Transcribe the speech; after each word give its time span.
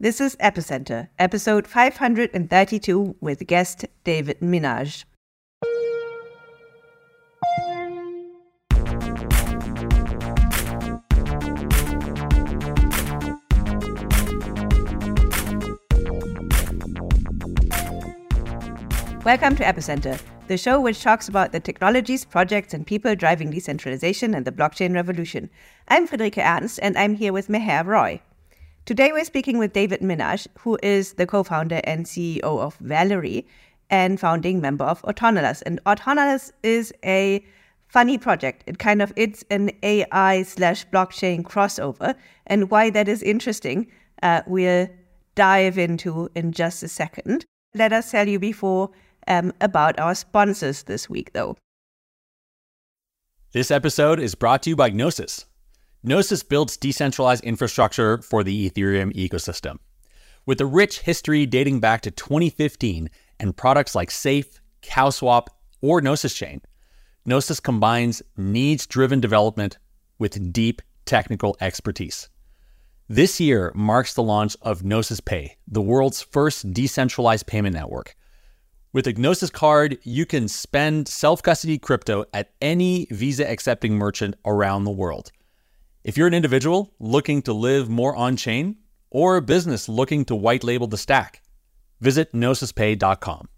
This 0.00 0.20
is 0.20 0.36
Epicenter, 0.36 1.08
episode 1.18 1.66
532 1.66 3.16
with 3.20 3.44
guest 3.48 3.84
David 4.04 4.38
Minarsch. 4.38 5.04
Welcome 19.24 19.56
to 19.56 19.64
Epicenter, 19.64 20.22
the 20.46 20.56
show 20.56 20.80
which 20.80 21.02
talks 21.02 21.28
about 21.28 21.50
the 21.50 21.58
technologies, 21.58 22.24
projects, 22.24 22.72
and 22.72 22.86
people 22.86 23.16
driving 23.16 23.50
decentralization 23.50 24.32
and 24.32 24.44
the 24.44 24.52
blockchain 24.52 24.94
revolution. 24.94 25.50
I'm 25.88 26.06
Friederike 26.06 26.38
Ernst, 26.38 26.78
and 26.80 26.96
I'm 26.96 27.16
here 27.16 27.32
with 27.32 27.48
Meher 27.48 27.84
Roy. 27.84 28.22
Today, 28.88 29.12
we're 29.12 29.26
speaking 29.26 29.58
with 29.58 29.74
David 29.74 30.00
Minarsch, 30.00 30.46
who 30.60 30.78
is 30.82 31.12
the 31.12 31.26
co 31.26 31.42
founder 31.42 31.82
and 31.84 32.06
CEO 32.06 32.40
of 32.42 32.78
Valory 32.78 33.44
and 33.90 34.18
founding 34.18 34.62
member 34.62 34.86
of 34.86 35.02
Autonolas. 35.02 35.62
And 35.66 35.78
Autonolas 35.84 36.52
is 36.62 36.90
a 37.04 37.44
funny 37.88 38.16
project. 38.16 38.64
It 38.66 38.78
kind 38.78 39.02
of 39.02 39.12
it's 39.14 39.44
an 39.50 39.72
AI 39.82 40.42
slash 40.42 40.86
blockchain 40.86 41.42
crossover, 41.42 42.14
and 42.46 42.70
why 42.70 42.88
that 42.88 43.08
is 43.08 43.22
interesting, 43.22 43.88
uh, 44.22 44.40
we'll 44.46 44.88
dive 45.34 45.76
into 45.76 46.30
in 46.34 46.52
just 46.52 46.82
a 46.82 46.88
second. 46.88 47.44
Let 47.74 47.92
us 47.92 48.10
tell 48.10 48.26
you 48.26 48.38
before 48.38 48.88
um, 49.26 49.52
about 49.60 50.00
our 50.00 50.14
sponsors 50.14 50.84
this 50.84 51.10
week, 51.10 51.34
though. 51.34 51.58
This 53.52 53.70
episode 53.70 54.18
is 54.18 54.34
brought 54.34 54.62
to 54.62 54.70
you 54.70 54.76
by 54.76 54.88
Gnosis. 54.88 55.44
Gnosis 56.02 56.44
builds 56.44 56.76
decentralized 56.76 57.42
infrastructure 57.42 58.18
for 58.18 58.44
the 58.44 58.70
Ethereum 58.70 59.12
ecosystem. 59.14 59.78
With 60.46 60.60
a 60.60 60.66
rich 60.66 61.00
history 61.00 61.44
dating 61.44 61.80
back 61.80 62.02
to 62.02 62.10
2015 62.10 63.10
and 63.40 63.56
products 63.56 63.94
like 63.94 64.10
Safe, 64.10 64.60
CowSwap, 64.82 65.48
or 65.80 66.00
Gnosis 66.00 66.34
Chain, 66.34 66.62
Gnosis 67.26 67.60
combines 67.60 68.22
needs 68.36 68.86
driven 68.86 69.20
development 69.20 69.78
with 70.18 70.52
deep 70.52 70.82
technical 71.04 71.56
expertise. 71.60 72.28
This 73.08 73.40
year 73.40 73.72
marks 73.74 74.14
the 74.14 74.22
launch 74.22 74.56
of 74.62 74.84
Gnosis 74.84 75.20
Pay, 75.20 75.56
the 75.66 75.82
world's 75.82 76.22
first 76.22 76.72
decentralized 76.72 77.46
payment 77.46 77.74
network, 77.74 78.14
with 78.92 79.06
a 79.06 79.12
Gnosis 79.12 79.50
card, 79.50 79.98
you 80.02 80.24
can 80.24 80.48
spend 80.48 81.08
self 81.08 81.42
custody 81.42 81.78
crypto 81.78 82.24
at 82.32 82.52
any 82.62 83.06
Visa 83.10 83.48
accepting 83.48 83.94
merchant 83.94 84.34
around 84.46 84.84
the 84.84 84.90
world. 84.90 85.30
If 86.08 86.16
you're 86.16 86.26
an 86.26 86.32
individual 86.32 86.94
looking 86.98 87.42
to 87.42 87.52
live 87.52 87.90
more 87.90 88.16
on 88.16 88.38
chain, 88.38 88.76
or 89.10 89.36
a 89.36 89.42
business 89.42 89.90
looking 89.90 90.24
to 90.24 90.34
white 90.34 90.64
label 90.64 90.86
the 90.86 90.96
stack, 90.96 91.42
visit 92.00 92.32
gnosispay.com. 92.32 93.50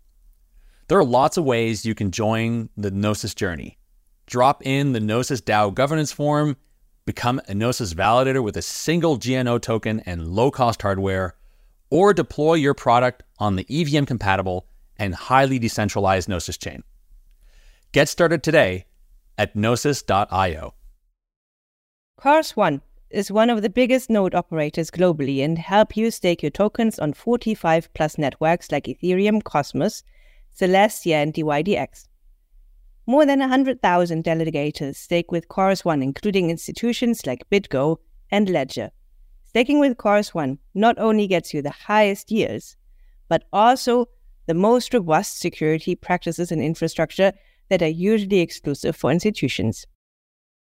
There 0.88 0.98
are 0.98 1.04
lots 1.04 1.36
of 1.36 1.44
ways 1.44 1.86
you 1.86 1.94
can 1.94 2.10
join 2.10 2.68
the 2.76 2.90
Gnosis 2.90 3.36
journey. 3.36 3.78
Drop 4.26 4.66
in 4.66 4.94
the 4.94 4.98
Gnosis 4.98 5.40
DAO 5.40 5.72
governance 5.72 6.10
form, 6.10 6.56
become 7.06 7.40
a 7.46 7.54
Gnosis 7.54 7.94
validator 7.94 8.42
with 8.42 8.56
a 8.56 8.62
single 8.62 9.16
GNO 9.16 9.58
token 9.58 10.00
and 10.00 10.26
low 10.26 10.50
cost 10.50 10.82
hardware, 10.82 11.36
or 11.88 12.12
deploy 12.12 12.54
your 12.54 12.74
product 12.74 13.22
on 13.38 13.54
the 13.54 13.66
EVM 13.70 14.06
compatible 14.06 14.66
and 14.96 15.14
highly 15.14 15.60
decentralized 15.60 16.28
Gnosis 16.28 16.56
chain. 16.56 16.82
Get 17.92 18.08
started 18.08 18.42
today 18.42 18.86
at 19.38 19.54
gnosis.io. 19.54 20.74
Chorus 22.22 22.54
One 22.54 22.82
is 23.08 23.32
one 23.32 23.48
of 23.48 23.62
the 23.62 23.70
biggest 23.70 24.10
node 24.10 24.34
operators 24.34 24.90
globally 24.90 25.42
and 25.42 25.58
help 25.58 25.96
you 25.96 26.10
stake 26.10 26.42
your 26.42 26.50
tokens 26.50 26.98
on 26.98 27.14
45 27.14 27.88
plus 27.94 28.18
networks 28.18 28.70
like 28.70 28.84
Ethereum, 28.84 29.42
Cosmos, 29.42 30.02
Celestia, 30.54 31.14
and 31.14 31.32
DYDX. 31.32 32.08
More 33.06 33.24
than 33.24 33.38
100,000 33.38 34.22
delegators 34.22 34.96
stake 34.96 35.32
with 35.32 35.48
Chorus 35.48 35.82
One, 35.82 36.02
including 36.02 36.50
institutions 36.50 37.24
like 37.24 37.48
BitGo 37.48 37.96
and 38.30 38.50
Ledger. 38.50 38.90
Staking 39.46 39.78
with 39.78 39.96
Chorus 39.96 40.34
One 40.34 40.58
not 40.74 40.98
only 40.98 41.26
gets 41.26 41.54
you 41.54 41.62
the 41.62 41.70
highest 41.70 42.30
yields, 42.30 42.76
but 43.28 43.44
also 43.50 44.10
the 44.44 44.52
most 44.52 44.92
robust 44.92 45.40
security 45.40 45.94
practices 45.94 46.52
and 46.52 46.60
infrastructure 46.60 47.32
that 47.70 47.80
are 47.80 47.88
usually 47.88 48.40
exclusive 48.40 48.94
for 48.94 49.10
institutions. 49.10 49.86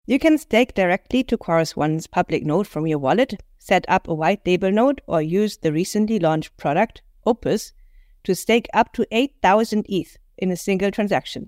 You 0.08 0.20
can 0.20 0.38
stake 0.38 0.76
directly 0.76 1.24
to 1.24 1.38
Chorus 1.38 1.76
One's 1.76 2.06
public 2.06 2.46
node 2.46 2.68
from 2.68 2.86
your 2.86 3.00
wallet, 3.00 3.42
set 3.58 3.86
up 3.88 4.08
a 4.08 4.14
white 4.14 4.46
label 4.46 4.72
node, 4.72 5.02
or 5.08 5.20
use 5.20 5.58
the 5.58 5.74
recently 5.74 6.20
launched 6.20 6.56
product, 6.58 7.02
Opus, 7.26 7.74
to 8.24 8.36
stake 8.36 8.68
up 8.72 8.94
to 8.94 9.08
8,000 9.10 9.84
ETH 9.90 10.18
in 10.38 10.52
a 10.52 10.58
single 10.58 10.92
transaction. 10.92 11.48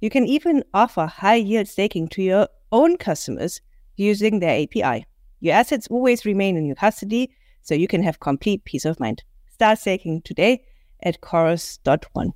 You 0.00 0.08
can 0.08 0.24
even 0.24 0.62
offer 0.72 1.06
high 1.06 1.34
yield 1.34 1.66
staking 1.66 2.08
to 2.08 2.22
your 2.22 2.48
own 2.70 2.96
customers 2.96 3.60
using 3.96 4.38
their 4.38 4.62
API. 4.62 5.06
Your 5.40 5.54
assets 5.54 5.88
always 5.90 6.24
remain 6.24 6.56
in 6.56 6.66
your 6.66 6.76
custody, 6.76 7.34
so 7.60 7.74
you 7.74 7.88
can 7.88 8.04
have 8.04 8.20
complete 8.20 8.64
peace 8.64 8.84
of 8.84 9.00
mind. 9.00 9.24
Start 9.50 9.80
staking 9.80 10.22
today 10.22 10.64
at 11.02 11.20
chorus.one. 11.20 12.34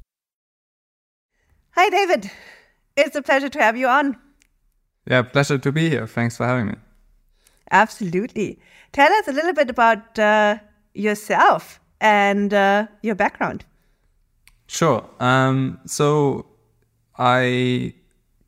Hi, 1.72 1.90
David. 1.90 2.28
It's 2.96 3.14
a 3.14 3.22
pleasure 3.22 3.48
to 3.48 3.60
have 3.60 3.76
you 3.76 3.86
on. 3.86 4.16
Yeah, 5.08 5.22
pleasure 5.22 5.58
to 5.58 5.72
be 5.72 5.88
here. 5.88 6.06
Thanks 6.06 6.36
for 6.36 6.46
having 6.46 6.66
me. 6.66 6.74
Absolutely. 7.70 8.58
Tell 8.92 9.12
us 9.12 9.28
a 9.28 9.32
little 9.32 9.54
bit 9.54 9.70
about 9.70 10.18
uh, 10.18 10.58
yourself 10.94 11.80
and 12.00 12.52
uh, 12.52 12.86
your 13.02 13.14
background. 13.14 13.64
Sure. 14.66 15.08
Um, 15.18 15.80
so 15.86 16.46
I 17.16 17.94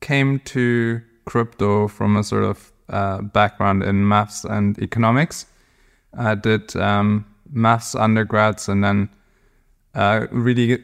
came 0.00 0.41
to 0.41 1.00
crypto 1.25 1.88
from 1.88 2.16
a 2.16 2.25
sort 2.25 2.44
of 2.44 2.72
uh, 2.91 3.22
background 3.22 3.82
in 3.82 4.06
maths 4.06 4.44
and 4.44 4.78
economics. 4.78 5.47
I 6.12 6.34
did 6.34 6.76
um, 6.76 7.25
maths 7.50 7.94
undergrads 7.94 8.69
and 8.69 8.84
then 8.84 9.09
uh, 9.94 10.26
really 10.31 10.82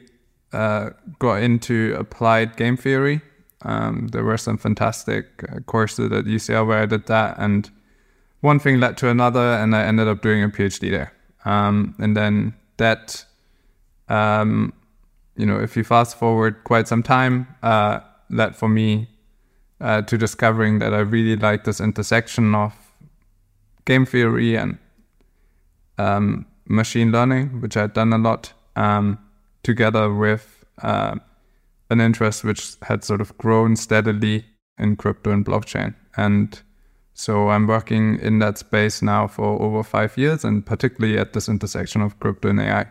uh, 0.52 0.90
got 1.18 1.42
into 1.42 1.94
applied 1.98 2.56
game 2.56 2.76
theory. 2.76 3.20
Um, 3.62 4.08
there 4.08 4.24
were 4.24 4.36
some 4.36 4.58
fantastic 4.58 5.26
uh, 5.50 5.60
courses 5.60 6.12
at 6.12 6.24
UCL 6.24 6.66
where 6.66 6.82
I 6.82 6.86
did 6.86 7.06
that, 7.06 7.36
and 7.38 7.70
one 8.40 8.58
thing 8.58 8.80
led 8.80 8.96
to 8.98 9.08
another, 9.08 9.40
and 9.40 9.74
I 9.74 9.84
ended 9.84 10.08
up 10.08 10.22
doing 10.22 10.42
a 10.42 10.48
PhD 10.48 10.90
there. 10.90 11.12
Um, 11.44 11.94
and 11.98 12.16
then 12.16 12.54
that, 12.76 13.24
um, 14.08 14.72
you 15.36 15.46
know, 15.46 15.58
if 15.58 15.76
you 15.76 15.84
fast 15.84 16.18
forward 16.18 16.64
quite 16.64 16.88
some 16.88 17.02
time, 17.02 17.46
uh, 17.62 18.00
led 18.28 18.56
for 18.56 18.68
me 18.68 19.08
uh, 19.80 20.02
to 20.02 20.18
discovering 20.18 20.78
that 20.80 20.92
I 20.92 20.98
really 20.98 21.36
like 21.36 21.64
this 21.64 21.80
intersection 21.80 22.54
of 22.54 22.74
game 23.84 24.06
theory 24.06 24.56
and 24.56 24.78
um, 25.98 26.46
machine 26.68 27.12
learning, 27.12 27.60
which 27.60 27.76
I'd 27.76 27.92
done 27.92 28.12
a 28.12 28.18
lot 28.18 28.52
um, 28.74 29.18
together 29.62 30.12
with 30.12 30.64
uh, 30.82 31.16
an 31.90 32.00
interest 32.00 32.44
which 32.44 32.76
had 32.82 33.04
sort 33.04 33.20
of 33.20 33.36
grown 33.38 33.76
steadily 33.76 34.44
in 34.78 34.96
crypto 34.96 35.30
and 35.30 35.44
blockchain. 35.44 35.94
And 36.16 36.60
so 37.14 37.48
I'm 37.48 37.66
working 37.66 38.18
in 38.20 38.40
that 38.40 38.58
space 38.58 39.00
now 39.00 39.26
for 39.26 39.60
over 39.60 39.82
five 39.82 40.18
years, 40.18 40.44
and 40.44 40.64
particularly 40.64 41.18
at 41.18 41.32
this 41.32 41.48
intersection 41.48 42.02
of 42.02 42.18
crypto 42.20 42.50
and 42.50 42.60
AI. 42.60 42.86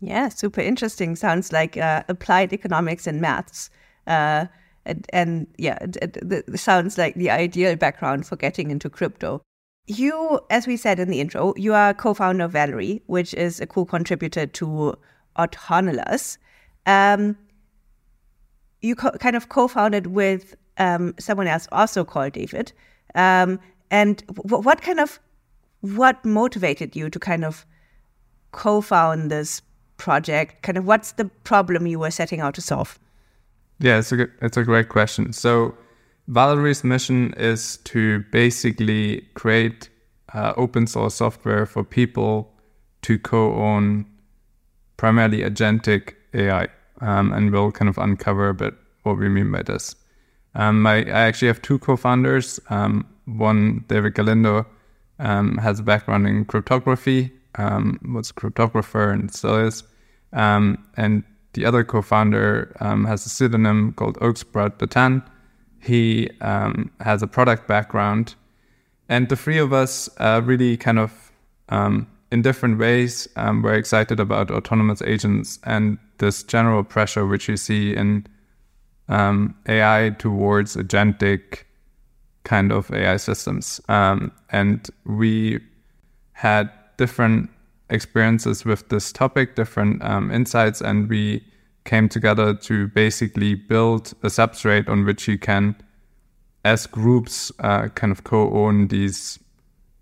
Yeah, 0.00 0.28
super 0.28 0.60
interesting. 0.60 1.16
Sounds 1.16 1.52
like 1.52 1.76
uh, 1.76 2.04
applied 2.08 2.52
economics 2.52 3.06
and 3.06 3.20
maths. 3.20 3.70
Uh, 4.06 4.46
and, 4.84 5.06
and, 5.12 5.46
yeah, 5.58 5.78
it, 5.80 5.96
it, 5.96 6.16
it, 6.30 6.58
sounds 6.60 6.96
like 6.96 7.16
the 7.16 7.30
ideal 7.30 7.74
background 7.74 8.26
for 8.26 8.36
getting 8.36 8.70
into 8.70 8.88
crypto. 8.88 9.42
You, 9.88 10.40
as 10.50 10.66
we 10.66 10.76
said 10.76 11.00
in 11.00 11.10
the 11.10 11.20
intro, 11.20 11.54
you 11.56 11.74
are 11.74 11.92
co-founder 11.94 12.44
of 12.44 12.52
Valory, 12.52 13.02
which 13.06 13.34
is 13.34 13.60
a 13.60 13.66
co-contributor 13.66 14.46
to 14.46 14.96
Autonolas. 15.36 16.38
Um, 16.86 17.36
you 18.80 18.94
co- 18.94 19.12
kind 19.12 19.36
of 19.36 19.48
co-founded 19.48 20.08
with 20.08 20.54
um, 20.78 21.14
someone 21.18 21.46
else, 21.46 21.66
also 21.72 22.04
called 22.04 22.32
David. 22.32 22.72
Um, 23.14 23.58
and 23.90 24.24
w- 24.28 24.62
what 24.62 24.82
kind 24.82 25.00
of 25.00 25.18
what 25.80 26.24
motivated 26.24 26.96
you 26.96 27.10
to 27.10 27.18
kind 27.18 27.44
of 27.44 27.66
co-found 28.52 29.30
this 29.30 29.62
project? 29.96 30.62
Kind 30.62 30.78
of 30.78 30.86
what's 30.86 31.12
the 31.12 31.26
problem 31.44 31.86
you 31.86 31.98
were 31.98 32.10
setting 32.10 32.40
out 32.40 32.54
to 32.54 32.60
solve? 32.60 32.98
Yeah, 33.78 33.98
it's 33.98 34.12
a 34.12 34.28
it's 34.40 34.56
a 34.56 34.64
great 34.64 34.88
question. 34.88 35.32
So 35.32 35.74
Valory's 36.28 36.82
mission 36.82 37.34
is 37.36 37.78
to 37.84 38.24
basically 38.32 39.22
create 39.34 39.88
uh, 40.34 40.52
open 40.56 40.86
source 40.86 41.14
software 41.14 41.66
for 41.66 41.84
people 41.84 42.52
to 43.02 43.18
co-own 43.18 44.06
primarily 44.96 45.38
agentic 45.38 46.14
AI, 46.34 46.68
um, 47.00 47.32
and 47.32 47.52
we'll 47.52 47.72
kind 47.72 47.88
of 47.88 47.98
uncover 47.98 48.48
a 48.48 48.54
bit 48.54 48.74
what 49.02 49.18
we 49.18 49.28
mean 49.28 49.50
by 49.50 49.62
this. 49.62 49.94
Um, 50.54 50.86
I, 50.86 51.04
I, 51.04 51.20
actually 51.28 51.48
have 51.48 51.60
two 51.60 51.78
co-founders. 51.78 52.58
Um, 52.70 53.06
one, 53.26 53.84
David 53.88 54.14
Galindo, 54.14 54.66
um, 55.18 55.58
has 55.58 55.80
a 55.80 55.82
background 55.82 56.26
in 56.26 56.44
cryptography, 56.46 57.30
um, 57.56 58.00
was 58.14 58.30
a 58.30 58.34
cryptographer 58.34 59.12
and 59.12 59.32
still 59.32 59.56
is. 59.56 59.82
Um, 60.32 60.82
and 60.96 61.24
the 61.52 61.64
other 61.64 61.84
co-founder 61.84 62.74
has 62.80 63.26
a 63.26 63.28
pseudonym 63.28 63.92
called 63.92 64.18
Oaksprout 64.18 64.78
the 64.78 64.86
Tan. 64.86 65.22
He 65.80 66.30
has 66.40 67.22
a 67.22 67.26
product 67.26 67.68
background, 67.68 68.34
and 69.08 69.28
the 69.28 69.36
three 69.36 69.58
of 69.58 69.72
us 69.72 70.08
uh, 70.18 70.42
really 70.44 70.76
kind 70.76 70.98
of, 70.98 71.32
um, 71.68 72.08
in 72.32 72.42
different 72.42 72.78
ways, 72.78 73.28
um, 73.36 73.62
we're 73.62 73.74
excited 73.74 74.18
about 74.18 74.50
autonomous 74.50 75.00
agents 75.02 75.58
and 75.64 75.98
this 76.18 76.42
general 76.42 76.82
pressure 76.82 77.26
which 77.26 77.48
you 77.48 77.56
see 77.56 77.94
in 77.94 78.26
um, 79.08 79.54
AI 79.68 80.10
towards 80.18 80.76
agentic 80.76 81.62
kind 82.44 82.72
of 82.72 82.90
AI 82.92 83.16
systems. 83.16 83.80
Um, 83.88 84.32
and 84.50 84.88
we 85.04 85.60
had 86.32 86.70
different 86.96 87.50
experiences 87.90 88.64
with 88.64 88.88
this 88.88 89.12
topic, 89.12 89.54
different 89.54 90.02
um, 90.02 90.30
insights, 90.30 90.80
and 90.80 91.08
we 91.08 91.44
came 91.84 92.08
together 92.08 92.54
to 92.54 92.88
basically 92.88 93.54
build 93.54 94.12
a 94.22 94.26
substrate 94.26 94.88
on 94.88 95.04
which 95.04 95.28
you 95.28 95.38
can, 95.38 95.76
as 96.64 96.86
groups, 96.86 97.52
uh, 97.60 97.88
kind 97.88 98.10
of 98.10 98.24
co-own 98.24 98.88
these 98.88 99.38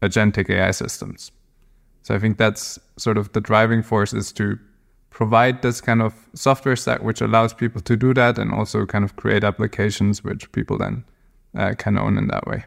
agentic 0.00 0.48
AI 0.48 0.70
systems. 0.70 1.30
So 2.04 2.14
I 2.14 2.18
think 2.18 2.36
that's 2.36 2.78
sort 2.98 3.16
of 3.16 3.32
the 3.32 3.40
driving 3.40 3.82
force 3.82 4.12
is 4.12 4.30
to 4.32 4.58
provide 5.08 5.62
this 5.62 5.80
kind 5.80 6.02
of 6.02 6.14
software 6.34 6.76
stack 6.76 7.02
which 7.02 7.20
allows 7.20 7.54
people 7.54 7.80
to 7.80 7.96
do 7.96 8.12
that 8.12 8.38
and 8.38 8.52
also 8.52 8.84
kind 8.84 9.04
of 9.04 9.16
create 9.16 9.42
applications 9.42 10.22
which 10.22 10.52
people 10.52 10.76
then 10.76 11.02
uh, 11.56 11.72
can 11.78 11.96
own 11.98 12.18
in 12.18 12.28
that 12.28 12.46
way. 12.46 12.64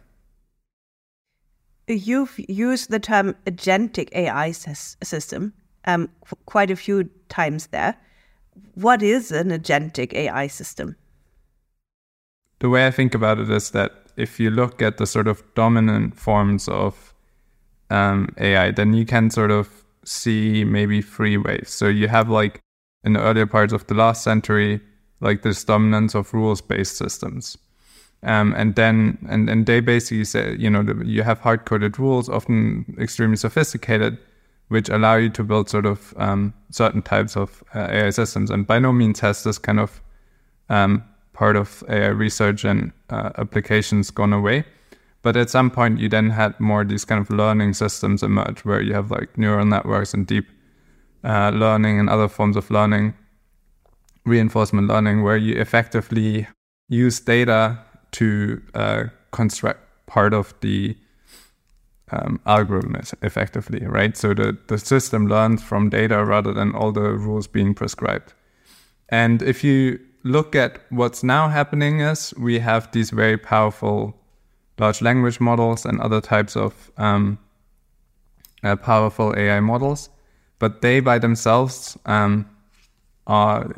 You've 1.88 2.39
used 2.50 2.89
the 2.89 3.00
term 3.00 3.36
agentic 3.45 4.10
AI 4.12 4.51
system 4.51 5.54
um, 5.86 6.10
quite 6.48 6.72
a 6.72 6.75
few 6.75 7.10
times 7.30 7.68
there. 7.68 7.95
What 8.74 9.04
is 9.04 9.31
an 9.31 9.50
agentic 9.50 10.13
AI 10.13 10.48
system? 10.48 10.95
The 12.60 12.69
way 12.69 12.88
I 12.88 12.92
think 12.92 13.13
about 13.13 13.38
it 13.39 13.51
is 13.51 13.69
that 13.72 13.92
if 14.16 14.39
you 14.39 14.50
look 14.50 14.81
at 14.81 14.98
the 14.98 15.06
sort 15.06 15.28
of 15.28 15.44
dominant 15.54 16.16
forms 16.16 16.68
of 16.68 17.06
um, 17.89 18.30
AI, 18.38 18.72
then 18.72 18.94
you 18.94 19.06
can 19.06 19.30
sort 19.30 19.51
of 19.51 19.69
see 20.04 20.63
maybe 20.63 21.01
three 21.01 21.38
waves. 21.38 21.72
So 21.72 21.88
you 21.88 22.07
have 22.07 22.30
like 22.30 22.62
in 23.04 23.13
the 23.13 23.22
earlier 23.22 23.45
parts 23.45 23.74
of 23.74 23.88
the 23.88 23.94
last 23.94 24.24
century, 24.24 24.81
like 25.19 25.42
this 25.42 25.63
dominance 25.63 26.16
of 26.16 26.34
rules 26.34 26.62
based 26.62 26.98
systems. 26.98 27.57
Um, 28.24 28.54
and 28.57 28.75
then 28.75 29.18
and, 29.30 29.50
and 29.50 29.66
they 29.68 29.80
basically 29.80 30.25
say 30.25 30.56
you 30.57 30.72
know 30.72 30.84
you 31.06 31.22
have 31.22 31.39
hard 31.39 31.66
coded 31.66 32.00
rules 32.00 32.30
often 32.30 32.95
extremely 33.00 33.38
sophisticated 33.38 34.18
which 34.69 34.89
allow 34.89 35.16
you 35.16 35.30
to 35.30 35.44
build 35.44 35.69
sort 35.69 35.86
of 35.86 36.16
um, 36.18 36.51
certain 36.72 37.04
types 37.04 37.38
of 37.38 37.63
uh, 37.75 37.88
AI 37.92 38.10
systems 38.10 38.50
and 38.50 38.66
by 38.66 38.80
no 38.80 38.92
means 38.92 39.19
has 39.19 39.44
this 39.44 39.60
kind 39.60 39.80
of 39.80 40.01
um, 40.69 41.04
part 41.34 41.56
of 41.56 41.84
AI 41.89 42.07
research 42.07 42.66
and 42.66 42.92
uh, 43.12 43.30
applications 43.38 44.10
gone 44.10 44.34
away 44.34 44.66
but 45.21 45.35
at 45.35 45.49
some 45.49 45.69
point 45.69 45.99
you 45.99 46.09
then 46.09 46.29
had 46.29 46.59
more 46.59 46.83
these 46.83 47.05
kind 47.05 47.21
of 47.21 47.29
learning 47.29 47.73
systems 47.73 48.23
emerge 48.23 48.63
where 48.65 48.81
you 48.81 48.93
have 48.93 49.11
like 49.11 49.37
neural 49.37 49.65
networks 49.65 50.13
and 50.13 50.27
deep 50.27 50.47
uh, 51.23 51.49
learning 51.49 51.99
and 51.99 52.09
other 52.09 52.27
forms 52.27 52.55
of 52.55 52.69
learning 52.69 53.13
reinforcement 54.25 54.87
learning 54.87 55.23
where 55.23 55.37
you 55.37 55.55
effectively 55.55 56.47
use 56.89 57.19
data 57.19 57.79
to 58.11 58.61
uh, 58.73 59.05
construct 59.31 59.79
part 60.05 60.33
of 60.33 60.53
the 60.61 60.95
um, 62.11 62.39
algorithm 62.45 62.95
effectively, 63.21 63.85
right? 63.85 64.15
So 64.15 64.33
the, 64.33 64.57
the 64.67 64.77
system 64.77 65.27
learns 65.27 65.61
from 65.61 65.89
data 65.89 66.23
rather 66.23 66.53
than 66.53 66.73
all 66.73 66.91
the 66.91 67.11
rules 67.13 67.47
being 67.47 67.73
prescribed. 67.73 68.33
And 69.09 69.41
if 69.41 69.63
you 69.63 69.99
look 70.23 70.55
at 70.55 70.81
what's 70.89 71.23
now 71.23 71.49
happening 71.49 71.99
is 71.99 72.33
we 72.37 72.59
have 72.59 72.91
these 72.91 73.09
very 73.09 73.37
powerful 73.37 74.15
large 74.77 75.01
language 75.01 75.39
models 75.39 75.85
and 75.85 76.00
other 76.00 76.21
types 76.21 76.56
of 76.56 76.91
um, 76.97 77.39
uh, 78.63 78.75
powerful 78.75 79.33
AI 79.38 79.59
models, 79.59 80.09
but 80.59 80.81
they 80.81 81.00
by 81.00 81.19
themselves 81.19 81.97
um, 82.06 82.50
are 83.25 83.69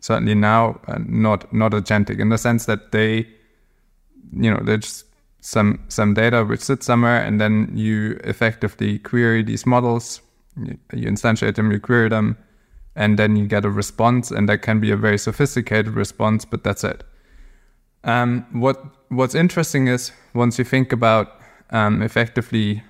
certainly 0.00 0.34
now 0.34 0.80
uh, 0.86 0.98
not 1.06 1.52
not 1.52 1.72
agentic 1.72 2.20
in 2.20 2.28
the 2.28 2.38
sense 2.38 2.66
that 2.66 2.92
they 2.92 3.26
you 4.32 4.50
know 4.50 4.60
there's 4.64 5.04
some 5.40 5.78
some 5.88 6.14
data 6.14 6.44
which 6.44 6.60
sits 6.60 6.86
somewhere 6.86 7.24
and 7.24 7.40
then 7.40 7.70
you 7.74 8.18
effectively 8.24 8.98
query 8.98 9.42
these 9.42 9.66
models 9.66 10.20
you, 10.56 10.78
you 10.92 11.08
instantiate 11.08 11.54
them 11.54 11.72
you 11.72 11.80
query 11.80 12.08
them 12.08 12.36
and 12.98 13.16
then 13.18 13.36
you 13.36 13.46
get 13.46 13.64
a 13.64 13.70
response 13.70 14.30
and 14.30 14.48
that 14.48 14.60
can 14.60 14.80
be 14.80 14.90
a 14.90 14.96
very 14.96 15.16
sophisticated 15.16 15.94
response 15.94 16.44
but 16.44 16.64
that's 16.64 16.84
it. 16.84 17.04
Um, 18.04 18.44
what 18.52 18.82
what's 19.08 19.34
interesting 19.34 19.88
is 19.88 20.12
once 20.34 20.58
you 20.58 20.64
think 20.64 20.92
about 20.92 21.40
um, 21.70 22.02
effectively 22.02 22.82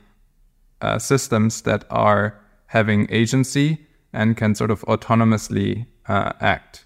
uh, 0.81 0.99
systems 0.99 1.63
that 1.63 1.85
are 1.91 2.39
having 2.67 3.07
agency 3.11 3.87
and 4.13 4.37
can 4.37 4.55
sort 4.55 4.71
of 4.71 4.83
autonomously 4.83 5.87
uh, 6.09 6.33
act 6.41 6.85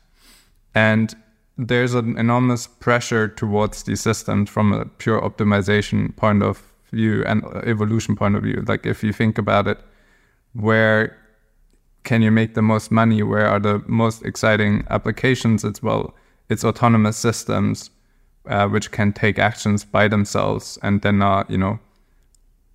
and 0.75 1.15
there's 1.59 1.95
an 1.95 2.17
enormous 2.17 2.67
pressure 2.67 3.29
towards 3.29 3.83
these 3.85 4.01
systems 4.01 4.49
from 4.49 4.73
a 4.73 4.87
pure 4.87 5.21
optimization 5.21 6.15
point 6.17 6.43
of 6.43 6.63
view 6.93 7.25
and 7.25 7.45
evolution 7.65 8.17
point 8.17 8.37
of 8.37 8.43
view. 8.43 8.65
Like 8.67 8.87
if 8.87 9.03
you 9.03 9.13
think 9.13 9.39
about 9.39 9.69
it, 9.69 9.79
where 10.55 11.17
can 12.05 12.23
you 12.23 12.31
make 12.31 12.55
the 12.55 12.63
most 12.63 12.91
money? 12.91 13.23
Where 13.23 13.47
are 13.47 13.61
the 13.61 13.83
most 13.87 14.25
exciting 14.25 14.85
applications? 14.91 15.65
It's 15.65 15.83
well, 15.83 16.15
it's 16.49 16.65
autonomous 16.65 17.17
systems 17.17 17.91
uh, 18.47 18.69
which 18.69 18.91
can 18.91 19.13
take 19.13 19.39
actions 19.39 19.85
by 19.85 20.09
themselves 20.09 20.79
and 20.83 21.03
then 21.03 21.23
are 21.23 21.47
you 21.49 21.59
know 21.59 21.79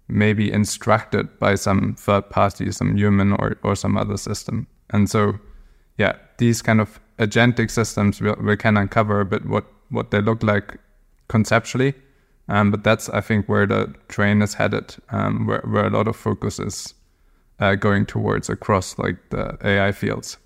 maybe 0.07 0.51
instructed 0.51 1.37
by 1.39 1.55
some 1.55 1.95
third 1.95 2.29
party, 2.29 2.71
some 2.71 2.95
human 2.95 3.33
or 3.33 3.57
or 3.63 3.75
some 3.75 3.97
other 3.97 4.17
system. 4.17 4.67
And 4.89 5.09
so, 5.09 5.39
yeah, 5.97 6.13
these 6.37 6.61
kind 6.61 6.79
of 6.79 6.99
agentic 7.19 7.71
systems, 7.71 8.21
we, 8.21 8.31
we 8.33 8.57
can 8.57 8.77
uncover 8.77 9.19
a 9.19 9.25
bit 9.25 9.45
what, 9.45 9.65
what 9.89 10.11
they 10.11 10.21
look 10.21 10.43
like 10.43 10.77
conceptually. 11.27 11.93
Um, 12.49 12.71
but 12.71 12.83
that's, 12.83 13.09
I 13.09 13.21
think, 13.21 13.49
where 13.49 13.65
the 13.65 13.93
train 14.07 14.41
is 14.41 14.53
headed, 14.53 14.95
um, 15.09 15.47
where, 15.47 15.61
where 15.65 15.87
a 15.87 15.89
lot 15.89 16.07
of 16.07 16.15
focus 16.15 16.59
is 16.59 16.93
uh, 17.59 17.75
going 17.75 18.05
towards 18.05 18.50
across 18.50 18.97
like 18.97 19.17
the 19.31 19.57
AI 19.63 19.91
fields. 19.91 20.38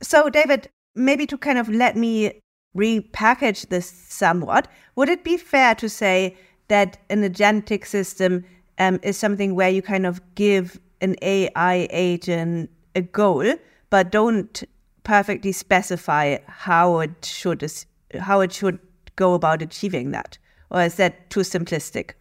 So, 0.00 0.30
David, 0.30 0.70
maybe 0.94 1.26
to 1.26 1.36
kind 1.36 1.58
of 1.58 1.68
let 1.68 1.96
me 1.96 2.40
repackage 2.76 3.68
this 3.68 3.88
somewhat, 3.88 4.68
would 4.96 5.08
it 5.08 5.24
be 5.24 5.36
fair 5.36 5.74
to 5.76 5.88
say 5.88 6.36
that 6.68 6.98
an 7.10 7.22
agentic 7.22 7.86
system 7.86 8.44
um, 8.78 8.98
is 9.02 9.16
something 9.16 9.54
where 9.54 9.68
you 9.68 9.82
kind 9.82 10.06
of 10.06 10.20
give 10.34 10.80
an 11.00 11.16
AI 11.22 11.86
agent 11.90 12.70
a 12.94 13.02
goal, 13.02 13.54
but 13.90 14.10
don't 14.10 14.62
perfectly 15.04 15.52
specify 15.52 16.38
how 16.46 17.00
it 17.00 17.24
should 17.24 17.70
how 18.18 18.40
it 18.40 18.52
should 18.52 18.78
go 19.16 19.34
about 19.34 19.62
achieving 19.62 20.12
that, 20.12 20.38
or 20.70 20.82
is 20.82 20.96
that 20.96 21.30
too 21.30 21.40
simplistic? 21.40 22.12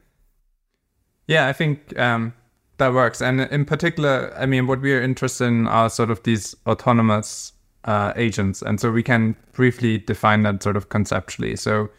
Yeah, 1.27 1.47
I 1.47 1.53
think 1.53 1.97
um, 1.97 2.33
that 2.77 2.93
works, 2.93 3.21
and 3.21 3.41
in 3.41 3.65
particular, 3.65 4.33
I 4.37 4.45
mean, 4.45 4.67
what 4.67 4.81
we 4.81 4.93
are 4.93 5.01
interested 5.01 5.45
in 5.45 5.67
are 5.67 5.89
sort 5.89 6.11
of 6.11 6.23
these 6.23 6.55
autonomous 6.67 7.52
uh, 7.85 8.13
agents, 8.15 8.61
and 8.61 8.79
so 8.79 8.91
we 8.91 9.03
can 9.03 9.35
briefly 9.51 9.97
define 9.97 10.43
that 10.43 10.63
sort 10.63 10.77
of 10.77 10.89
conceptually. 10.89 11.55
So 11.55 11.89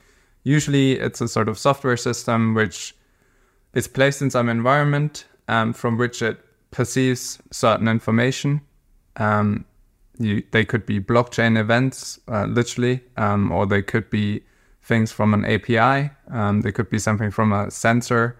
usually, 0.43 0.93
it's 0.93 1.21
a 1.21 1.29
sort 1.29 1.49
of 1.49 1.59
software 1.59 1.97
system 1.97 2.55
which 2.55 2.95
is 3.75 3.89
placed 3.89 4.23
in 4.23 4.31
some 4.31 4.49
environment 4.49 5.27
um, 5.49 5.73
from 5.73 5.99
which 5.99 6.23
it 6.23 6.39
perceives 6.71 7.39
certain 7.51 7.89
information. 7.89 8.61
Um, 9.17 9.65
you, 10.19 10.43
they 10.53 10.65
could 10.65 10.87
be 10.87 11.01
blockchain 11.01 11.59
events, 11.59 12.21
uh, 12.29 12.45
literally, 12.45 13.01
um, 13.17 13.51
or 13.51 13.67
they 13.67 13.83
could 13.83 14.11
be 14.11 14.43
things 14.83 15.11
from 15.11 15.35
an 15.35 15.45
API. 15.45 16.11
Um, 16.31 16.61
they 16.61 16.73
could 16.73 16.91
be 16.91 16.99
something 16.99 17.31
from 17.31 17.53
a 17.53 17.71
sensor, 17.71 18.37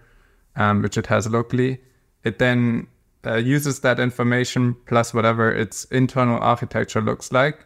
um, 0.55 0.81
which 0.81 0.97
it 0.97 1.07
has 1.07 1.27
locally. 1.27 1.81
It 2.23 2.39
then 2.39 2.87
uh, 3.25 3.35
uses 3.35 3.79
that 3.81 3.99
information 3.99 4.75
plus 4.85 5.13
whatever 5.13 5.51
its 5.51 5.85
internal 5.85 6.39
architecture 6.39 7.01
looks 7.01 7.31
like 7.31 7.65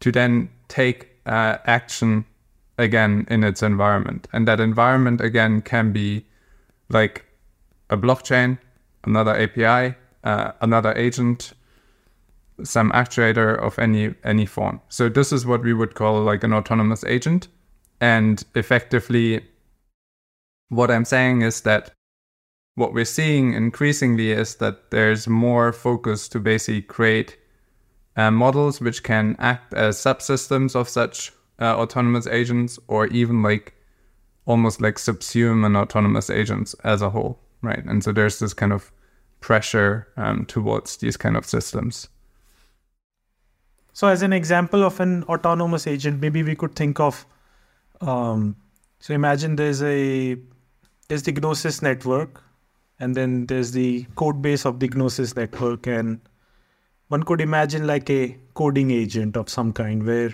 to 0.00 0.12
then 0.12 0.48
take 0.68 1.08
uh, 1.26 1.58
action 1.64 2.24
again 2.78 3.26
in 3.30 3.44
its 3.44 3.62
environment. 3.62 4.28
And 4.32 4.46
that 4.48 4.60
environment 4.60 5.20
again 5.20 5.62
can 5.62 5.92
be 5.92 6.24
like 6.88 7.24
a 7.90 7.96
blockchain, 7.96 8.58
another 9.04 9.34
API, 9.34 9.96
uh, 10.24 10.52
another 10.60 10.92
agent, 10.94 11.52
some 12.62 12.90
actuator 12.92 13.58
of 13.58 13.78
any 13.78 14.14
any 14.24 14.46
form. 14.46 14.80
So 14.88 15.08
this 15.08 15.32
is 15.32 15.44
what 15.44 15.62
we 15.62 15.74
would 15.74 15.94
call 15.94 16.22
like 16.22 16.44
an 16.44 16.52
autonomous 16.52 17.04
agent. 17.04 17.48
And 18.00 18.44
effectively, 18.54 19.44
what 20.68 20.90
I'm 20.90 21.04
saying 21.04 21.42
is 21.42 21.62
that 21.62 21.92
what 22.74 22.92
we're 22.92 23.04
seeing 23.04 23.54
increasingly 23.54 24.32
is 24.32 24.56
that 24.56 24.90
there's 24.90 25.28
more 25.28 25.72
focus 25.72 26.28
to 26.28 26.40
basically 26.40 26.82
create 26.82 27.38
uh, 28.16 28.30
models 28.30 28.80
which 28.80 29.02
can 29.02 29.36
act 29.38 29.74
as 29.74 29.96
subsystems 29.96 30.74
of 30.74 30.88
such 30.88 31.32
uh, 31.60 31.76
autonomous 31.76 32.26
agents 32.26 32.78
or 32.88 33.06
even 33.08 33.42
like 33.42 33.74
almost 34.46 34.80
like 34.80 34.96
subsume 34.96 35.64
an 35.64 35.76
autonomous 35.76 36.30
agents 36.30 36.74
as 36.84 37.00
a 37.00 37.10
whole 37.10 37.38
right? 37.62 37.84
And 37.84 38.04
so 38.04 38.12
there's 38.12 38.38
this 38.38 38.54
kind 38.54 38.72
of 38.72 38.92
pressure 39.40 40.06
um, 40.16 40.44
towards 40.46 40.98
these 40.98 41.16
kind 41.16 41.36
of 41.36 41.44
systems. 41.46 42.08
So 43.92 44.08
as 44.08 44.22
an 44.22 44.32
example 44.32 44.82
of 44.82 45.00
an 45.00 45.24
autonomous 45.24 45.86
agent 45.86 46.20
maybe 46.20 46.42
we 46.42 46.54
could 46.56 46.74
think 46.74 47.00
of 47.00 47.24
um, 48.00 48.56
so 48.98 49.14
imagine 49.14 49.56
there's 49.56 49.82
a 49.82 50.36
there's 51.08 51.22
the 51.22 51.32
gnosis 51.32 51.80
network 51.80 52.42
and 53.00 53.14
then 53.14 53.46
there's 53.46 53.72
the 53.72 54.06
code 54.14 54.40
base 54.40 54.64
of 54.64 54.80
the 54.80 54.88
gnosis 54.88 55.34
network. 55.36 55.86
And 55.86 56.20
one 57.08 57.22
could 57.22 57.40
imagine 57.40 57.86
like 57.86 58.08
a 58.10 58.36
coding 58.54 58.90
agent 58.90 59.36
of 59.36 59.48
some 59.48 59.72
kind 59.72 60.04
where 60.06 60.32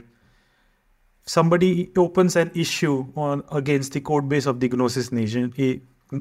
somebody 1.25 1.91
opens 1.97 2.37
an 2.37 2.51
issue 2.55 3.07
on 3.17 3.43
against 3.53 3.93
the 3.93 4.01
code 4.01 4.29
base 4.29 4.47
of 4.47 4.61
the 4.61 4.69
gnosis 4.69 5.13
nation 5.13 5.53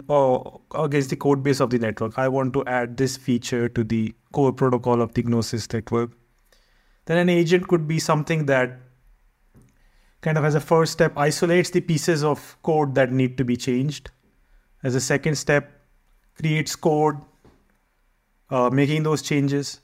or 0.08 0.62
against 0.76 1.10
the 1.10 1.16
code 1.16 1.44
base 1.44 1.60
of 1.60 1.72
the 1.72 1.80
network. 1.80 2.18
I 2.18 2.28
want 2.28 2.54
to 2.54 2.66
add 2.66 2.98
this 2.98 3.18
feature 3.18 3.68
to 3.70 3.84
the 3.84 4.14
core 4.32 4.54
protocol 4.54 5.02
of 5.02 5.14
the 5.14 5.24
gnosis 5.24 5.72
network. 5.72 6.12
Then 7.06 7.18
an 7.18 7.30
agent 7.30 7.68
could 7.68 7.88
be 7.88 8.00
something 8.00 8.46
that 8.46 8.80
kind 10.22 10.38
of 10.38 10.46
as 10.46 10.54
a 10.54 10.60
first 10.60 10.92
step 10.92 11.18
isolates 11.18 11.72
the 11.72 11.82
pieces 11.82 12.24
of 12.24 12.58
code 12.62 12.94
that 12.96 13.12
need 13.12 13.38
to 13.38 13.44
be 13.44 13.58
changed. 13.58 14.12
As 14.84 14.96
a 14.96 15.02
second 15.02 15.36
step 15.36 15.79
creates 16.40 16.76
code, 16.76 17.18
uh, 18.50 18.70
making 18.70 19.04
those 19.04 19.22
changes. 19.22 19.82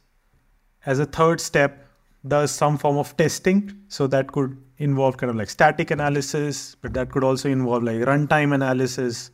As 0.86 1.00
a 1.00 1.06
third 1.06 1.42
step, 1.42 1.86
does 2.28 2.52
some 2.52 2.78
form 2.78 2.98
of 2.98 3.16
testing. 3.18 3.84
So 3.88 4.08
that 4.08 4.32
could 4.32 4.58
involve 4.78 5.18
kind 5.18 5.30
of 5.30 5.36
like 5.36 5.50
static 5.50 5.92
analysis, 5.92 6.76
but 6.82 6.94
that 6.94 7.12
could 7.12 7.24
also 7.24 7.50
involve 7.50 7.84
like 7.84 7.98
runtime 7.98 8.54
analysis. 8.54 9.32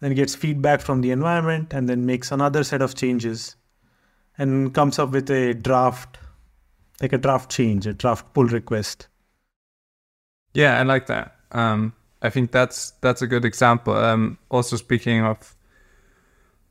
Then 0.00 0.14
gets 0.14 0.34
feedback 0.34 0.80
from 0.80 1.00
the 1.00 1.12
environment 1.12 1.72
and 1.72 1.88
then 1.88 2.06
makes 2.06 2.32
another 2.32 2.64
set 2.64 2.82
of 2.82 2.94
changes 2.94 3.54
and 4.36 4.74
comes 4.74 4.98
up 4.98 5.10
with 5.10 5.30
a 5.30 5.54
draft, 5.54 6.18
like 7.00 7.12
a 7.12 7.18
draft 7.18 7.50
change, 7.50 7.86
a 7.86 7.92
draft 7.92 8.32
pull 8.34 8.46
request. 8.46 9.06
Yeah, 10.54 10.78
I 10.78 10.82
like 10.82 11.06
that. 11.06 11.36
Um, 11.52 11.92
I 12.20 12.30
think 12.30 12.50
that's 12.50 12.92
that's 13.00 13.22
a 13.22 13.26
good 13.26 13.44
example. 13.44 13.94
Um, 13.94 14.38
also 14.50 14.76
speaking 14.76 15.22
of 15.22 15.54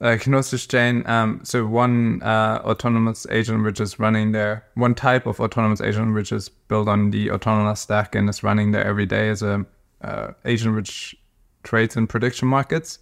uh, 0.01 0.17
Gnosis 0.25 0.65
chain. 0.67 1.07
Um, 1.07 1.41
so 1.43 1.65
one 1.65 2.21
uh, 2.23 2.61
autonomous 2.65 3.27
agent 3.29 3.63
which 3.63 3.79
is 3.79 3.99
running 3.99 4.31
there, 4.31 4.65
one 4.73 4.95
type 4.95 5.27
of 5.27 5.39
autonomous 5.39 5.79
agent 5.79 6.13
which 6.13 6.31
is 6.31 6.49
built 6.49 6.87
on 6.87 7.11
the 7.11 7.27
Autonolas 7.27 7.77
stack 7.77 8.15
and 8.15 8.29
is 8.29 8.43
running 8.43 8.71
there 8.71 8.83
every 8.83 9.05
day 9.05 9.29
is 9.29 9.41
a 9.41 9.65
uh, 10.01 10.31
agent 10.45 10.75
which 10.75 11.15
trades 11.63 11.95
in 11.95 12.07
prediction 12.07 12.47
markets. 12.47 12.97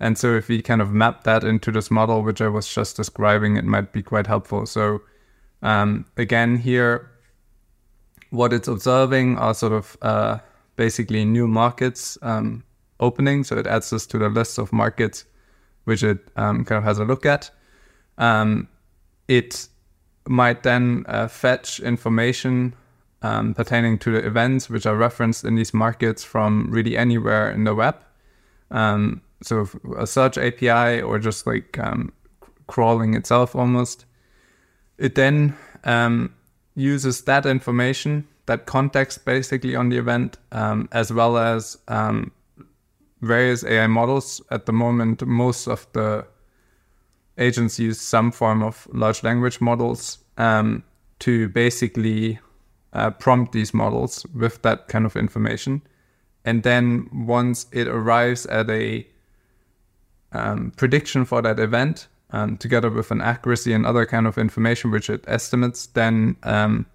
And 0.00 0.18
so 0.18 0.34
if 0.34 0.48
we 0.48 0.60
kind 0.60 0.82
of 0.82 0.90
map 0.90 1.22
that 1.24 1.44
into 1.44 1.70
this 1.70 1.90
model 1.90 2.22
which 2.22 2.40
I 2.40 2.48
was 2.48 2.66
just 2.66 2.96
describing, 2.96 3.56
it 3.56 3.64
might 3.64 3.92
be 3.92 4.02
quite 4.02 4.26
helpful. 4.26 4.66
So 4.66 5.02
um, 5.62 6.06
again 6.16 6.56
here, 6.56 7.08
what 8.30 8.52
it's 8.52 8.66
observing 8.66 9.38
are 9.38 9.54
sort 9.54 9.72
of 9.72 9.96
uh, 10.02 10.38
basically 10.74 11.24
new 11.24 11.46
markets 11.46 12.18
um, 12.22 12.64
opening. 12.98 13.44
So 13.44 13.58
it 13.58 13.66
adds 13.68 13.90
this 13.90 14.06
to 14.06 14.18
the 14.18 14.28
list 14.28 14.58
of 14.58 14.72
markets 14.72 15.24
which 15.84 16.02
it 16.02 16.18
um, 16.36 16.64
kind 16.64 16.78
of 16.78 16.84
has 16.84 16.98
a 16.98 17.04
look 17.04 17.26
at. 17.26 17.50
Um, 18.18 18.68
it 19.28 19.68
might 20.28 20.62
then 20.62 21.04
uh, 21.08 21.28
fetch 21.28 21.80
information 21.80 22.74
um, 23.22 23.54
pertaining 23.54 23.98
to 23.98 24.12
the 24.12 24.24
events 24.26 24.68
which 24.68 24.86
are 24.86 24.96
referenced 24.96 25.44
in 25.44 25.54
these 25.54 25.72
markets 25.72 26.24
from 26.24 26.70
really 26.70 26.96
anywhere 26.96 27.50
in 27.50 27.64
the 27.64 27.74
web. 27.74 27.96
Um, 28.70 29.22
so 29.42 29.68
a 29.96 30.06
search 30.06 30.38
API 30.38 31.02
or 31.02 31.18
just 31.18 31.46
like 31.46 31.78
um, 31.78 32.12
crawling 32.66 33.14
itself 33.14 33.56
almost. 33.56 34.04
It 34.98 35.14
then 35.14 35.56
um, 35.84 36.34
uses 36.74 37.22
that 37.22 37.44
information, 37.46 38.26
that 38.46 38.66
context 38.66 39.24
basically 39.24 39.74
on 39.74 39.88
the 39.88 39.98
event, 39.98 40.36
as 40.52 41.12
well 41.12 41.36
as 41.38 41.76
various 43.22 43.64
AI 43.64 43.86
models. 43.86 44.42
At 44.50 44.66
the 44.66 44.72
moment, 44.72 45.26
most 45.26 45.66
of 45.66 45.86
the 45.92 46.26
agents 47.38 47.78
use 47.78 48.00
some 48.00 48.30
form 48.30 48.62
of 48.62 48.86
large 48.92 49.22
language 49.22 49.60
models 49.60 50.18
um, 50.36 50.82
to 51.20 51.48
basically 51.48 52.38
uh, 52.92 53.10
prompt 53.10 53.52
these 53.52 53.72
models 53.72 54.26
with 54.34 54.60
that 54.62 54.88
kind 54.88 55.06
of 55.06 55.16
information. 55.16 55.80
And 56.44 56.62
then 56.62 57.08
once 57.12 57.66
it 57.72 57.88
arrives 57.88 58.46
at 58.46 58.68
a 58.68 59.06
um, 60.32 60.72
prediction 60.76 61.24
for 61.24 61.40
that 61.42 61.58
event, 61.58 62.08
um, 62.30 62.56
together 62.56 62.90
with 62.90 63.10
an 63.10 63.20
accuracy 63.20 63.72
and 63.72 63.86
other 63.86 64.06
kind 64.06 64.26
of 64.26 64.38
information 64.38 64.90
which 64.90 65.08
it 65.08 65.24
estimates, 65.28 65.86
then 65.86 66.36
um, 66.42 66.86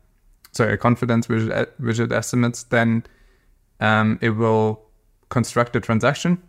sorry, 0.52 0.74
a 0.74 0.78
confidence 0.78 1.30
which 1.30 1.44
it, 1.44 1.74
which 1.80 2.00
it 2.00 2.12
estimates, 2.12 2.64
then 2.64 3.04
um, 3.80 4.20
it 4.22 4.32
will 4.32 4.87
construct 5.30 5.76
a 5.76 5.80
transaction 5.80 6.42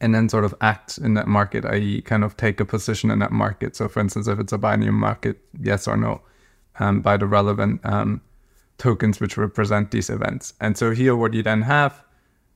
and 0.00 0.14
then 0.14 0.28
sort 0.28 0.44
of 0.44 0.54
act 0.60 0.98
in 0.98 1.14
that 1.14 1.26
market, 1.26 1.64
i.e., 1.64 2.02
kind 2.02 2.24
of 2.24 2.36
take 2.36 2.60
a 2.60 2.64
position 2.64 3.10
in 3.10 3.20
that 3.20 3.32
market. 3.32 3.76
So, 3.76 3.88
for 3.88 4.00
instance, 4.00 4.26
if 4.26 4.38
it's 4.38 4.52
a 4.52 4.58
binary 4.58 4.92
market, 4.92 5.38
yes 5.60 5.86
or 5.88 5.96
no, 5.96 6.20
um, 6.78 7.00
buy 7.00 7.16
the 7.16 7.26
relevant 7.26 7.80
um, 7.84 8.20
tokens 8.78 9.20
which 9.20 9.36
represent 9.36 9.90
these 9.92 10.10
events. 10.10 10.54
And 10.60 10.76
so, 10.76 10.90
here, 10.90 11.16
what 11.16 11.32
you 11.32 11.42
then 11.42 11.62
have 11.62 12.02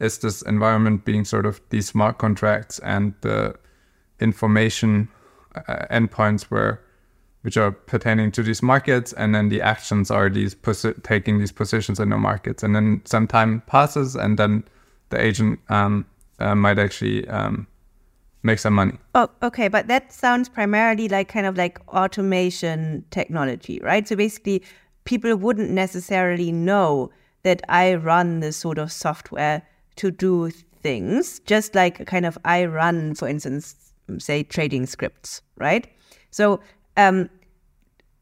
is 0.01 0.19
this 0.19 0.43
environment 0.43 1.05
being 1.05 1.25
sort 1.25 1.47
of 1.47 1.61
these 1.71 1.89
smart 1.89 2.19
contracts 2.19 2.79
and 2.81 3.15
the 3.21 3.55
information 4.21 5.09
uh, 5.55 5.87
endpoints 5.91 6.43
where 6.45 6.81
which 7.43 7.57
are 7.57 7.71
pertaining 7.71 8.33
to 8.33 8.43
these 8.43 8.63
markets, 8.63 9.13
and 9.13 9.33
then 9.35 9.49
the 9.49 9.63
actions 9.63 10.11
are 10.11 10.29
these 10.29 10.55
posi- 10.55 11.01
taking 11.05 11.39
these 11.39 11.53
positions 11.53 12.01
in 12.01 12.09
the 12.11 12.17
markets. 12.19 12.65
And 12.65 12.75
then 12.75 13.01
some 13.05 13.29
time 13.29 13.63
passes, 13.67 14.17
and 14.17 14.39
then 14.39 14.65
the 15.11 15.21
agent 15.21 15.61
um, 15.69 16.07
uh, 16.39 16.55
might 16.55 16.79
actually 16.79 17.27
um, 17.29 17.67
make 18.43 18.59
some 18.59 18.75
money. 18.75 18.99
Oh, 19.15 19.29
okay, 19.43 19.69
but 19.69 19.87
that 19.89 20.13
sounds 20.13 20.49
primarily 20.49 21.09
like 21.09 21.29
kind 21.29 21.47
of 21.47 21.57
like 21.57 21.81
automation 21.89 23.05
technology, 23.11 23.81
right? 23.83 24.07
So 24.07 24.17
basically, 24.17 24.63
people 25.05 25.35
wouldn't 25.37 25.71
necessarily 25.71 26.53
know 26.53 27.11
that 27.43 27.63
I 27.69 27.95
run 27.95 28.41
this 28.41 28.57
sort 28.57 28.79
of 28.79 28.93
software 28.93 29.63
to 29.97 30.11
do 30.11 30.51
things, 30.83 31.41
just 31.41 31.75
like 31.75 32.07
kind 32.07 32.27
of 32.27 32.39
I 32.45 32.65
run, 32.67 33.15
for 33.15 33.29
instance, 33.29 33.93
say 34.19 34.43
trading 34.43 34.87
scripts, 34.87 35.43
right? 35.57 35.87
So, 36.31 36.61
um, 36.97 37.29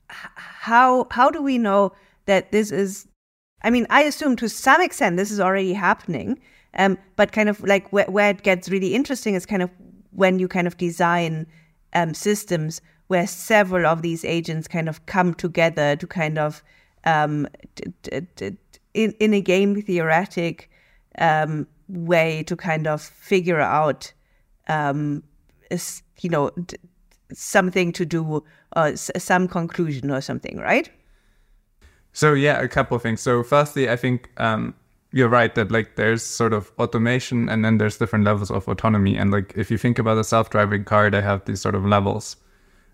how 0.09 1.07
how 1.11 1.31
do 1.31 1.43
we 1.43 1.59
know 1.59 1.93
that 2.27 2.53
this 2.53 2.71
is? 2.71 3.07
I 3.63 3.71
mean, 3.71 3.87
I 3.91 4.03
assume 4.03 4.37
to 4.37 4.49
some 4.49 4.81
extent 4.81 5.17
this 5.17 5.31
is 5.31 5.41
already 5.41 5.73
happening, 5.73 6.39
um, 6.77 6.99
but 7.17 7.33
kind 7.33 7.49
of 7.49 7.61
like 7.63 7.93
where, 7.93 8.07
where 8.07 8.31
it 8.31 8.43
gets 8.43 8.69
really 8.69 8.95
interesting 8.95 9.35
is 9.35 9.47
kind 9.47 9.63
of 9.63 9.71
when 10.11 10.39
you 10.39 10.49
kind 10.49 10.67
of 10.67 10.77
design 10.77 11.47
um, 11.95 12.15
systems 12.15 12.81
where 13.09 13.27
several 13.27 13.87
of 13.87 14.03
these 14.03 14.25
agents 14.25 14.67
kind 14.69 14.89
of 14.89 15.05
come 15.07 15.35
together 15.35 15.97
to 15.97 16.07
kind 16.07 16.39
of 16.39 16.63
um, 17.05 17.47
in, 18.95 19.15
in 19.21 19.35
a 19.35 19.41
game 19.41 19.81
theoretic 19.81 20.71
um, 21.19 21.67
way 21.89 22.43
to 22.43 22.57
kind 22.57 22.87
of 22.87 23.01
figure 23.01 23.61
out 23.61 24.13
um, 24.69 25.23
you 26.21 26.31
know 26.31 26.51
something 27.33 27.93
to 27.93 28.05
do 28.05 28.45
uh, 28.75 28.95
some 28.95 29.49
conclusion 29.49 30.11
or 30.11 30.21
something 30.21 30.59
right? 30.59 30.91
So 32.13 32.33
yeah 32.33 32.61
a 32.61 32.69
couple 32.69 32.97
of 32.97 33.03
things. 33.03 33.21
So 33.21 33.43
firstly 33.43 33.89
i 33.89 33.97
think 33.97 34.31
um, 34.39 34.75
you're 35.17 35.31
right 35.31 35.55
that 35.55 35.71
like 35.71 35.97
there's 35.97 36.23
sort 36.23 36.53
of 36.53 36.71
automation 36.79 37.49
and 37.49 37.65
then 37.65 37.79
there's 37.79 37.97
different 37.97 38.27
levels 38.27 38.51
of 38.51 38.69
autonomy. 38.69 39.17
And 39.17 39.31
like 39.31 39.55
if 39.57 39.71
you 39.71 39.79
think 39.79 39.99
about 39.99 40.19
a 40.19 40.25
self-driving 40.25 40.85
car 40.85 41.09
they 41.09 41.23
have 41.23 41.43
these 41.47 41.63
sort 41.63 41.75
of 41.75 41.87
levels. 41.87 42.37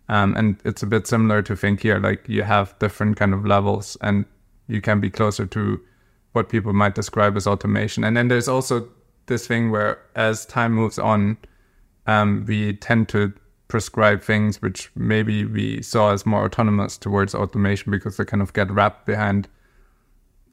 Um, 0.09 0.37
and 0.37 0.57
it's 0.65 0.85
a 0.85 0.87
bit 0.87 1.09
similar 1.09 1.43
to 1.43 1.57
think 1.57 1.81
here 1.83 1.99
like 1.99 2.29
you 2.29 2.45
have 2.45 2.79
different 2.79 3.17
kind 3.17 3.35
of 3.35 3.45
levels 3.45 3.97
and 4.03 4.25
you 4.69 4.81
can 4.81 5.01
be 5.01 5.11
closer 5.11 5.47
to 5.47 5.81
what 6.31 6.49
people 6.49 6.73
might 6.73 6.95
describe 6.95 7.37
as 7.37 7.49
automation. 7.49 8.05
And 8.05 8.17
then 8.17 8.29
there's 8.29 8.47
also 8.47 8.89
this 9.27 9.49
thing 9.49 9.73
where 9.73 9.99
as 10.15 10.47
time 10.47 10.75
moves 10.75 11.01
on 11.01 11.39
um, 12.07 12.45
we 12.47 12.75
tend 12.75 13.09
to 13.09 13.33
prescribe 13.67 14.23
things 14.23 14.63
which 14.63 14.93
maybe 14.95 15.45
we 15.45 15.83
saw 15.83 16.13
as 16.13 16.25
more 16.25 16.45
autonomous 16.45 16.97
towards 16.97 17.35
automation 17.35 17.91
because 17.91 18.17
they 18.17 18.25
kind 18.25 18.43
of 18.43 18.53
get 18.53 18.71
wrapped 18.71 19.07
behind 19.07 19.49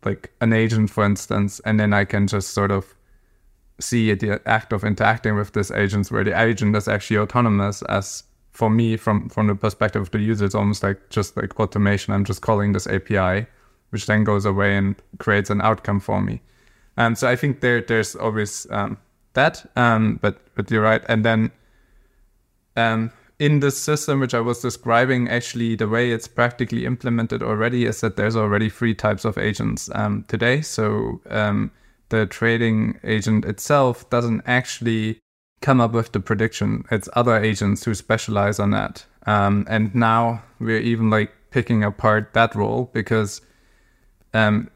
like 0.06 0.32
an 0.42 0.54
agent, 0.54 0.90
for 0.90 1.04
instance, 1.04 1.60
and 1.66 1.80
then 1.80 1.94
I 1.94 2.06
can 2.06 2.28
just 2.28 2.50
sort 2.50 2.72
of 2.72 2.96
see 3.80 4.14
the 4.14 4.42
act 4.46 4.74
of 4.74 4.84
interacting 4.84 5.36
with 5.36 5.54
this 5.54 5.72
agent 5.72 6.12
where 6.12 6.24
the 6.24 6.40
agent 6.40 6.76
is 6.76 6.88
actually 6.88 7.18
autonomous 7.18 7.82
as 7.84 8.24
for 8.52 8.70
me 8.70 8.98
from 8.98 9.30
from 9.30 9.48
the 9.48 9.56
perspective 9.56 10.02
of 10.02 10.12
the 10.12 10.20
user 10.20 10.44
it's 10.44 10.56
almost 10.56 10.84
like 10.84 11.10
just 11.10 11.38
like 11.38 11.60
automation. 11.60 12.14
I'm 12.14 12.26
just 12.26 12.42
calling 12.42 12.74
this 12.74 12.88
api 12.88 13.46
which 13.92 14.06
then 14.06 14.24
goes 14.24 14.46
away 14.46 14.76
and 14.76 14.96
creates 15.18 15.50
an 15.50 15.62
outcome 15.62 16.00
for 16.00 16.22
me. 16.22 16.42
And 16.98 17.18
so 17.18 17.28
i 17.30 17.36
think 17.36 17.62
there 17.62 17.82
there's 17.82 18.16
always 18.16 18.68
um, 18.70 18.98
that 19.34 19.66
um, 19.76 20.20
but 20.22 20.40
but 20.56 20.70
you're 20.70 20.84
right. 20.84 21.04
And 21.08 21.24
then 21.24 21.52
um, 22.76 23.12
in 23.40 23.60
this 23.62 23.78
system 23.78 24.20
which 24.20 24.34
i 24.34 24.40
was 24.40 24.60
describing 24.60 25.28
actually 25.30 25.76
the 25.76 25.88
way 25.88 26.12
it's 26.12 26.28
practically 26.28 26.86
implemented 26.86 27.42
already 27.42 27.86
is 27.86 28.02
that 28.02 28.16
there's 28.16 28.36
already 28.36 28.70
three 28.70 28.94
types 28.94 29.26
of 29.26 29.38
agents 29.38 29.90
um, 29.96 30.24
today 30.28 30.62
so 30.62 31.22
um, 31.30 31.72
the 32.10 32.26
trading 32.26 33.00
agent 33.04 33.46
itself 33.46 34.10
doesn't 34.10 34.42
actually 34.46 35.20
come 35.62 35.82
up 35.82 35.92
with 35.92 36.12
the 36.12 36.20
prediction. 36.20 36.86
It's 36.92 37.10
other 37.14 37.38
agents 37.38 37.84
who 37.84 37.94
specialize 37.94 38.60
on 38.60 38.72
that. 38.72 39.06
Um, 39.26 39.66
and 39.70 39.94
now 39.94 40.44
we're 40.60 40.80
even 40.80 41.10
like 41.10 41.32
picking 41.52 41.84
apart 41.84 42.34
that 42.34 42.56
role 42.56 42.90
because 42.94 43.42
um, 44.34 44.70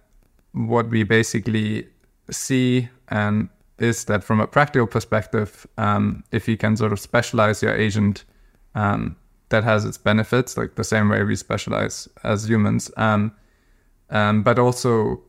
what 0.52 0.90
we 0.90 1.04
basically 1.04 1.88
see 2.30 2.90
and 3.10 3.50
is 3.80 4.06
that 4.06 4.24
from 4.24 4.40
a 4.40 4.48
practical 4.48 4.88
perspective, 4.88 5.66
um, 5.78 6.24
if 6.32 6.48
you 6.48 6.58
can 6.58 6.78
sort 6.78 6.94
of 6.94 7.00
specialize 7.00 7.62
your 7.62 7.76
agent, 7.76 8.24
um, 8.76 9.16
that 9.50 9.64
has 9.64 9.86
its 9.86 9.98
benefits, 9.98 10.58
like 10.58 10.76
the 10.76 10.84
same 10.84 11.10
way 11.10 11.24
we 11.24 11.36
specialize 11.36 12.08
as 12.24 12.50
humans. 12.50 12.92
Um, 12.98 13.34
um, 14.10 14.44
but 14.44 14.60
also 14.60 15.22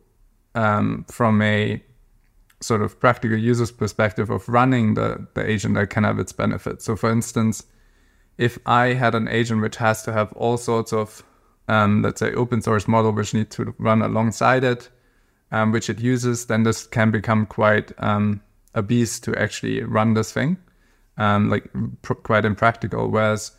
from 0.55 1.43
a 1.43 1.83
sort 2.65 2.83
of 2.83 2.99
practical 2.99 3.37
user's 3.37 3.71
perspective 3.71 4.31
of 4.31 4.49
running 4.49 4.95
the, 4.95 5.27
the 5.35 5.49
agent 5.49 5.75
that 5.75 5.91
can 5.91 6.05
have 6.05 6.19
its 6.19 6.33
benefits. 6.33 6.85
So, 6.85 6.97
for 6.97 7.11
instance, 7.11 7.65
if 8.39 8.59
I 8.67 8.95
had 8.95 9.15
an 9.15 9.29
agent 9.29 9.61
which 9.61 9.77
has 9.77 10.03
to 10.05 10.13
have 10.13 10.33
all 10.33 10.57
sorts 10.57 10.93
of, 10.93 11.23
um, 11.69 12.03
let's 12.03 12.21
say, 12.21 12.33
open 12.33 12.63
source 12.63 12.89
model 12.89 13.13
which 13.13 13.35
need 13.35 13.51
to 13.51 13.75
run 13.79 14.03
alongside 14.03 14.65
it, 14.65 14.89
um, 15.53 15.73
which 15.73 15.91
it 15.91 16.01
uses, 16.01 16.47
then 16.47 16.63
this 16.63 16.87
can 16.87 17.11
become 17.11 17.47
quite 17.47 17.93
um, 17.99 18.41
a 18.75 18.83
beast 18.83 19.23
to 19.25 19.39
actually 19.39 19.83
run 19.83 20.15
this 20.15 20.33
thing, 20.33 20.57
um, 21.17 21.51
like 21.51 21.69
quite 22.23 22.45
impractical. 22.45 23.09
Whereas 23.09 23.53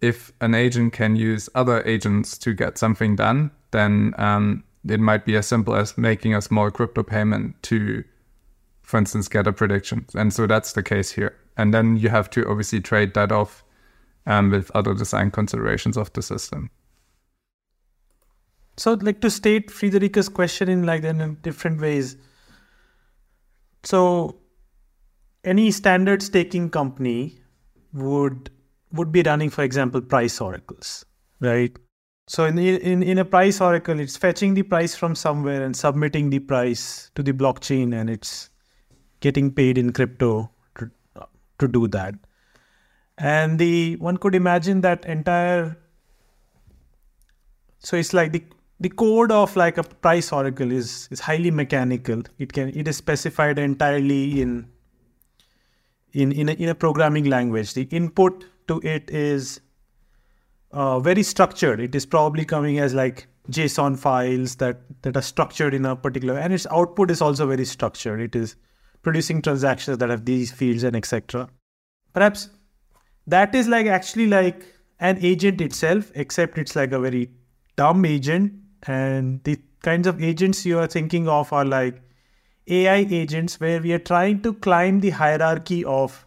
if 0.00 0.32
an 0.40 0.54
agent 0.54 0.92
can 0.92 1.16
use 1.16 1.48
other 1.54 1.82
agents 1.84 2.36
to 2.38 2.52
get 2.52 2.78
something 2.78 3.16
done, 3.16 3.50
then 3.70 4.14
um, 4.18 4.64
it 4.88 5.00
might 5.00 5.24
be 5.24 5.36
as 5.36 5.46
simple 5.46 5.74
as 5.74 5.96
making 5.96 6.34
a 6.34 6.42
small 6.42 6.70
crypto 6.70 7.02
payment 7.02 7.62
to 7.64 8.04
for 8.86 8.98
instance, 8.98 9.26
get 9.26 9.48
a 9.48 9.52
prediction. 9.52 10.06
And 10.14 10.32
so 10.32 10.46
that's 10.46 10.72
the 10.72 10.82
case 10.82 11.10
here. 11.10 11.36
And 11.56 11.74
then 11.74 11.96
you 11.96 12.08
have 12.08 12.30
to 12.30 12.48
obviously 12.48 12.80
trade 12.80 13.14
that 13.14 13.32
off 13.32 13.64
um, 14.26 14.50
with 14.50 14.70
other 14.76 14.94
design 14.94 15.32
considerations 15.32 15.96
of 15.96 16.12
the 16.12 16.22
system. 16.22 16.70
So, 18.76 18.92
like 18.92 19.20
to 19.22 19.30
state 19.30 19.70
Friederike's 19.70 20.28
question 20.28 20.68
in 20.68 20.86
like 20.86 21.02
in 21.02 21.36
different 21.42 21.80
ways. 21.80 22.16
So, 23.82 24.36
any 25.46 25.70
standard 25.70 26.22
staking 26.22 26.70
company 26.70 27.38
would 27.92 28.50
would 28.92 29.12
be 29.12 29.22
running, 29.22 29.50
for 29.50 29.62
example, 29.62 30.00
price 30.00 30.40
oracles, 30.40 31.04
right? 31.40 31.76
So 32.28 32.44
in, 32.44 32.58
in 32.58 33.02
in 33.02 33.18
a 33.18 33.24
price 33.24 33.60
oracle, 33.60 34.00
it's 34.00 34.16
fetching 34.16 34.54
the 34.54 34.62
price 34.62 34.94
from 34.94 35.14
somewhere 35.14 35.64
and 35.64 35.76
submitting 35.76 36.30
the 36.30 36.40
price 36.40 37.10
to 37.14 37.22
the 37.22 37.32
blockchain, 37.32 37.98
and 37.98 38.10
it's 38.10 38.50
getting 39.20 39.50
paid 39.52 39.78
in 39.78 39.92
crypto 39.92 40.50
to, 40.78 40.90
to 41.58 41.68
do 41.68 41.88
that. 41.88 42.14
And 43.18 43.58
the 43.58 43.96
one 43.96 44.16
could 44.18 44.34
imagine 44.34 44.82
that 44.82 45.06
entire 45.06 45.76
so 47.78 47.96
it's 47.96 48.12
like 48.12 48.32
the 48.32 48.44
the 48.80 48.88
code 48.88 49.30
of 49.32 49.54
like 49.56 49.78
a 49.78 49.82
price 49.82 50.32
oracle 50.32 50.72
is 50.72 51.08
is 51.10 51.20
highly 51.20 51.50
mechanical. 51.50 52.22
It 52.38 52.52
can 52.52 52.68
it 52.70 52.88
is 52.88 52.96
specified 52.96 53.58
entirely 53.58 54.40
in 54.40 54.68
in 56.16 56.32
in 56.32 56.48
a, 56.48 56.52
in 56.52 56.68
a 56.68 56.74
programming 56.74 57.24
language. 57.24 57.74
The 57.74 57.82
input 58.00 58.44
to 58.68 58.80
it 58.80 59.10
is 59.10 59.60
uh, 60.72 60.98
very 61.00 61.22
structured. 61.22 61.80
It 61.80 61.94
is 61.94 62.06
probably 62.06 62.44
coming 62.44 62.78
as 62.78 62.94
like 62.94 63.26
JSON 63.50 63.98
files 63.98 64.56
that 64.56 64.80
that 65.02 65.16
are 65.16 65.22
structured 65.22 65.74
in 65.74 65.84
a 65.84 65.94
particular, 65.94 66.38
and 66.38 66.52
its 66.52 66.66
output 66.70 67.10
is 67.10 67.20
also 67.20 67.46
very 67.46 67.64
structured. 67.64 68.20
It 68.20 68.34
is 68.34 68.56
producing 69.02 69.42
transactions 69.42 69.98
that 69.98 70.10
have 70.10 70.24
these 70.24 70.50
fields 70.50 70.82
and 70.82 70.96
etc. 70.96 71.48
Perhaps 72.12 72.48
that 73.26 73.54
is 73.54 73.68
like 73.68 73.86
actually 73.86 74.26
like 74.26 74.64
an 74.98 75.18
agent 75.20 75.60
itself, 75.60 76.10
except 76.14 76.58
it's 76.58 76.74
like 76.74 76.92
a 76.92 76.98
very 76.98 77.30
dumb 77.76 78.04
agent. 78.04 78.52
And 78.86 79.42
the 79.44 79.58
kinds 79.82 80.06
of 80.06 80.22
agents 80.22 80.64
you 80.64 80.78
are 80.78 80.86
thinking 80.86 81.28
of 81.28 81.52
are 81.52 81.64
like 81.64 82.00
AI 82.68 83.06
agents, 83.10 83.60
where 83.60 83.80
we 83.80 83.92
are 83.92 83.98
trying 83.98 84.42
to 84.42 84.54
climb 84.54 85.00
the 85.00 85.10
hierarchy 85.10 85.84
of, 85.84 86.26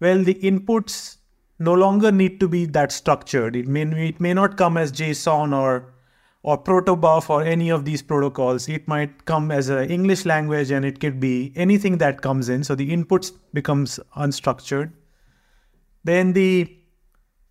well, 0.00 0.22
the 0.22 0.34
inputs 0.34 1.16
no 1.58 1.74
longer 1.74 2.12
need 2.12 2.38
to 2.40 2.48
be 2.48 2.66
that 2.66 2.92
structured. 2.92 3.56
It 3.56 3.66
may 3.66 3.82
it 4.08 4.20
may 4.20 4.34
not 4.34 4.56
come 4.56 4.76
as 4.76 4.92
JSON 4.92 5.56
or 5.56 5.92
or 6.42 6.56
protobuf 6.62 7.28
or 7.28 7.42
any 7.42 7.70
of 7.70 7.84
these 7.84 8.02
protocols. 8.02 8.68
It 8.68 8.86
might 8.86 9.24
come 9.24 9.50
as 9.50 9.68
an 9.68 9.90
English 9.90 10.24
language 10.24 10.70
and 10.70 10.84
it 10.84 11.00
could 11.00 11.18
be 11.18 11.52
anything 11.56 11.98
that 11.98 12.22
comes 12.22 12.48
in. 12.48 12.62
So 12.62 12.76
the 12.76 12.96
inputs 12.96 13.32
becomes 13.52 13.98
unstructured. 14.16 14.92
Then 16.04 16.34
the 16.34 16.72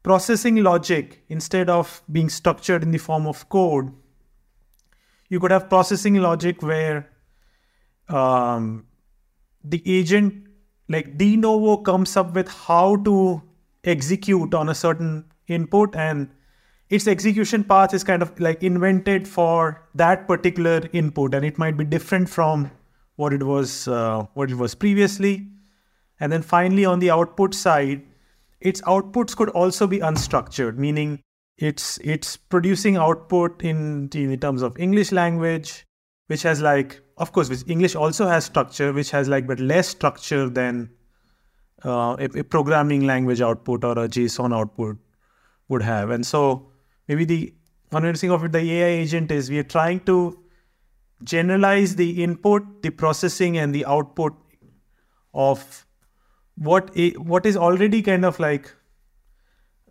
processing 0.02 0.64
logic, 0.64 1.24
instead 1.28 1.70
of 1.70 2.04
being 2.10 2.30
structured 2.30 2.84
in 2.84 2.92
the 2.92 2.98
form 2.98 3.28
of 3.28 3.50
code, 3.50 3.92
you 5.28 5.42
could 5.42 5.52
have 5.52 5.68
processing 5.68 6.16
logic 6.16 6.62
where 6.62 7.10
um, 8.10 8.86
the 9.64 9.82
agent, 9.86 10.48
like 10.90 11.18
de 11.18 11.36
novo, 11.36 11.78
comes 11.78 12.16
up 12.18 12.34
with 12.34 12.48
how 12.48 12.98
to 12.98 13.42
execute 13.84 14.54
on 14.54 14.70
a 14.70 14.76
certain 14.76 15.26
input 15.48 15.96
and 15.96 16.30
its 16.90 17.08
execution 17.08 17.64
path 17.64 17.94
is 17.94 18.04
kind 18.04 18.22
of 18.22 18.40
like 18.40 18.62
invented 18.64 19.28
for 19.28 19.88
that 19.96 20.28
particular 20.28 20.82
input 20.94 21.34
and 21.34 21.46
it 21.46 21.58
might 21.58 21.78
be 21.78 21.84
different 21.84 22.30
from 22.30 22.70
what 23.16 23.34
it 23.34 23.44
was 23.44 23.88
uh, 23.88 24.26
what 24.34 24.52
it 24.52 24.56
was 24.56 24.76
previously. 24.76 25.48
And 26.20 26.32
then 26.32 26.42
finally 26.42 26.86
on 26.86 27.00
the 27.00 27.10
output 27.12 27.54
side 27.54 28.04
its 28.60 28.82
outputs 28.82 29.36
could 29.36 29.50
also 29.50 29.86
be 29.86 30.00
unstructured 30.00 30.78
meaning 30.78 31.20
it's 31.58 31.98
it's 32.04 32.36
producing 32.36 32.98
output 32.98 33.64
in 33.64 34.10
in 34.14 34.40
terms 34.40 34.62
of 34.62 34.78
english 34.78 35.12
language 35.12 35.86
which 36.28 36.42
has 36.44 36.62
like 36.62 37.00
of 37.18 37.32
course 37.32 37.50
which 37.50 37.64
english 37.68 37.96
also 37.96 38.28
has 38.28 38.46
structure 38.46 38.92
which 38.94 39.12
has 39.12 39.28
like 39.28 39.48
but 39.48 39.60
less 39.60 39.88
structure 39.88 40.50
than 40.50 40.90
uh, 41.84 42.16
a, 42.20 42.40
a 42.40 42.44
programming 42.44 43.06
language 43.06 43.42
output 43.42 43.84
or 43.84 43.92
a 43.92 44.08
json 44.08 44.56
output 44.56 44.98
would 45.70 45.82
have 45.82 46.10
and 46.10 46.26
so 46.26 46.72
maybe 47.08 47.26
the 47.26 47.54
one 47.96 48.06
of 48.06 48.44
it, 48.44 48.52
the 48.52 48.72
AI 48.72 48.88
agent 49.02 49.32
is 49.32 49.50
we 49.50 49.60
are 49.60 49.64
trying 49.64 50.00
to 50.02 50.40
generalize 51.24 51.96
the 51.96 52.24
input, 52.24 52.82
the 52.82 52.90
processing, 52.90 53.58
and 53.58 53.74
the 53.74 53.86
output 53.86 54.34
of 55.34 55.86
what 56.56 56.92
a, 56.98 57.12
what 57.12 57.46
is 57.46 57.56
already 57.56 58.02
kind 58.02 58.26
of 58.26 58.40
like 58.40 58.74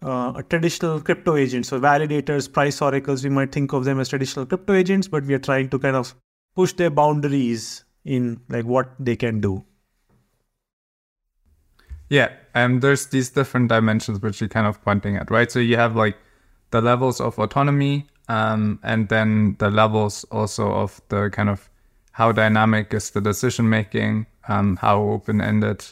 uh, 0.03 0.33
a 0.37 0.43
traditional 0.43 1.01
crypto 1.01 1.37
agent. 1.37 1.67
So 1.67 1.81
validators, 1.81 2.53
price 2.53 2.83
oracles, 2.83 3.25
we 3.25 3.31
might 3.31 3.53
think 3.53 3.73
of 3.73 3.85
them 3.85 4.01
as 4.01 4.09
traditional 4.09 4.47
crypto 4.47 4.75
agents, 4.75 5.09
but 5.09 5.25
we 5.25 5.35
are 5.35 5.39
trying 5.39 5.71
to 5.71 5.79
kind 5.79 5.97
of 5.97 6.15
push 6.55 6.73
their 6.73 6.91
boundaries 6.91 7.85
in 8.05 8.41
like 8.49 8.65
what 8.65 8.95
they 8.99 9.17
can 9.17 9.41
do. 9.41 9.65
Yeah, 12.09 12.31
and 12.55 12.83
there's 12.83 13.07
these 13.07 13.31
different 13.31 13.69
dimensions 13.69 14.21
which 14.21 14.41
you're 14.41 14.49
kind 14.49 14.67
of 14.67 14.83
pointing 14.83 15.17
at, 15.17 15.31
right? 15.31 15.51
So 15.51 15.59
you 15.59 15.77
have 15.77 15.97
like 15.97 16.17
the 16.71 16.81
levels 16.81 17.21
of 17.21 17.39
autonomy 17.39 18.07
um, 18.29 18.79
and 18.83 19.09
then 19.09 19.57
the 19.59 19.71
levels 19.71 20.25
also 20.31 20.71
of 20.71 21.01
the 21.09 21.31
kind 21.31 21.49
of 21.49 21.69
how 22.13 22.31
dynamic 22.33 22.95
is 22.95 23.11
the 23.11 23.21
decision 23.21 23.69
making, 23.69 24.27
um, 24.49 24.77
how 24.77 25.03
open 25.03 25.41
ended 25.41 25.85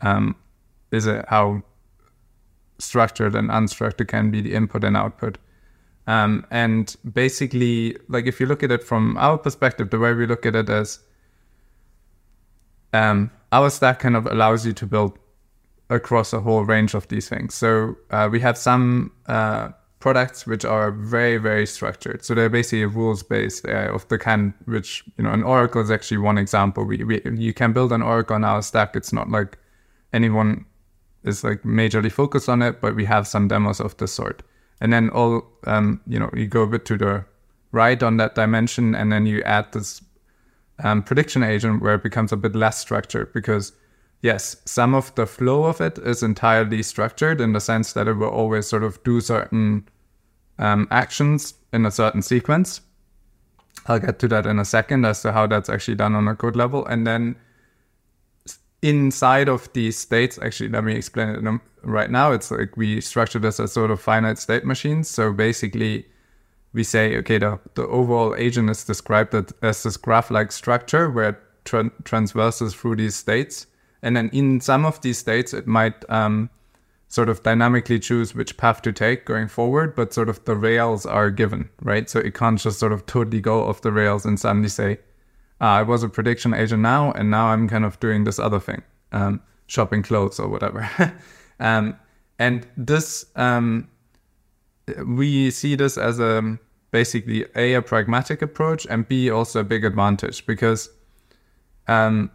um, 0.00 0.36
is 0.90 1.06
it, 1.06 1.24
how 1.28 1.62
structured 2.78 3.34
and 3.34 3.50
unstructured 3.50 4.08
can 4.08 4.30
be 4.30 4.40
the 4.40 4.54
input 4.54 4.84
and 4.84 4.96
output. 4.96 5.38
Um, 6.06 6.46
and 6.50 6.94
basically, 7.12 7.96
like 8.08 8.26
if 8.26 8.40
you 8.40 8.46
look 8.46 8.62
at 8.62 8.70
it 8.70 8.84
from 8.84 9.16
our 9.16 9.38
perspective, 9.38 9.90
the 9.90 9.98
way 9.98 10.12
we 10.12 10.26
look 10.26 10.44
at 10.44 10.54
it 10.54 10.68
is 10.68 11.00
um, 12.92 13.30
our 13.52 13.70
stack 13.70 14.00
kind 14.00 14.16
of 14.16 14.26
allows 14.26 14.66
you 14.66 14.72
to 14.74 14.86
build 14.86 15.18
across 15.90 16.32
a 16.32 16.40
whole 16.40 16.64
range 16.64 16.94
of 16.94 17.08
these 17.08 17.28
things. 17.28 17.54
So 17.54 17.96
uh, 18.10 18.28
we 18.30 18.40
have 18.40 18.58
some 18.58 19.12
uh, 19.26 19.70
products 19.98 20.46
which 20.46 20.64
are 20.64 20.90
very 20.90 21.38
very 21.38 21.66
structured. 21.66 22.24
So 22.24 22.34
they're 22.34 22.50
basically 22.50 22.84
rules 22.84 23.22
based 23.22 23.66
uh, 23.66 23.94
of 23.94 24.06
the 24.08 24.18
kind 24.18 24.52
which 24.66 25.04
you 25.16 25.24
know 25.24 25.30
an 25.30 25.42
Oracle 25.42 25.80
is 25.80 25.90
actually 25.90 26.18
one 26.18 26.36
example. 26.38 26.84
We, 26.84 27.02
we 27.04 27.22
you 27.24 27.54
can 27.54 27.72
build 27.72 27.92
an 27.92 28.02
Oracle 28.02 28.36
on 28.36 28.44
our 28.44 28.62
stack. 28.62 28.96
It's 28.96 29.12
not 29.12 29.30
like 29.30 29.58
anyone 30.12 30.66
is 31.24 31.42
like 31.42 31.62
majorly 31.62 32.12
focused 32.12 32.48
on 32.48 32.60
it, 32.60 32.80
but 32.80 32.94
we 32.94 33.06
have 33.06 33.26
some 33.26 33.48
demos 33.48 33.80
of 33.80 33.96
this 33.96 34.12
sort. 34.12 34.42
And 34.84 34.92
then 34.92 35.08
all 35.08 35.46
um, 35.66 36.02
you 36.06 36.18
know 36.18 36.28
you 36.34 36.46
go 36.46 36.60
a 36.60 36.66
bit 36.66 36.84
to 36.84 36.98
the 36.98 37.24
right 37.72 38.02
on 38.02 38.18
that 38.18 38.34
dimension, 38.34 38.94
and 38.94 39.10
then 39.10 39.24
you 39.24 39.42
add 39.44 39.72
this 39.72 40.02
um, 40.84 41.02
prediction 41.02 41.42
agent 41.42 41.80
where 41.80 41.94
it 41.94 42.02
becomes 42.02 42.32
a 42.32 42.36
bit 42.36 42.54
less 42.54 42.80
structured 42.80 43.32
because 43.32 43.72
yes, 44.20 44.56
some 44.66 44.94
of 44.94 45.14
the 45.14 45.26
flow 45.26 45.64
of 45.64 45.80
it 45.80 45.96
is 45.96 46.22
entirely 46.22 46.82
structured 46.82 47.40
in 47.40 47.54
the 47.54 47.60
sense 47.60 47.94
that 47.94 48.06
it 48.06 48.12
will 48.12 48.28
always 48.28 48.66
sort 48.66 48.84
of 48.84 49.02
do 49.04 49.22
certain 49.22 49.88
um, 50.58 50.86
actions 50.90 51.54
in 51.72 51.86
a 51.86 51.90
certain 51.90 52.20
sequence. 52.20 52.82
I'll 53.86 53.98
get 53.98 54.18
to 54.18 54.28
that 54.28 54.44
in 54.44 54.58
a 54.58 54.66
second 54.66 55.06
as 55.06 55.22
to 55.22 55.32
how 55.32 55.46
that's 55.46 55.70
actually 55.70 55.94
done 55.94 56.14
on 56.14 56.28
a 56.28 56.36
code 56.36 56.56
level. 56.56 56.84
And 56.84 57.06
then 57.06 57.36
inside 58.84 59.48
of 59.48 59.72
these 59.72 59.98
states, 59.98 60.38
actually, 60.42 60.68
let 60.68 60.84
me 60.84 60.94
explain 60.94 61.30
it 61.30 61.60
right 61.82 62.10
now. 62.10 62.32
It's 62.32 62.50
like 62.50 62.76
we 62.76 63.00
structure 63.00 63.38
this 63.38 63.58
as 63.58 63.72
sort 63.72 63.90
of 63.90 63.98
finite 63.98 64.38
state 64.38 64.66
machines. 64.66 65.08
So 65.08 65.32
basically, 65.32 66.06
we 66.74 66.84
say, 66.84 67.16
okay, 67.16 67.38
the, 67.38 67.58
the 67.74 67.86
overall 67.86 68.34
agent 68.36 68.68
is 68.68 68.84
described 68.84 69.34
as 69.62 69.82
this 69.82 69.96
graph 69.96 70.30
like 70.30 70.52
structure 70.52 71.10
where 71.10 71.30
it 71.30 71.36
tra- 71.64 71.90
transverses 72.04 72.74
through 72.74 72.96
these 72.96 73.16
states. 73.16 73.66
And 74.02 74.14
then 74.14 74.28
in 74.34 74.60
some 74.60 74.84
of 74.84 75.00
these 75.00 75.16
states, 75.16 75.54
it 75.54 75.66
might 75.66 76.04
um, 76.10 76.50
sort 77.08 77.30
of 77.30 77.42
dynamically 77.42 77.98
choose 77.98 78.34
which 78.34 78.58
path 78.58 78.82
to 78.82 78.92
take 78.92 79.24
going 79.24 79.48
forward, 79.48 79.96
but 79.96 80.12
sort 80.12 80.28
of 80.28 80.44
the 80.44 80.56
rails 80.56 81.06
are 81.06 81.30
given, 81.30 81.70
right? 81.80 82.10
So 82.10 82.18
it 82.18 82.34
can't 82.34 82.60
just 82.60 82.80
sort 82.80 82.92
of 82.92 83.06
totally 83.06 83.40
go 83.40 83.66
off 83.66 83.80
the 83.80 83.92
rails 83.92 84.26
and 84.26 84.38
suddenly 84.38 84.68
say, 84.68 84.98
ah, 85.60 85.78
I 85.78 85.82
was 85.82 86.02
a 86.02 86.08
prediction 86.08 86.54
agent 86.54 86.82
now, 86.82 87.12
and 87.12 87.30
now 87.30 87.46
I'm 87.46 87.68
kind 87.68 87.84
of 87.84 87.98
doing 88.00 88.24
this 88.24 88.38
other 88.38 88.60
thing, 88.60 88.82
um, 89.12 89.40
shopping 89.66 90.02
clothes 90.02 90.38
or 90.38 90.48
whatever. 90.48 90.88
um, 91.60 91.96
and 92.38 92.66
this, 92.76 93.26
um, 93.36 93.88
we 95.06 95.50
see 95.50 95.76
this 95.76 95.96
as 95.96 96.18
a 96.18 96.58
basically 96.90 97.44
a 97.56 97.74
a 97.74 97.82
pragmatic 97.82 98.40
approach 98.40 98.86
and 98.88 99.08
b 99.08 99.28
also 99.28 99.60
a 99.60 99.64
big 99.64 99.84
advantage 99.84 100.46
because 100.46 100.90
um, 101.88 102.30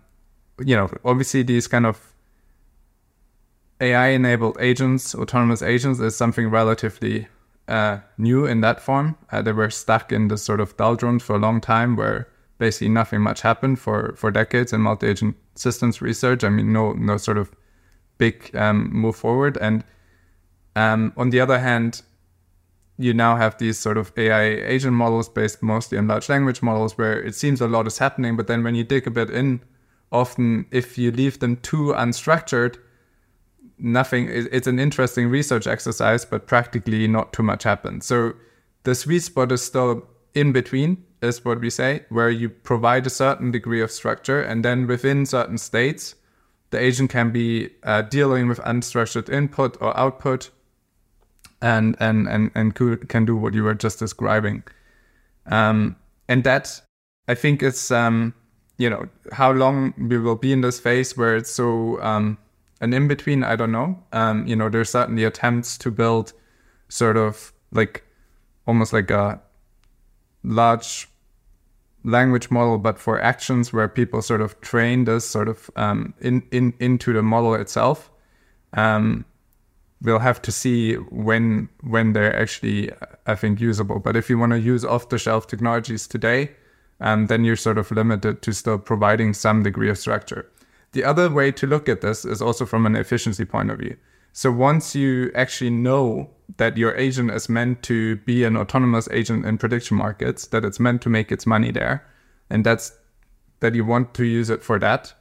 you 0.63 0.75
know, 0.75 0.89
obviously 1.05 1.43
these 1.43 1.67
kind 1.67 1.85
of 1.85 2.13
AI 3.81 4.09
enabled 4.09 4.57
agents, 4.59 5.15
autonomous 5.15 5.61
agents, 5.61 5.99
is 5.99 6.15
something 6.15 6.49
relatively 6.49 7.27
uh, 7.67 7.99
new 8.17 8.45
in 8.45 8.61
that 8.61 8.81
form. 8.81 9.17
Uh, 9.31 9.41
they 9.41 9.51
were 9.51 9.69
stuck 9.69 10.11
in 10.11 10.27
this 10.27 10.43
sort 10.43 10.59
of 10.59 10.75
doldrums 10.77 11.23
for 11.23 11.35
a 11.35 11.39
long 11.39 11.61
time 11.61 11.95
where 11.95 12.27
basically 12.59 12.89
nothing 12.89 13.21
much 13.21 13.41
happened 13.41 13.79
for, 13.79 14.13
for 14.15 14.29
decades 14.29 14.71
in 14.71 14.81
multi 14.81 15.07
agent 15.07 15.35
systems 15.55 16.01
research. 16.01 16.43
I 16.43 16.49
mean, 16.49 16.71
no, 16.71 16.93
no 16.93 17.17
sort 17.17 17.37
of 17.37 17.51
big 18.19 18.55
um, 18.55 18.89
move 18.91 19.15
forward. 19.15 19.57
And 19.57 19.83
um, 20.75 21.13
on 21.17 21.31
the 21.31 21.39
other 21.39 21.57
hand, 21.57 22.03
you 22.97 23.13
now 23.13 23.37
have 23.37 23.57
these 23.57 23.79
sort 23.79 23.97
of 23.97 24.11
AI 24.17 24.43
agent 24.43 24.93
models 24.93 25.29
based 25.29 25.63
mostly 25.63 25.97
on 25.97 26.07
large 26.07 26.29
language 26.29 26.61
models 26.61 26.97
where 26.97 27.19
it 27.19 27.33
seems 27.33 27.61
a 27.61 27.67
lot 27.67 27.87
is 27.87 27.97
happening. 27.97 28.35
But 28.35 28.47
then 28.47 28.61
when 28.61 28.75
you 28.75 28.83
dig 28.83 29.07
a 29.07 29.11
bit 29.11 29.29
in, 29.29 29.61
often 30.11 30.65
if 30.69 30.97
you 30.97 31.11
leave 31.11 31.39
them 31.39 31.55
too 31.57 31.93
unstructured, 31.95 32.77
nothing, 33.77 34.27
it's 34.29 34.67
an 34.67 34.79
interesting 34.79 35.29
research 35.29 35.65
exercise, 35.65 36.25
but 36.25 36.45
practically 36.45 37.07
not 37.07 37.31
too 37.31 37.43
much 37.43 37.63
happens. 37.63 38.05
So 38.05 38.33
the 38.83 38.93
sweet 38.95 39.21
spot 39.21 39.53
is 39.53 39.63
still 39.63 40.05
in 40.33 40.51
between, 40.51 41.05
is 41.21 41.43
what 41.43 41.59
we 41.59 41.69
say, 41.69 42.05
where 42.09 42.29
you 42.29 42.49
provide 42.49 43.05
a 43.05 43.09
certain 43.09 43.51
degree 43.51 43.81
of 43.81 43.91
structure 43.91 44.41
and 44.41 44.63
then 44.63 44.87
within 44.87 45.25
certain 45.25 45.57
states, 45.57 46.15
the 46.71 46.79
agent 46.79 47.09
can 47.09 47.31
be 47.31 47.69
uh, 47.83 48.03
dealing 48.03 48.47
with 48.47 48.59
unstructured 48.59 49.29
input 49.29 49.77
or 49.81 49.97
output 49.97 50.49
and 51.61 51.97
and 51.99 52.27
and 52.27 52.51
and 52.55 52.75
can 53.09 53.25
do 53.25 53.35
what 53.35 53.53
you 53.53 53.63
were 53.63 53.73
just 53.73 53.99
describing 53.99 54.63
um, 55.47 55.93
and 56.29 56.45
that 56.45 56.81
i 57.27 57.35
think 57.35 57.61
is 57.61 57.91
um, 57.91 58.33
you 58.77 58.89
know 58.89 59.05
how 59.33 59.51
long 59.51 59.93
we 59.97 60.17
will 60.17 60.37
be 60.37 60.53
in 60.53 60.61
this 60.61 60.79
phase 60.79 61.17
where 61.17 61.35
it's 61.35 61.49
so 61.49 62.01
um, 62.01 62.37
an 62.81 62.93
in 62.93 63.07
between. 63.07 63.43
I 63.43 63.55
don't 63.55 63.71
know. 63.71 64.01
Um, 64.11 64.47
you 64.47 64.55
know, 64.55 64.69
there's 64.69 64.89
certainly 64.89 65.23
attempts 65.23 65.77
to 65.79 65.91
build 65.91 66.33
sort 66.87 67.17
of 67.17 67.53
like 67.71 68.03
almost 68.65 68.93
like 68.93 69.11
a 69.11 69.41
large 70.43 71.08
language 72.03 72.49
model, 72.49 72.77
but 72.77 72.99
for 72.99 73.21
actions 73.21 73.73
where 73.73 73.87
people 73.87 74.21
sort 74.21 74.41
of 74.41 74.59
train 74.61 75.05
this 75.05 75.25
sort 75.25 75.49
of 75.49 75.69
um, 75.75 76.13
in, 76.21 76.43
in 76.51 76.73
into 76.79 77.13
the 77.13 77.21
model 77.21 77.53
itself. 77.55 78.09
Um, 78.73 79.25
we'll 80.01 80.19
have 80.19 80.41
to 80.43 80.51
see 80.51 80.95
when 80.95 81.69
when 81.81 82.13
they're 82.13 82.35
actually, 82.35 82.91
I 83.25 83.35
think, 83.35 83.59
usable. 83.59 83.99
But 83.99 84.15
if 84.15 84.29
you 84.29 84.37
want 84.37 84.51
to 84.51 84.59
use 84.59 84.85
off 84.85 85.09
the 85.09 85.17
shelf 85.17 85.47
technologies 85.47 86.07
today, 86.07 86.51
and 86.99 87.27
then 87.27 87.43
you're 87.43 87.55
sort 87.55 87.77
of 87.77 87.91
limited 87.91 88.41
to 88.41 88.53
still 88.53 88.77
providing 88.77 89.33
some 89.33 89.63
degree 89.63 89.89
of 89.89 89.97
structure. 89.97 90.49
The 90.91 91.03
other 91.03 91.29
way 91.29 91.51
to 91.51 91.67
look 91.67 91.87
at 91.87 92.01
this 92.01 92.25
is 92.25 92.41
also 92.41 92.65
from 92.65 92.85
an 92.85 92.95
efficiency 92.95 93.45
point 93.45 93.71
of 93.71 93.79
view. 93.79 93.95
So 94.33 94.51
once 94.51 94.95
you 94.95 95.31
actually 95.35 95.71
know 95.71 96.29
that 96.57 96.77
your 96.77 96.95
agent 96.95 97.31
is 97.31 97.49
meant 97.49 97.83
to 97.83 98.17
be 98.17 98.43
an 98.43 98.57
autonomous 98.57 99.07
agent 99.11 99.45
in 99.45 99.57
prediction 99.57 99.97
markets, 99.97 100.47
that 100.47 100.65
it's 100.65 100.79
meant 100.79 101.01
to 101.03 101.09
make 101.09 101.31
its 101.31 101.45
money 101.45 101.71
there, 101.71 102.05
and 102.49 102.65
that's 102.65 102.93
that 103.59 103.75
you 103.75 103.85
want 103.85 104.13
to 104.13 104.25
use 104.25 104.49
it 104.49 104.63
for 104.63 104.79
that, 104.79 105.13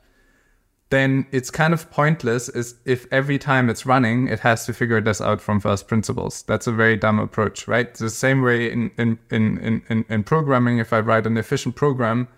then 0.90 1.26
it's 1.32 1.50
kind 1.50 1.74
of 1.74 1.90
pointless 1.90 2.48
is 2.48 2.76
if 2.84 3.06
every 3.12 3.38
time 3.38 3.68
it's 3.68 3.84
running, 3.84 4.28
it 4.28 4.40
has 4.40 4.64
to 4.66 4.72
figure 4.72 5.00
this 5.00 5.20
out 5.20 5.40
from 5.40 5.60
first 5.60 5.86
principles. 5.86 6.42
That's 6.44 6.66
a 6.66 6.72
very 6.72 6.96
dumb 6.96 7.18
approach, 7.18 7.68
right? 7.68 7.92
The 7.92 8.08
same 8.08 8.42
way 8.42 8.72
in, 8.72 8.90
in, 8.96 9.18
in, 9.30 9.82
in, 9.88 10.04
in 10.08 10.24
programming, 10.24 10.78
if 10.78 10.92
I 10.92 11.00
write 11.00 11.26
an 11.26 11.36
efficient 11.36 11.76
program, 11.76 12.28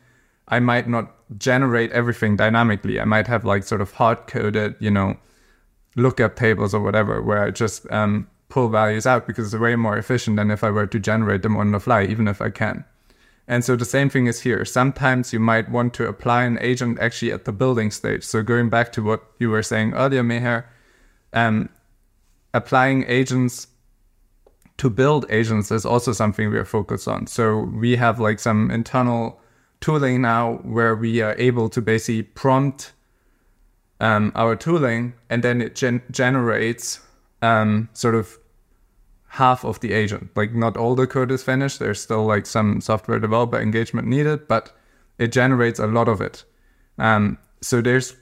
I 0.49 0.59
might 0.59 0.89
not 0.89 1.15
generate 1.39 1.93
everything 1.93 2.35
dynamically. 2.37 2.99
I 2.99 3.05
might 3.05 3.29
have 3.29 3.45
like 3.45 3.63
sort 3.63 3.81
of 3.81 3.93
hard 3.93 4.27
coded, 4.27 4.75
you 4.81 4.91
know, 4.91 5.17
lookup 5.97 6.37
tables 6.37 6.75
or 6.75 6.81
whatever, 6.81 7.23
where 7.23 7.43
I 7.43 7.51
just 7.51 7.91
um, 7.91 8.29
pull 8.49 8.69
values 8.69 9.07
out 9.07 9.27
because 9.27 9.53
it's 9.53 9.61
way 9.61 9.77
more 9.77 9.97
efficient 9.97 10.37
than 10.37 10.51
if 10.51 10.63
I 10.63 10.71
were 10.71 10.87
to 10.87 10.99
generate 10.99 11.43
them 11.43 11.57
on 11.57 11.73
the 11.73 11.81
fly, 11.81 12.05
even 12.05 12.29
if 12.29 12.41
I 12.41 12.51
can. 12.51 12.85
And 13.49 13.65
so 13.65 13.75
the 13.75 13.85
same 13.85 14.09
thing 14.09 14.27
is 14.27 14.43
here. 14.43 14.65
Sometimes 14.65 15.33
you 15.33 15.41
might 15.41 15.69
want 15.69 15.93
to 15.95 16.07
apply 16.07 16.45
an 16.45 16.59
agent 16.61 17.01
actually 17.01 17.33
at 17.33 17.47
the 17.47 17.53
building 17.53 17.91
stage. 17.91 18.23
So 18.23 18.43
going 18.43 18.69
back 18.69 18.93
to 18.93 19.03
what 19.03 19.25
you 19.39 19.51
were 19.51 19.63
saying 19.63 19.95
earlier, 19.95 20.23
Meher, 20.23 20.65
um, 21.33 21.69
applying 22.55 23.05
agents 23.09 23.67
to 24.77 24.89
build 24.89 25.27
agents 25.31 25.71
is 25.71 25.85
also 25.85 26.13
something 26.13 26.49
we 26.51 26.59
are 26.59 26.65
focused 26.65 27.09
on. 27.09 27.27
So 27.27 27.59
we 27.59 27.97
have 27.97 28.21
like 28.21 28.39
some 28.39 28.71
internal 28.71 29.41
tooling 29.81 30.23
now 30.23 30.55
where 30.63 30.95
we 30.95 31.21
are 31.21 31.35
able 31.37 31.69
to 31.71 31.83
basically 31.83 32.23
prompt 32.23 32.93
um, 34.01 34.33
our 34.35 34.57
tooling 34.57 35.15
and 35.29 35.43
then 35.43 35.61
it 35.61 35.75
gen- 35.75 36.03
generates 36.11 37.01
um, 37.43 37.89
sort 37.93 38.15
of 38.15 38.39
half 39.29 39.65
of 39.65 39.79
the 39.81 39.93
agent. 39.93 40.31
Like 40.35 40.55
not 40.55 40.77
all 40.77 40.95
the 40.95 41.07
code 41.07 41.31
is 41.31 41.43
finished. 41.43 41.79
There's 41.79 42.01
still 42.01 42.25
like 42.25 42.47
some 42.47 42.81
software 42.81 43.21
developer 43.21 43.61
engagement 43.61 44.09
needed, 44.09 44.49
but 44.49 44.73
it 45.19 45.33
generates 45.33 45.79
a 45.79 45.87
lot 45.87 46.09
of 46.09 46.21
it. 46.21 46.45
Um, 46.99 47.39
so 47.61 47.81
there's 47.81 48.17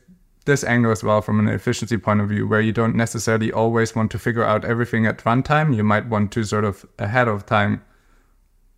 this 0.44 0.64
angle 0.64 0.90
as 0.90 1.04
well 1.04 1.22
from 1.22 1.38
an 1.38 1.48
efficiency 1.48 1.98
point 1.98 2.20
of 2.20 2.28
view, 2.28 2.46
where 2.48 2.60
you 2.60 2.72
don't 2.72 2.96
necessarily 2.96 3.52
always 3.52 3.94
want 3.94 4.10
to 4.10 4.18
figure 4.18 4.44
out 4.44 4.64
everything 4.64 5.06
at 5.06 5.18
runtime. 5.18 5.76
You 5.76 5.84
might 5.84 6.08
want 6.08 6.32
to 6.32 6.44
sort 6.44 6.64
of 6.64 6.84
ahead 6.98 7.28
of 7.28 7.46
time 7.46 7.82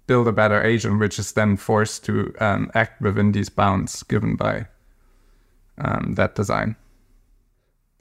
build 0.07 0.27
a 0.27 0.33
better 0.33 0.61
agent, 0.63 0.99
which 0.99 1.19
is 1.19 1.33
then 1.33 1.57
forced 1.57 2.05
to 2.05 2.35
um, 2.41 2.71
act 2.75 3.01
within 3.01 3.33
these 3.33 3.49
bounds 3.49 4.03
given 4.03 4.35
by 4.35 4.67
um, 5.79 6.15
that 6.17 6.35
design. 6.35 6.75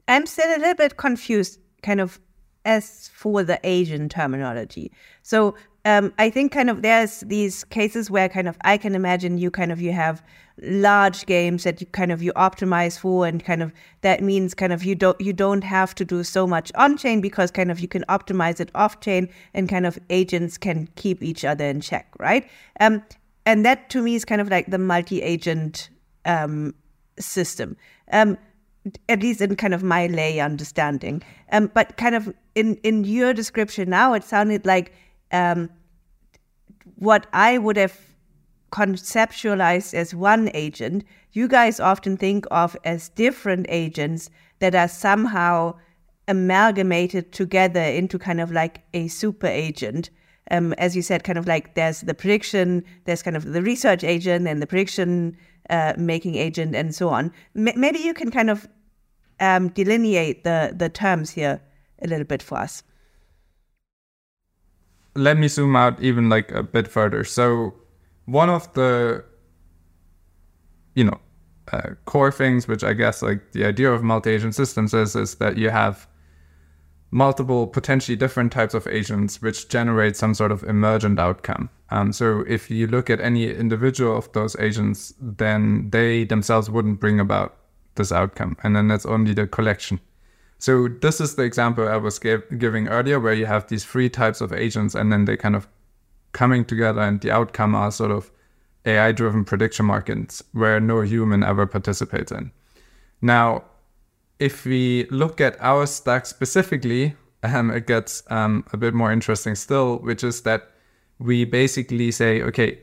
I'm 0.10 0.26
still 0.26 0.50
a 0.50 0.60
little 0.60 0.74
bit 0.74 0.98
confused, 0.98 1.60
kind 1.84 2.02
of 2.02 2.20
as 2.66 3.10
for 3.14 3.44
the 3.44 3.60
agent 3.64 4.12
terminology. 4.12 4.92
So 5.22 5.56
um, 5.86 6.14
I 6.18 6.30
think 6.30 6.52
kind 6.52 6.70
of 6.70 6.82
there's 6.82 7.22
these 7.22 7.64
cases 7.64 8.12
where 8.12 8.28
kind 8.28 8.48
of 8.48 8.58
I 8.66 8.78
can 8.78 8.96
imagine 8.96 9.38
you 9.38 9.50
kind 9.50 9.72
of 9.72 9.80
you 9.80 9.94
have 9.94 10.22
large 10.62 11.26
games 11.26 11.64
that 11.64 11.80
you 11.80 11.88
kind 11.88 12.12
of 12.12 12.22
you 12.22 12.34
optimize 12.34 13.00
for 13.00 13.26
and 13.26 13.44
kind 13.44 13.64
of 13.64 13.72
that 14.02 14.22
means 14.22 14.54
kind 14.54 14.74
of 14.74 14.84
you 14.84 14.94
don't 14.94 15.20
you 15.22 15.32
don't 15.32 15.64
have 15.64 15.96
to 15.96 16.04
do 16.04 16.22
so 16.22 16.46
much 16.46 16.70
on 16.76 16.98
chain 16.98 17.22
because 17.22 17.50
kind 17.50 17.72
of 17.72 17.80
you 17.80 17.88
can 17.88 18.04
optimize 18.10 18.60
it 18.60 18.70
off 18.76 19.00
chain 19.00 19.30
and 19.54 19.70
kind 19.70 19.86
of 19.86 19.98
agents 20.10 20.58
can 20.58 20.90
keep 20.96 21.24
each 21.24 21.46
other 21.46 21.64
in 21.64 21.80
check 21.80 22.08
right 22.20 22.50
um 22.82 23.02
and 23.46 23.66
that 23.66 23.90
to 23.90 24.02
me 24.02 24.16
is 24.16 24.26
kind 24.26 24.42
of 24.42 24.50
like 24.50 24.70
the 24.70 24.78
multi 24.78 25.22
agent 25.22 25.90
um 26.26 26.76
system 27.18 27.78
um 28.12 28.38
at 29.08 29.22
least 29.22 29.42
in 29.42 29.56
kind 29.56 29.74
of 29.74 29.84
my 29.84 30.08
lay 30.08 30.40
understanding. 30.40 31.22
Um, 31.52 31.72
but 31.74 31.98
kind 31.98 32.16
of 32.16 32.34
in 32.56 32.76
in 32.84 33.04
your 33.04 33.34
description 33.34 33.90
now, 33.90 34.14
it 34.14 34.24
sounded 34.24 34.66
like 34.66 34.94
um, 35.32 35.70
what 36.96 37.28
I 37.34 37.58
would 37.58 37.78
have 37.78 37.98
conceptualized 38.72 39.94
as 39.94 40.14
one 40.14 40.50
agent, 40.54 41.04
you 41.32 41.48
guys 41.48 41.80
often 41.80 42.18
think 42.18 42.46
of 42.52 42.78
as 42.84 43.10
different 43.10 43.66
agents 43.70 44.30
that 44.60 44.76
are 44.76 44.88
somehow 44.88 45.74
amalgamated 46.28 47.32
together 47.32 47.82
into 47.82 48.20
kind 48.20 48.40
of 48.40 48.52
like 48.52 48.84
a 48.94 49.08
super 49.08 49.48
agent. 49.48 50.10
Um, 50.52 50.74
as 50.74 50.96
you 50.96 51.02
said, 51.02 51.24
kind 51.24 51.38
of 51.38 51.48
like 51.48 51.76
there's 51.76 52.02
the 52.02 52.14
prediction, 52.14 52.84
there's 53.06 53.24
kind 53.24 53.38
of 53.38 53.46
the 53.46 53.62
research 53.62 54.04
agent 54.04 54.48
and 54.48 54.62
the 54.62 54.68
prediction 54.68 55.38
uh, 55.70 55.94
making 55.98 56.36
agent 56.36 56.76
and 56.76 56.94
so 56.94 57.10
on. 57.10 57.32
M- 57.56 57.80
maybe 57.80 58.00
you 58.00 58.14
can 58.14 58.32
kind 58.32 58.50
of 58.50 58.68
um, 59.40 59.70
delineate 59.70 60.44
the, 60.44 60.74
the 60.76 60.90
terms 60.90 61.30
here 61.30 61.62
a 62.02 62.08
little 62.08 62.26
bit 62.26 62.42
for 62.42 62.58
us. 62.58 62.84
Let 65.16 65.38
me 65.38 65.48
zoom 65.48 65.76
out 65.76 66.02
even 66.02 66.30
like 66.30 66.52
a 66.52 66.64
bit 66.64 66.88
further. 66.88 67.24
So 67.24 67.74
one 68.26 68.50
of 68.50 68.72
the, 68.74 69.24
you 70.96 71.04
know, 71.04 71.20
uh, 71.72 71.96
core 72.06 72.32
things, 72.32 72.68
which 72.68 72.84
I 72.84 72.94
guess 72.94 73.22
like 73.22 73.52
the 73.52 73.66
idea 73.66 73.92
of 73.92 74.04
multi-agent 74.04 74.56
systems 74.56 74.94
is, 74.94 75.16
is 75.16 75.36
that 75.36 75.58
you 75.58 75.70
have 75.70 76.08
multiple 77.12 77.66
potentially 77.68 78.16
different 78.16 78.52
types 78.52 78.74
of 78.74 78.86
agents 78.88 79.42
which 79.42 79.68
generate 79.68 80.16
some 80.16 80.34
sort 80.34 80.52
of 80.52 80.64
emergent 80.64 81.20
outcome. 81.20 81.70
Um, 81.90 82.14
so 82.14 82.44
if 82.48 82.70
you 82.70 82.86
look 82.88 83.10
at 83.10 83.20
any 83.20 83.52
individual 83.52 84.16
of 84.16 84.32
those 84.34 84.56
agents, 84.58 85.14
then 85.20 85.90
they 85.90 86.24
themselves 86.24 86.70
wouldn't 86.70 87.00
bring 87.00 87.20
about 87.20 87.59
this 88.00 88.12
outcome. 88.12 88.58
And 88.64 88.76
then 88.76 88.88
that's 88.88 89.06
only 89.06 89.34
the 89.34 89.46
collection. 89.46 90.00
So 90.58 90.88
this 90.88 91.22
is 91.22 91.36
the 91.36 91.44
example 91.44 91.88
I 91.88 91.98
was 91.98 92.18
gave, 92.18 92.42
giving 92.58 92.88
earlier, 92.88 93.20
where 93.20 93.34
you 93.34 93.46
have 93.46 93.68
these 93.68 93.86
three 93.86 94.10
types 94.10 94.42
of 94.42 94.52
agents, 94.52 94.96
and 94.96 95.12
then 95.12 95.26
they 95.26 95.38
kind 95.38 95.56
of 95.56 95.68
coming 96.32 96.66
together, 96.66 97.02
and 97.02 97.22
the 97.22 97.32
outcome 97.32 97.76
are 97.76 97.92
sort 97.92 98.12
of 98.12 98.32
AI-driven 98.86 99.46
prediction 99.46 99.86
markets 99.86 100.44
where 100.54 100.80
no 100.80 101.02
human 101.02 101.44
ever 101.44 101.66
participates 101.66 102.32
in. 102.32 102.52
Now, 103.22 103.64
if 104.40 104.66
we 104.66 105.06
look 105.12 105.40
at 105.42 105.58
our 105.60 105.86
stack 105.86 106.26
specifically, 106.26 107.16
um, 107.44 107.72
it 107.72 107.88
gets 107.88 108.24
um, 108.30 108.66
a 108.74 108.78
bit 108.78 108.94
more 108.94 109.12
interesting 109.12 109.56
still, 109.56 110.00
which 110.00 110.24
is 110.24 110.42
that 110.42 110.72
we 111.20 111.46
basically 111.46 112.12
say, 112.12 112.42
okay, 112.42 112.80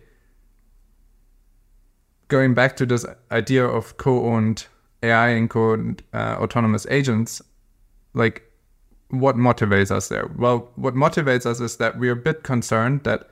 going 2.29 2.55
back 2.55 2.77
to 2.77 2.87
this 2.87 3.05
idea 3.31 3.67
of 3.67 3.97
co-owned 3.97 4.67
AI 5.07 5.29
and 5.29 5.49
co-owned 5.51 6.03
uh, 6.13 6.37
autonomous 6.39 6.87
agents, 6.91 7.43
like 8.15 8.43
what 9.11 9.37
motivates 9.37 9.91
us 9.91 10.09
there? 10.09 10.31
Well, 10.37 10.71
what 10.77 10.95
motivates 10.95 11.47
us 11.47 11.61
is 11.61 11.77
that 11.77 11.99
we're 11.99 12.13
a 12.13 12.17
bit 12.17 12.43
concerned 12.43 13.05
that 13.05 13.29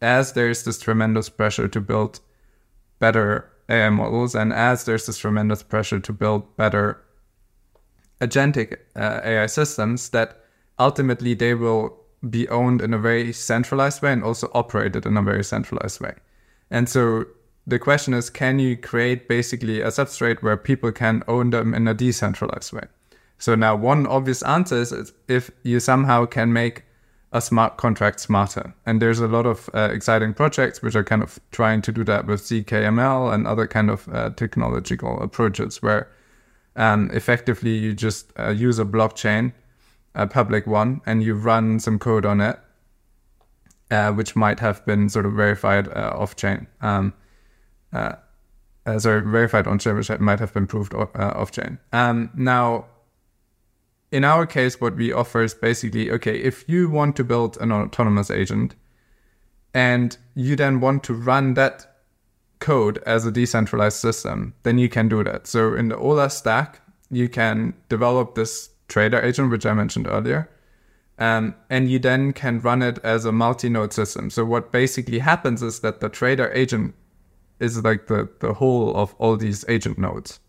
as 0.00 0.32
there's 0.32 0.64
this 0.64 0.78
tremendous 0.78 1.28
pressure 1.28 1.68
to 1.68 1.80
build 1.80 2.20
better 2.98 3.50
AI 3.68 3.90
models, 3.90 4.34
and 4.34 4.52
as 4.52 4.84
there's 4.84 5.06
this 5.06 5.18
tremendous 5.18 5.62
pressure 5.62 6.00
to 6.00 6.12
build 6.12 6.56
better 6.56 7.02
agentic 8.20 8.76
uh, 8.94 9.20
AI 9.24 9.46
systems, 9.46 10.10
that 10.10 10.44
ultimately 10.78 11.34
they 11.34 11.54
will 11.54 11.98
be 12.30 12.48
owned 12.48 12.80
in 12.80 12.94
a 12.94 12.98
very 12.98 13.32
centralized 13.32 14.02
way 14.02 14.12
and 14.12 14.24
also 14.24 14.50
operated 14.54 15.06
in 15.06 15.16
a 15.16 15.22
very 15.22 15.44
centralized 15.44 16.00
way. 16.00 16.14
And 16.70 16.88
so 16.88 17.24
the 17.66 17.78
question 17.78 18.14
is 18.14 18.30
can 18.30 18.58
you 18.58 18.76
create 18.76 19.28
basically 19.28 19.80
a 19.80 19.88
substrate 19.88 20.42
where 20.42 20.56
people 20.56 20.92
can 20.92 21.22
own 21.26 21.50
them 21.50 21.74
in 21.74 21.88
a 21.88 21.94
decentralized 21.94 22.72
way? 22.72 22.84
So 23.38 23.54
now 23.54 23.76
one 23.76 24.06
obvious 24.06 24.42
answer 24.42 24.80
is 24.80 25.12
if 25.28 25.50
you 25.62 25.80
somehow 25.80 26.26
can 26.26 26.52
make 26.52 26.84
a 27.32 27.40
smart 27.40 27.76
contract 27.76 28.20
smarter. 28.20 28.74
And 28.86 29.02
there's 29.02 29.20
a 29.20 29.28
lot 29.28 29.46
of 29.46 29.68
uh, 29.74 29.90
exciting 29.92 30.32
projects 30.32 30.80
which 30.80 30.94
are 30.94 31.04
kind 31.04 31.22
of 31.22 31.38
trying 31.50 31.82
to 31.82 31.92
do 31.92 32.04
that 32.04 32.26
with 32.26 32.42
ZKML 32.42 33.32
and 33.34 33.46
other 33.46 33.66
kind 33.66 33.90
of 33.90 34.08
uh, 34.08 34.30
technological 34.30 35.20
approaches 35.20 35.82
where 35.82 36.08
um, 36.76 37.10
effectively 37.12 37.76
you 37.76 37.94
just 37.94 38.32
uh, 38.38 38.50
use 38.50 38.78
a 38.78 38.84
blockchain, 38.84 39.52
a 40.14 40.26
public 40.26 40.66
one, 40.66 41.00
and 41.04 41.22
you 41.22 41.34
run 41.34 41.80
some 41.80 41.98
code 41.98 42.24
on 42.24 42.40
it, 42.40 42.58
uh, 43.90 44.12
which 44.12 44.36
might 44.36 44.60
have 44.60 44.84
been 44.86 45.08
sort 45.08 45.26
of 45.26 45.32
verified 45.32 45.88
uh, 45.88 46.12
off 46.14 46.36
chain. 46.36 46.66
Um, 46.80 47.12
uh, 48.86 48.98
sorry, 48.98 49.22
verified 49.22 49.66
on 49.66 49.78
chain, 49.78 49.96
which 49.96 50.10
might 50.20 50.40
have 50.40 50.52
been 50.54 50.66
proved 50.66 50.94
off 50.94 51.50
chain. 51.50 51.78
Um, 51.92 52.30
now, 52.34 52.86
in 54.12 54.24
our 54.24 54.46
case, 54.46 54.80
what 54.80 54.96
we 54.96 55.12
offer 55.12 55.42
is 55.42 55.54
basically 55.54 56.10
okay, 56.10 56.36
if 56.38 56.68
you 56.68 56.88
want 56.88 57.16
to 57.16 57.24
build 57.24 57.58
an 57.60 57.72
autonomous 57.72 58.30
agent 58.30 58.74
and 59.74 60.16
you 60.34 60.56
then 60.56 60.80
want 60.80 61.02
to 61.04 61.14
run 61.14 61.54
that 61.54 61.86
code 62.58 63.02
as 63.04 63.26
a 63.26 63.32
decentralized 63.32 63.98
system, 63.98 64.54
then 64.62 64.78
you 64.78 64.88
can 64.88 65.08
do 65.08 65.22
that. 65.24 65.46
So 65.46 65.74
in 65.74 65.88
the 65.88 65.96
Olas 65.96 66.32
stack, 66.32 66.80
you 67.10 67.28
can 67.28 67.74
develop 67.88 68.34
this 68.34 68.70
trader 68.88 69.20
agent, 69.20 69.50
which 69.50 69.66
I 69.66 69.74
mentioned 69.74 70.06
earlier. 70.06 70.48
Um, 71.18 71.54
and 71.70 71.90
you 71.90 71.98
then 71.98 72.32
can 72.32 72.60
run 72.60 72.82
it 72.82 72.98
as 73.02 73.24
a 73.24 73.32
multi-node 73.32 73.92
system. 73.92 74.30
So 74.30 74.44
what 74.44 74.70
basically 74.70 75.18
happens 75.18 75.62
is 75.62 75.80
that 75.80 76.00
the 76.00 76.08
trader 76.08 76.50
agent 76.52 76.94
is 77.60 77.82
like 77.82 78.06
the, 78.06 78.28
the 78.40 78.54
whole 78.54 78.94
of 78.96 79.14
all 79.18 79.36
these 79.36 79.64
agent 79.68 79.98
nodes. 79.98 80.40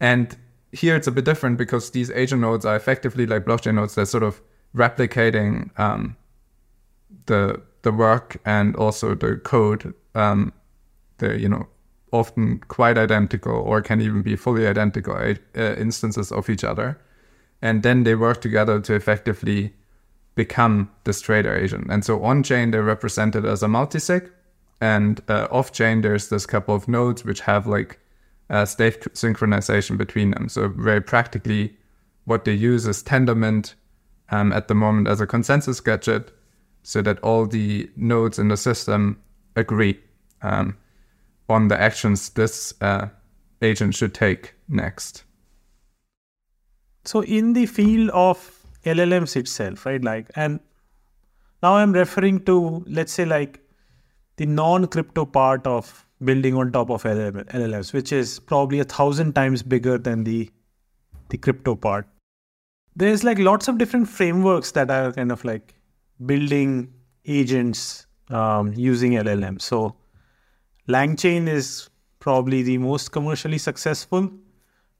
And 0.00 0.36
here 0.72 0.96
it's 0.96 1.06
a 1.06 1.12
bit 1.12 1.24
different 1.24 1.56
because 1.56 1.90
these 1.90 2.10
agent 2.10 2.40
nodes 2.40 2.64
are 2.64 2.76
effectively 2.76 3.26
like 3.26 3.44
blockchain 3.44 3.74
nodes. 3.74 3.94
They're 3.94 4.04
sort 4.04 4.24
of 4.24 4.42
replicating 4.74 5.78
um, 5.78 6.16
the 7.26 7.60
the 7.82 7.92
work 7.92 8.36
and 8.44 8.74
also 8.76 9.14
the 9.14 9.36
code. 9.36 9.94
Um, 10.14 10.52
they're 11.18 11.36
you 11.36 11.48
know 11.48 11.68
often 12.12 12.58
quite 12.68 12.98
identical 12.98 13.54
or 13.54 13.82
can 13.82 14.00
even 14.00 14.22
be 14.22 14.36
fully 14.36 14.66
identical 14.66 15.14
uh, 15.14 15.74
instances 15.76 16.32
of 16.32 16.50
each 16.50 16.64
other, 16.64 16.98
and 17.62 17.82
then 17.82 18.04
they 18.04 18.14
work 18.14 18.40
together 18.40 18.80
to 18.80 18.94
effectively 18.94 19.72
become 20.34 20.90
this 21.04 21.20
trader 21.20 21.54
agent. 21.54 21.86
And 21.88 22.04
so 22.04 22.24
on 22.24 22.42
chain 22.42 22.72
they're 22.72 22.82
represented 22.82 23.44
as 23.44 23.62
a 23.62 23.66
multisig, 23.66 24.30
and 24.80 25.20
uh, 25.28 25.48
off 25.50 25.72
chain 25.72 26.00
there's 26.00 26.28
this 26.28 26.46
couple 26.46 26.74
of 26.74 26.88
nodes 26.88 27.24
which 27.24 27.40
have 27.40 27.66
like 27.66 27.98
uh, 28.50 28.64
state 28.64 29.00
synchronization 29.14 29.96
between 29.96 30.30
them. 30.32 30.48
So 30.48 30.68
very 30.68 31.00
practically, 31.00 31.76
what 32.24 32.44
they 32.44 32.52
use 32.52 32.86
is 32.86 33.02
Tendermint 33.02 33.74
um, 34.30 34.52
at 34.52 34.68
the 34.68 34.74
moment 34.74 35.08
as 35.08 35.20
a 35.20 35.26
consensus 35.26 35.80
gadget, 35.80 36.32
so 36.82 37.02
that 37.02 37.18
all 37.20 37.46
the 37.46 37.90
nodes 37.96 38.38
in 38.38 38.48
the 38.48 38.56
system 38.56 39.20
agree 39.56 39.98
um, 40.42 40.76
on 41.48 41.68
the 41.68 41.80
actions 41.80 42.30
this 42.30 42.74
uh, 42.80 43.08
agent 43.62 43.94
should 43.94 44.14
take 44.14 44.54
next. 44.68 45.24
So 47.04 47.22
in 47.22 47.52
the 47.52 47.66
field 47.66 48.10
of 48.10 48.64
LLMs 48.84 49.36
itself, 49.36 49.86
right? 49.86 50.02
Like, 50.02 50.30
and 50.36 50.60
now 51.62 51.76
I'm 51.76 51.92
referring 51.92 52.44
to 52.44 52.84
let's 52.86 53.12
say 53.12 53.24
like 53.24 53.60
the 54.36 54.46
non-crypto 54.46 55.24
part 55.24 55.66
of 55.66 56.06
building 56.22 56.54
on 56.54 56.72
top 56.72 56.90
of 56.90 57.02
LLMs, 57.02 57.92
which 57.92 58.12
is 58.12 58.38
probably 58.38 58.80
a 58.80 58.84
thousand 58.84 59.34
times 59.34 59.62
bigger 59.62 59.98
than 59.98 60.24
the 60.24 60.50
the 61.30 61.38
crypto 61.38 61.74
part. 61.74 62.06
There's 62.96 63.24
like 63.24 63.38
lots 63.38 63.68
of 63.68 63.78
different 63.78 64.08
frameworks 64.08 64.72
that 64.72 64.90
are 64.90 65.12
kind 65.12 65.32
of 65.32 65.44
like 65.44 65.74
building 66.26 66.92
agents 67.24 68.06
um, 68.28 68.72
using 68.74 69.12
LLM. 69.12 69.60
So 69.60 69.96
LangChain 70.88 71.48
is 71.48 71.88
probably 72.20 72.62
the 72.62 72.78
most 72.78 73.10
commercially 73.10 73.58
successful, 73.58 74.30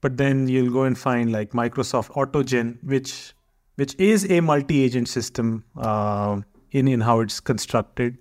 but 0.01 0.17
then 0.17 0.47
you'll 0.47 0.73
go 0.73 0.83
and 0.83 0.97
find 0.97 1.31
like 1.31 1.51
Microsoft 1.51 2.11
AutoGen, 2.11 2.83
which 2.83 3.33
which 3.75 3.95
is 3.99 4.29
a 4.31 4.39
multi-agent 4.39 5.07
system 5.07 5.63
uh, 5.77 6.41
in 6.71 6.87
in 6.87 7.01
how 7.01 7.19
it's 7.19 7.39
constructed 7.39 8.17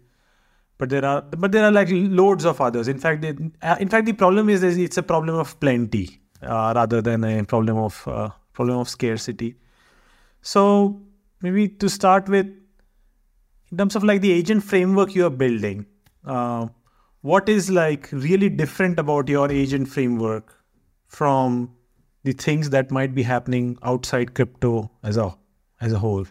but 0.79 0.89
there 0.91 1.05
are 1.05 1.23
but 1.23 1.53
there 1.53 1.65
are 1.65 1.73
like 1.73 1.89
loads 1.91 2.45
of 2.45 2.61
others. 2.61 2.89
In 2.89 2.99
fact 2.99 3.25
uh, 3.25 3.77
in 3.81 3.89
fact 3.89 4.07
the 4.07 4.13
problem 4.13 4.49
is, 4.49 4.63
is 4.63 4.79
it's 4.79 4.97
a 4.97 5.03
problem 5.03 5.37
of 5.37 5.59
plenty 5.61 6.21
uh, 6.43 6.73
rather 6.75 7.01
than 7.01 7.25
a 7.25 7.45
problem 7.45 7.77
of 7.77 8.03
uh, 8.07 8.31
problem 8.53 8.79
of 8.79 8.89
scarcity. 8.89 9.57
So 10.43 11.01
maybe 11.41 11.69
to 11.69 11.89
start 11.89 12.29
with 12.29 12.47
in 13.71 13.79
terms 13.79 13.97
of 13.97 14.05
like 14.05 14.21
the 14.21 14.33
agent 14.33 14.63
framework 14.63 15.15
you 15.15 15.27
are 15.27 15.31
building 15.31 15.87
uh, 16.27 16.67
what 17.21 17.49
is 17.49 17.71
like 17.71 18.09
really 18.13 18.49
different 18.49 18.99
about 18.99 19.29
your 19.29 19.51
agent 19.51 19.89
framework 19.89 20.55
from 21.07 21.75
the 22.23 22.33
things 22.33 22.71
that 22.71 22.91
might 22.91 23.15
be 23.15 23.23
happening 23.23 23.79
outside 23.83 24.35
crypto 24.35 24.91
as 25.03 25.17
a 25.17 25.35
as 25.81 25.93
a 25.93 25.99
whole? 25.99 26.27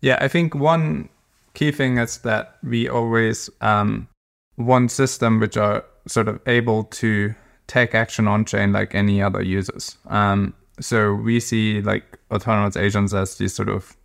Yeah 0.00 0.18
i 0.20 0.28
think 0.28 0.54
one 0.54 1.08
key 1.54 1.72
thing 1.72 1.98
is 1.98 2.18
that 2.18 2.58
we 2.62 2.88
always 2.88 3.50
um, 3.60 4.08
want 4.56 4.90
systems 4.90 5.40
which 5.40 5.56
are 5.56 5.84
sort 6.06 6.28
of 6.28 6.40
able 6.46 6.84
to 6.84 7.34
take 7.66 7.94
action 7.94 8.26
on 8.26 8.44
chain 8.44 8.72
like 8.72 8.94
any 8.94 9.22
other 9.22 9.42
users. 9.42 9.98
Um, 10.06 10.54
so 10.80 11.14
we 11.14 11.40
see 11.40 11.82
like 11.82 12.18
autonomous 12.30 12.76
agents 12.76 13.12
as 13.12 13.36
these 13.36 13.54
sort 13.54 13.68
of 13.68 13.96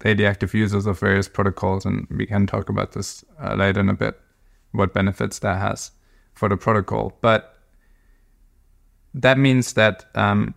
daily 0.00 0.26
active 0.26 0.54
users 0.54 0.86
of 0.86 0.98
various 0.98 1.28
protocols, 1.28 1.84
and 1.84 2.06
we 2.10 2.26
can 2.26 2.46
talk 2.46 2.68
about 2.68 2.92
this 2.92 3.24
uh, 3.40 3.54
later 3.54 3.80
in 3.80 3.88
a 3.88 3.94
bit, 3.94 4.18
what 4.72 4.94
benefits 4.94 5.38
that 5.40 5.58
has 5.58 5.92
for 6.34 6.48
the 6.48 6.56
protocol. 6.56 7.16
But 7.20 7.56
that 9.14 9.38
means 9.38 9.74
that 9.74 10.06
um, 10.14 10.54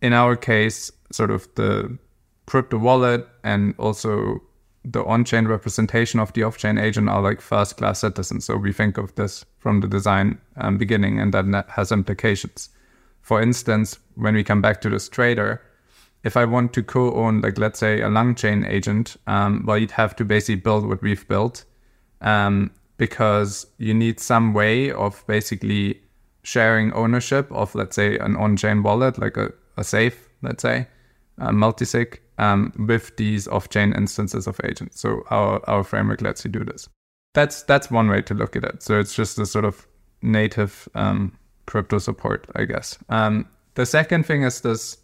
in 0.00 0.12
our 0.12 0.36
case, 0.36 0.92
sort 1.10 1.30
of 1.30 1.48
the 1.54 1.98
crypto 2.46 2.78
wallet 2.78 3.26
and 3.42 3.74
also 3.78 4.42
the 4.84 5.04
on-chain 5.04 5.46
representation 5.46 6.18
of 6.20 6.32
the 6.32 6.42
off-chain 6.42 6.78
agent 6.78 7.08
are 7.08 7.22
like 7.22 7.40
first-class 7.40 8.00
citizens. 8.00 8.44
So 8.44 8.56
we 8.56 8.72
think 8.72 8.98
of 8.98 9.14
this 9.14 9.44
from 9.58 9.80
the 9.80 9.88
design 9.88 10.38
um, 10.56 10.76
beginning, 10.78 11.20
and 11.20 11.32
that 11.34 11.68
has 11.70 11.92
implications. 11.92 12.68
For 13.20 13.40
instance, 13.40 13.98
when 14.16 14.34
we 14.34 14.42
come 14.42 14.60
back 14.60 14.80
to 14.80 14.90
this 14.90 15.08
trader, 15.08 15.62
if 16.24 16.36
I 16.36 16.44
want 16.44 16.72
to 16.72 16.82
co-own, 16.82 17.40
like 17.40 17.58
let's 17.58 17.78
say 17.78 18.00
a 18.00 18.08
LangChain 18.08 18.68
agent, 18.68 19.16
um, 19.26 19.64
well, 19.66 19.78
you'd 19.78 19.92
have 19.92 20.16
to 20.16 20.24
basically 20.24 20.56
build 20.56 20.88
what 20.88 21.02
we've 21.02 21.26
built, 21.28 21.64
um, 22.20 22.70
because 22.96 23.66
you 23.78 23.94
need 23.94 24.20
some 24.20 24.52
way 24.52 24.90
of 24.90 25.24
basically 25.26 26.00
sharing 26.42 26.92
ownership 26.92 27.50
of, 27.52 27.74
let's 27.74 27.96
say, 27.96 28.18
an 28.18 28.36
on-chain 28.36 28.82
wallet, 28.82 29.18
like 29.18 29.36
a, 29.36 29.52
a 29.76 29.84
safe, 29.84 30.28
let's 30.42 30.62
say, 30.62 30.86
a 31.38 31.52
multisig, 31.52 32.18
um, 32.38 32.72
with 32.88 33.16
these 33.16 33.48
off-chain 33.48 33.92
instances 33.92 34.46
of 34.46 34.60
agents. 34.64 35.00
So 35.00 35.22
our 35.30 35.60
our 35.68 35.84
framework 35.84 36.20
lets 36.20 36.44
you 36.44 36.50
do 36.50 36.64
this. 36.64 36.88
That's 37.34 37.62
that's 37.62 37.90
one 37.90 38.08
way 38.08 38.22
to 38.22 38.34
look 38.34 38.56
at 38.56 38.64
it. 38.64 38.82
So 38.82 38.98
it's 38.98 39.14
just 39.14 39.38
a 39.38 39.46
sort 39.46 39.64
of 39.64 39.86
native 40.22 40.88
um, 40.94 41.38
crypto 41.66 41.98
support, 41.98 42.46
I 42.54 42.64
guess. 42.64 42.98
Um, 43.08 43.46
the 43.74 43.86
second 43.86 44.26
thing 44.26 44.42
is 44.42 44.60
this: 44.60 44.98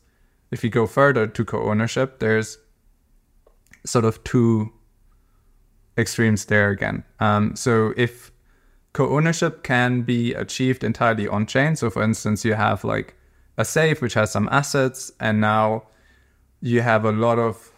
if 0.50 0.64
you 0.64 0.70
go 0.70 0.86
further 0.86 1.26
to 1.26 1.44
co-ownership, 1.44 2.18
there's 2.18 2.58
sort 3.84 4.04
of 4.04 4.22
two 4.24 4.72
extremes 5.96 6.44
there 6.44 6.70
again. 6.70 7.04
Um, 7.20 7.56
so 7.56 7.92
if 7.96 8.30
co-ownership 8.92 9.62
can 9.62 10.02
be 10.02 10.34
achieved 10.34 10.84
entirely 10.84 11.28
on 11.28 11.46
chain, 11.46 11.76
so 11.76 11.90
for 11.90 12.02
instance, 12.02 12.44
you 12.44 12.54
have 12.54 12.84
like 12.84 13.14
a 13.56 13.64
safe 13.64 14.02
which 14.02 14.14
has 14.14 14.30
some 14.30 14.48
assets, 14.50 15.10
and 15.20 15.40
now 15.40 15.84
you 16.60 16.80
have 16.80 17.04
a 17.04 17.12
lot 17.12 17.38
of, 17.38 17.70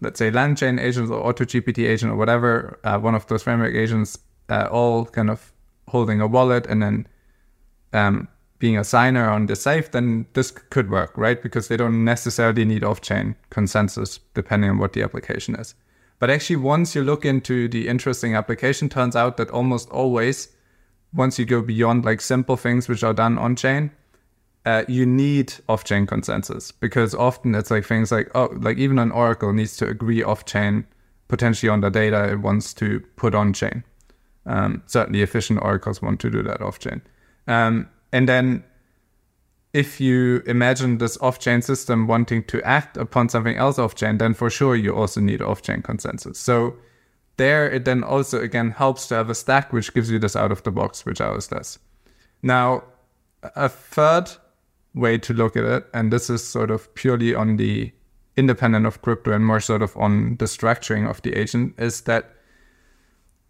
let's 0.00 0.18
say, 0.18 0.30
LangChain 0.30 0.80
agents 0.80 1.10
or 1.10 1.32
AutoGPT 1.32 1.88
agent 1.88 2.12
or 2.12 2.16
whatever, 2.16 2.78
uh, 2.84 2.98
one 2.98 3.14
of 3.14 3.26
those 3.26 3.42
framework 3.42 3.74
agents, 3.74 4.18
uh, 4.48 4.68
all 4.70 5.06
kind 5.06 5.30
of 5.30 5.52
holding 5.88 6.20
a 6.20 6.26
wallet 6.26 6.66
and 6.66 6.82
then 6.82 7.06
um, 7.92 8.28
being 8.58 8.78
a 8.78 8.84
signer 8.84 9.28
on 9.28 9.46
the 9.46 9.56
safe, 9.56 9.90
then 9.90 10.26
this 10.34 10.50
could 10.50 10.90
work, 10.90 11.12
right? 11.16 11.42
Because 11.42 11.68
they 11.68 11.76
don't 11.76 12.04
necessarily 12.04 12.64
need 12.64 12.84
off-chain 12.84 13.34
consensus, 13.50 14.20
depending 14.34 14.70
on 14.70 14.78
what 14.78 14.92
the 14.92 15.02
application 15.02 15.54
is. 15.56 15.74
But 16.18 16.30
actually, 16.30 16.56
once 16.56 16.94
you 16.94 17.02
look 17.02 17.24
into 17.24 17.68
the 17.68 17.88
interesting 17.88 18.36
application, 18.36 18.88
turns 18.88 19.16
out 19.16 19.36
that 19.36 19.50
almost 19.50 19.90
always, 19.90 20.48
once 21.12 21.38
you 21.38 21.44
go 21.44 21.60
beyond 21.60 22.04
like 22.04 22.20
simple 22.20 22.56
things 22.56 22.88
which 22.88 23.02
are 23.02 23.12
done 23.12 23.36
on 23.36 23.56
chain, 23.56 23.90
uh, 24.64 24.84
you 24.88 25.04
need 25.04 25.54
off-chain 25.68 26.06
consensus 26.06 26.70
because 26.70 27.14
often 27.14 27.54
it's 27.54 27.70
like 27.70 27.84
things 27.84 28.12
like 28.12 28.30
oh, 28.34 28.50
like 28.60 28.78
even 28.78 28.98
an 28.98 29.10
Oracle 29.10 29.52
needs 29.52 29.76
to 29.78 29.88
agree 29.88 30.22
off-chain 30.22 30.86
potentially 31.28 31.70
on 31.70 31.80
the 31.80 31.90
data 31.90 32.30
it 32.30 32.40
wants 32.40 32.74
to 32.74 33.00
put 33.16 33.34
on 33.34 33.52
chain. 33.52 33.82
Um, 34.44 34.82
certainly, 34.86 35.22
efficient 35.22 35.60
oracles 35.62 36.02
want 36.02 36.20
to 36.20 36.30
do 36.30 36.42
that 36.42 36.60
off-chain. 36.60 37.00
Um, 37.46 37.88
and 38.12 38.28
then, 38.28 38.64
if 39.72 40.00
you 40.00 40.42
imagine 40.46 40.98
this 40.98 41.16
off-chain 41.20 41.62
system 41.62 42.06
wanting 42.06 42.44
to 42.44 42.62
act 42.62 42.96
upon 42.96 43.30
something 43.30 43.56
else 43.56 43.78
off-chain, 43.78 44.18
then 44.18 44.34
for 44.34 44.50
sure 44.50 44.76
you 44.76 44.94
also 44.94 45.20
need 45.20 45.40
off-chain 45.40 45.82
consensus. 45.82 46.38
So 46.38 46.76
there, 47.36 47.70
it 47.70 47.84
then 47.84 48.04
also 48.04 48.40
again 48.40 48.72
helps 48.72 49.06
to 49.08 49.14
have 49.14 49.30
a 49.30 49.34
stack 49.34 49.72
which 49.72 49.94
gives 49.94 50.10
you 50.10 50.18
this 50.18 50.36
out 50.36 50.52
of 50.52 50.62
the 50.62 50.70
box, 50.70 51.06
which 51.06 51.20
ours 51.20 51.48
does. 51.48 51.78
Now, 52.42 52.84
a 53.56 53.68
third 53.68 54.30
way 54.94 55.18
to 55.18 55.32
look 55.32 55.56
at 55.56 55.64
it, 55.64 55.86
and 55.94 56.12
this 56.12 56.28
is 56.28 56.42
sort 56.44 56.70
of 56.70 56.92
purely 56.94 57.34
on 57.34 57.56
the 57.56 57.92
independent 58.36 58.86
of 58.86 59.02
crypto 59.02 59.32
and 59.32 59.44
more 59.44 59.60
sort 59.60 59.82
of 59.82 59.96
on 59.96 60.36
the 60.36 60.46
structuring 60.46 61.08
of 61.08 61.20
the 61.22 61.34
agent, 61.34 61.74
is 61.78 62.02
that 62.02 62.34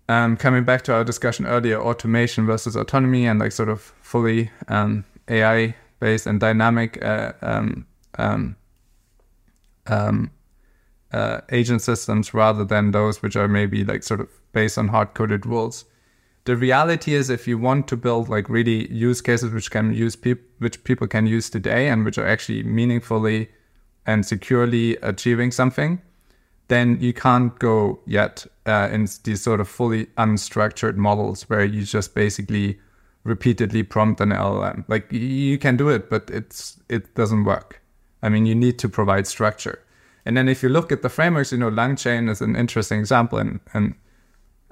um, 0.08 0.36
coming 0.36 0.64
back 0.64 0.82
to 0.82 0.92
our 0.92 1.04
discussion 1.04 1.46
earlier, 1.46 1.80
automation 1.80 2.46
versus 2.46 2.76
autonomy 2.76 3.26
and 3.26 3.38
like 3.40 3.52
sort 3.52 3.68
of 3.68 3.80
fully 4.02 4.50
um, 4.68 5.04
AI 5.28 5.74
based 6.00 6.26
and 6.26 6.40
dynamic 6.40 7.02
uh, 7.02 7.32
um, 7.42 7.86
um, 8.18 8.56
um, 9.86 10.30
uh, 11.12 11.40
agent 11.50 11.82
systems 11.82 12.34
rather 12.34 12.64
than 12.64 12.90
those 12.90 13.22
which 13.22 13.36
are 13.36 13.48
maybe 13.48 13.84
like 13.84 14.02
sort 14.02 14.20
of 14.20 14.28
based 14.52 14.78
on 14.78 14.88
hard 14.88 15.14
coded 15.14 15.46
rules 15.46 15.84
the 16.44 16.56
reality 16.56 17.14
is 17.14 17.30
if 17.30 17.46
you 17.46 17.56
want 17.56 17.86
to 17.88 17.96
build 17.96 18.28
like 18.28 18.48
really 18.48 18.92
use 18.92 19.20
cases 19.20 19.52
which 19.52 19.70
can 19.70 19.94
use 19.94 20.16
people 20.16 20.44
which 20.58 20.82
people 20.84 21.06
can 21.06 21.26
use 21.26 21.48
today 21.50 21.88
and 21.88 22.04
which 22.04 22.18
are 22.18 22.26
actually 22.26 22.62
meaningfully 22.62 23.48
and 24.06 24.26
securely 24.26 24.96
achieving 24.96 25.50
something 25.50 26.00
then 26.68 26.98
you 27.00 27.12
can't 27.12 27.58
go 27.58 28.00
yet 28.06 28.46
uh, 28.66 28.88
in 28.90 29.06
these 29.24 29.42
sort 29.42 29.60
of 29.60 29.68
fully 29.68 30.06
unstructured 30.16 30.96
models 30.96 31.42
where 31.50 31.64
you 31.64 31.84
just 31.84 32.14
basically 32.14 32.78
repeatedly 33.24 33.82
prompt 33.82 34.20
an 34.20 34.30
LLM. 34.30 34.84
Like 34.88 35.12
you 35.12 35.58
can 35.58 35.76
do 35.76 35.88
it, 35.88 36.08
but 36.08 36.30
it's 36.30 36.80
it 36.88 37.14
doesn't 37.14 37.44
work. 37.44 37.82
I 38.22 38.28
mean, 38.28 38.46
you 38.46 38.54
need 38.54 38.78
to 38.78 38.88
provide 38.88 39.26
structure. 39.26 39.80
And 40.24 40.36
then 40.36 40.48
if 40.48 40.62
you 40.62 40.68
look 40.68 40.92
at 40.92 41.02
the 41.02 41.08
frameworks, 41.08 41.52
you 41.52 41.58
know, 41.58 41.70
LangChain 41.70 42.30
is 42.30 42.40
an 42.40 42.56
interesting 42.56 43.00
example, 43.00 43.38
and 43.38 43.60
and 43.74 43.94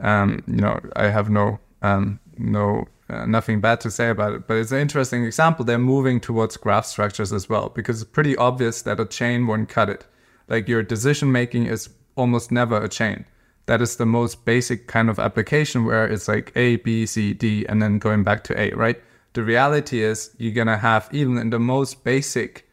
um, 0.00 0.42
you 0.46 0.56
know, 0.56 0.80
I 0.96 1.06
have 1.06 1.30
no 1.30 1.58
um, 1.82 2.20
no 2.38 2.86
uh, 3.08 3.26
nothing 3.26 3.60
bad 3.60 3.80
to 3.80 3.90
say 3.90 4.08
about 4.08 4.34
it, 4.34 4.46
but 4.46 4.56
it's 4.56 4.72
an 4.72 4.78
interesting 4.78 5.24
example. 5.24 5.64
They're 5.64 5.78
moving 5.78 6.20
towards 6.20 6.56
graph 6.56 6.86
structures 6.86 7.32
as 7.32 7.48
well 7.48 7.70
because 7.70 8.02
it's 8.02 8.10
pretty 8.10 8.36
obvious 8.36 8.82
that 8.82 9.00
a 9.00 9.06
chain 9.06 9.46
won't 9.46 9.68
cut 9.68 9.88
it. 9.88 10.06
Like 10.48 10.68
your 10.68 10.82
decision 10.82 11.32
making 11.32 11.66
is 11.66 11.90
almost 12.16 12.50
never 12.52 12.82
a 12.82 12.88
chain. 12.88 13.24
That 13.66 13.80
is 13.80 13.96
the 13.96 14.06
most 14.06 14.44
basic 14.44 14.86
kind 14.86 15.08
of 15.10 15.18
application 15.18 15.84
where 15.84 16.06
it's 16.06 16.28
like 16.28 16.52
A, 16.56 16.76
B, 16.76 17.06
C, 17.06 17.32
D, 17.32 17.66
and 17.68 17.80
then 17.80 17.98
going 17.98 18.24
back 18.24 18.42
to 18.44 18.60
A, 18.60 18.70
right? 18.72 19.00
The 19.32 19.44
reality 19.44 20.02
is 20.02 20.34
you're 20.38 20.54
gonna 20.54 20.78
have 20.78 21.08
even 21.12 21.38
in 21.38 21.50
the 21.50 21.60
most 21.60 22.02
basic 22.04 22.68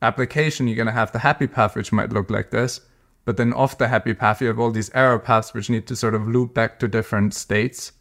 application, 0.00 0.68
you're 0.68 0.76
gonna 0.76 0.92
have 0.92 1.12
the 1.12 1.18
happy 1.18 1.46
path, 1.46 1.76
which 1.76 1.92
might 1.92 2.12
look 2.12 2.30
like 2.30 2.50
this 2.50 2.80
but 3.28 3.36
then 3.36 3.52
off 3.52 3.76
the 3.76 3.88
happy 3.88 4.14
path, 4.14 4.40
you 4.40 4.46
have 4.46 4.58
all 4.58 4.70
these 4.70 4.90
error 4.94 5.18
paths 5.18 5.52
which 5.52 5.68
need 5.68 5.86
to 5.86 5.94
sort 5.94 6.14
of 6.14 6.26
loop 6.26 6.54
back 6.54 6.78
to 6.78 6.88
different 6.88 7.34
states. 7.34 7.92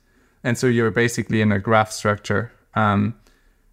And 0.41 0.57
so 0.57 0.67
you're 0.67 0.89
basically 0.89 1.41
in 1.41 1.51
a 1.51 1.59
graph 1.59 1.91
structure. 1.91 2.49
Um, 2.75 3.13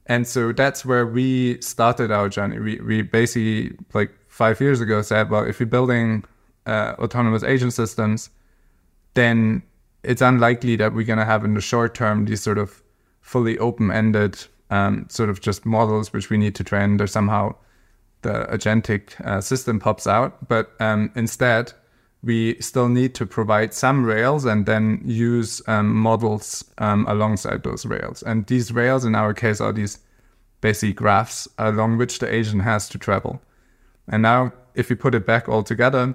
and 0.06 0.26
so 0.26 0.50
that's 0.50 0.84
where 0.84 1.06
we 1.06 1.60
started 1.60 2.10
our 2.10 2.28
journey. 2.28 2.58
We, 2.58 2.80
we 2.80 3.02
basically, 3.02 3.78
like 3.92 4.10
five 4.26 4.60
years 4.60 4.80
ago, 4.80 5.00
said, 5.02 5.30
well, 5.30 5.44
if 5.44 5.60
you're 5.60 5.68
building 5.68 6.24
uh, 6.66 6.96
autonomous 6.98 7.44
agent 7.44 7.72
systems, 7.72 8.30
then 9.14 9.62
it's 10.02 10.22
unlikely 10.22 10.74
that 10.74 10.92
we're 10.92 11.06
going 11.06 11.20
to 11.20 11.24
have 11.24 11.44
in 11.44 11.54
the 11.54 11.60
short 11.60 11.94
term 11.94 12.24
these 12.24 12.42
sort 12.42 12.58
of 12.58 12.82
fully 13.20 13.58
open 13.58 13.92
ended 13.92 14.44
um, 14.70 15.06
sort 15.08 15.30
of 15.30 15.40
just 15.40 15.64
models 15.64 16.12
which 16.12 16.30
we 16.30 16.36
need 16.36 16.56
to 16.56 16.64
train. 16.64 16.96
There's 16.96 17.12
somehow 17.12 17.54
the 18.24 18.46
agentic 18.50 19.20
uh, 19.24 19.40
system 19.40 19.78
pops 19.78 20.06
out. 20.08 20.48
But 20.48 20.72
um, 20.80 21.12
instead, 21.14 21.72
we 22.24 22.60
still 22.60 22.88
need 22.88 23.14
to 23.14 23.26
provide 23.26 23.72
some 23.72 24.04
rails 24.04 24.44
and 24.44 24.66
then 24.66 25.02
use 25.04 25.62
um, 25.68 25.94
models 25.94 26.64
um, 26.78 27.06
alongside 27.06 27.62
those 27.62 27.86
rails. 27.86 28.22
And 28.22 28.46
these 28.46 28.72
rails, 28.72 29.04
in 29.04 29.14
our 29.14 29.32
case, 29.32 29.60
are 29.60 29.72
these 29.72 29.98
basic 30.60 30.96
graphs 30.96 31.46
along 31.58 31.98
which 31.98 32.18
the 32.18 32.34
agent 32.34 32.62
has 32.62 32.88
to 32.88 32.98
travel. 32.98 33.40
And 34.08 34.22
now, 34.22 34.52
if 34.74 34.88
we 34.88 34.96
put 34.96 35.14
it 35.14 35.26
back 35.26 35.48
all 35.48 35.62
together, 35.62 36.14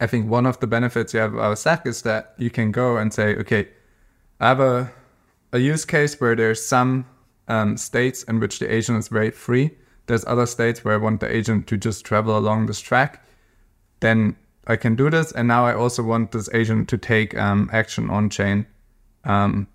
I 0.00 0.06
think 0.06 0.30
one 0.30 0.46
of 0.46 0.58
the 0.60 0.66
benefits 0.66 1.12
you 1.12 1.20
have 1.20 1.34
of 1.34 1.40
our 1.40 1.56
stack 1.56 1.86
is 1.86 2.02
that 2.02 2.34
you 2.38 2.50
can 2.50 2.70
go 2.70 2.96
and 2.96 3.12
say, 3.12 3.34
okay, 3.36 3.68
I 4.40 4.48
have 4.48 4.60
a, 4.60 4.92
a 5.52 5.58
use 5.58 5.84
case 5.84 6.20
where 6.20 6.36
there's 6.36 6.64
some 6.64 7.06
um, 7.48 7.76
states 7.76 8.22
in 8.24 8.40
which 8.40 8.58
the 8.58 8.72
agent 8.72 8.98
is 8.98 9.08
very 9.08 9.30
free 9.30 9.72
there's 10.06 10.24
other 10.26 10.46
states 10.46 10.84
where 10.84 10.94
I 10.94 10.98
want 10.98 11.20
the 11.20 11.34
agent 11.34 11.66
to 11.68 11.76
just 11.76 12.04
travel 12.04 12.36
along 12.36 12.66
this 12.66 12.80
track, 12.80 13.24
then 14.00 14.36
I 14.66 14.76
can 14.76 14.96
do 14.96 15.10
this. 15.10 15.32
And 15.32 15.48
now 15.48 15.66
I 15.66 15.74
also 15.74 16.02
want 16.02 16.32
this 16.32 16.48
agent 16.52 16.88
to 16.90 16.98
take 16.98 17.36
um, 17.36 17.70
action 17.72 18.10
on 18.10 18.30
chain 18.30 18.66
um, 19.24 19.66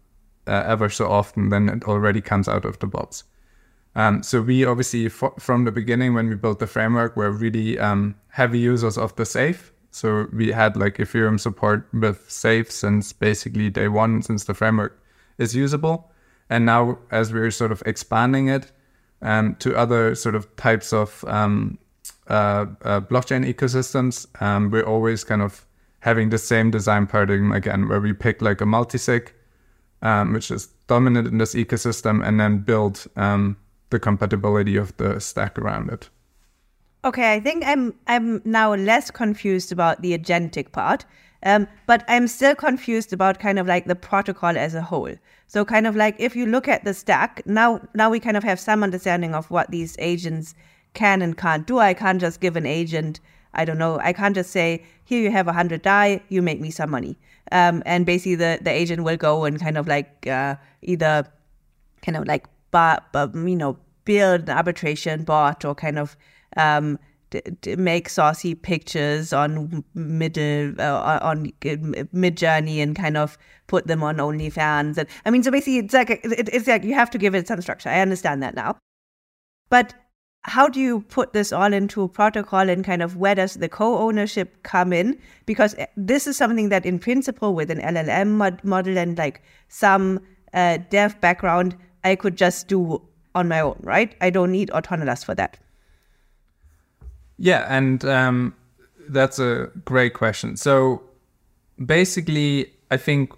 uh, 0.48 0.64
ever 0.66 0.90
so 0.90 1.10
often, 1.10 1.50
then 1.50 1.70
it 1.70 1.84
already 1.84 2.22
comes 2.22 2.48
out 2.48 2.66
of 2.66 2.80
the 2.80 2.88
box. 2.88 3.24
Um, 3.96 4.24
so 4.24 4.42
we 4.42 4.66
obviously, 4.66 5.10
from 5.10 5.66
the 5.66 5.72
beginning 5.72 6.14
when 6.14 6.30
we 6.30 6.36
built 6.36 6.60
the 6.60 6.68
framework, 6.68 7.16
were 7.16 7.32
really 7.32 7.80
um, 7.80 8.16
heavy 8.30 8.60
users 8.60 8.98
of 8.98 9.16
the 9.16 9.26
safe. 9.26 9.74
So 9.92 10.28
we 10.32 10.52
had 10.52 10.78
like 10.78 10.98
Ethereum 10.98 11.40
support 11.40 11.88
with 11.92 12.30
safe 12.30 12.72
since 12.72 13.12
basically 13.12 13.70
day 13.70 13.88
one, 13.88 14.22
since 14.22 14.44
the 14.44 14.54
framework 14.54 15.02
is 15.40 15.56
usable. 15.56 16.12
And 16.50 16.66
now, 16.66 17.00
as 17.12 17.34
we're 17.34 17.52
sort 17.52 17.72
of 17.72 17.82
expanding 17.86 18.48
it 18.48 18.72
um, 19.22 19.56
to 19.56 19.76
other 19.76 20.16
sort 20.16 20.36
of 20.36 20.56
types 20.56 20.94
of 20.94 21.24
um, 21.28 21.78
uh, 22.28 22.66
uh, 22.84 23.02
blockchain 23.02 23.46
ecosystems, 23.52 24.28
um, 24.42 24.72
we're 24.72 24.84
always 24.84 25.24
kind 25.24 25.42
of 25.42 25.66
having 26.02 26.30
the 26.30 26.38
same 26.38 26.72
design 26.72 27.08
paradigm 27.08 27.52
again, 27.52 27.88
where 27.88 28.00
we 28.00 28.14
pick 28.14 28.42
like 28.42 28.62
a 28.62 28.66
multisig, 28.66 29.30
um, 30.02 30.34
which 30.34 30.50
is 30.52 30.68
dominant 30.88 31.28
in 31.28 31.38
this 31.38 31.56
ecosystem, 31.56 32.26
and 32.26 32.40
then 32.40 32.60
build 32.60 33.06
um, 33.16 33.58
the 33.90 34.00
compatibility 34.00 34.78
of 34.78 34.96
the 34.98 35.20
stack 35.20 35.58
around 35.60 35.90
it. 35.90 36.10
Okay, 37.04 37.34
I 37.34 37.40
think 37.40 37.64
I'm 37.66 37.94
I'm 38.08 38.42
now 38.44 38.76
less 38.76 39.10
confused 39.10 39.72
about 39.72 40.02
the 40.02 40.18
agentic 40.18 40.72
part, 40.72 41.06
um, 41.44 41.68
but 41.88 42.04
I'm 42.08 42.28
still 42.28 42.56
confused 42.56 43.14
about 43.14 43.40
kind 43.40 43.60
of 43.60 43.68
like 43.68 43.86
the 43.86 43.96
protocol 43.96 44.58
as 44.58 44.76
a 44.76 44.82
whole. 44.82 45.16
So 45.48 45.66
kind 45.66 45.88
of 45.88 45.96
like 45.96 46.16
if 46.20 46.36
you 46.36 46.46
look 46.46 46.68
at 46.68 46.84
the 46.84 46.94
stack 46.94 47.42
now, 47.46 47.82
now 47.94 48.10
we 48.10 48.20
kind 48.20 48.38
of 48.38 48.44
have 48.44 48.60
some 48.60 48.84
understanding 48.84 49.34
of 49.34 49.50
what 49.50 49.72
these 49.72 49.96
agents 50.00 50.54
can 50.94 51.22
and 51.22 51.38
can't 51.38 51.66
do. 51.66 51.80
I 51.80 51.94
can't 51.94 52.20
just 52.20 52.42
give 52.42 52.56
an 52.56 52.66
agent, 52.66 53.20
I 53.54 53.66
don't 53.66 53.78
know, 53.78 54.00
I 54.00 54.14
can't 54.14 54.36
just 54.36 54.52
say 54.52 54.84
here 55.06 55.22
you 55.22 55.32
have 55.32 55.48
a 55.48 55.54
hundred 55.54 55.82
DAI, 55.82 56.22
you 56.30 56.42
make 56.42 56.60
me 56.60 56.72
some 56.72 56.92
money, 56.92 57.18
um, 57.52 57.82
and 57.86 58.06
basically 58.06 58.36
the 58.36 58.60
the 58.62 58.72
agent 58.72 59.04
will 59.04 59.18
go 59.18 59.46
and 59.46 59.60
kind 59.60 59.78
of 59.78 59.88
like 59.88 60.28
uh, 60.28 60.56
either 60.82 61.26
kind 62.02 62.18
of 62.18 62.28
like 62.28 62.46
but, 62.72 63.06
but 63.12 63.34
you 63.34 63.56
know 63.56 63.78
build 64.06 64.50
an 64.50 64.58
arbitration 64.58 65.24
bot 65.24 65.66
or 65.66 65.74
kind 65.76 65.98
of 65.98 66.16
um, 66.58 67.00
d- 67.30 67.76
make 67.76 68.10
saucy 68.10 68.56
pictures 68.56 69.34
on 69.34 69.84
middle 69.94 70.74
uh, 70.80 71.20
on 71.22 71.48
uh, 71.48 71.70
Midjourney 72.14 72.82
and 72.82 72.96
kind 72.96 73.18
of 73.18 73.38
put 73.68 73.88
them 73.88 74.04
on 74.04 74.18
OnlyFans. 74.18 74.98
And 74.98 75.08
I 75.26 75.30
mean, 75.30 75.44
so 75.44 75.52
basically, 75.52 75.78
it's 75.78 75.94
like 75.94 76.10
it, 76.10 76.50
it's 76.54 76.68
like 76.68 76.84
you 76.84 76.94
have 76.94 77.10
to 77.12 77.18
give 77.18 77.36
it 77.36 77.48
some 77.48 77.62
structure. 77.62 77.90
I 77.90 78.02
understand 78.02 78.44
that 78.44 78.56
now, 78.56 78.78
but 79.70 79.94
how 80.44 80.70
do 80.70 80.80
you 80.80 81.02
put 81.02 81.34
this 81.34 81.52
all 81.52 81.74
into 81.74 82.02
a 82.02 82.08
protocol 82.08 82.70
and 82.70 82.86
kind 82.86 83.02
of 83.02 83.18
where 83.18 83.36
does 83.36 83.56
the 83.56 83.68
co-ownership 83.68 84.64
come 84.64 84.94
in 84.94 85.20
because 85.46 85.76
uh, 85.76 85.86
this 85.98 86.28
is 86.28 86.38
something 86.38 86.70
that 86.70 86.86
in 86.86 86.98
principle 86.98 87.54
with 87.54 87.70
an 87.70 87.80
llm 87.80 88.30
mod- 88.38 88.64
model 88.64 88.98
and 88.98 89.18
like 89.18 89.44
some 89.68 90.18
uh, 90.54 90.78
dev 90.90 91.20
background 91.20 91.76
i 92.06 92.16
could 92.16 92.38
just 92.38 92.70
do 92.70 93.02
on 93.36 93.48
my 93.48 93.60
own, 93.60 93.80
right? 93.82 94.16
I 94.22 94.30
don't 94.30 94.52
need 94.52 94.70
Autonolas 94.70 95.24
for 95.24 95.36
that. 95.36 95.58
Yeah, 97.40 97.66
and 97.70 98.04
um, 98.04 98.54
that's 99.08 99.40
a 99.40 99.72
great 99.86 100.14
question. 100.14 100.58
So 100.58 101.02
basically, 101.84 102.74
I 102.92 102.98
think 102.98 103.32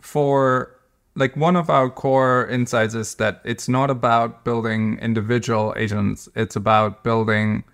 for 0.00 0.72
like 1.16 1.36
one 1.36 1.56
of 1.56 1.68
our 1.68 1.90
core 1.90 2.46
insights 2.46 2.94
is 2.94 3.16
that 3.16 3.40
it's 3.44 3.68
not 3.68 3.90
about 3.90 4.44
building 4.44 4.98
individual 5.00 5.74
agents, 5.76 6.28
it's 6.36 6.54
about 6.54 7.02
building 7.02 7.64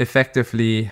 effectively 0.00 0.90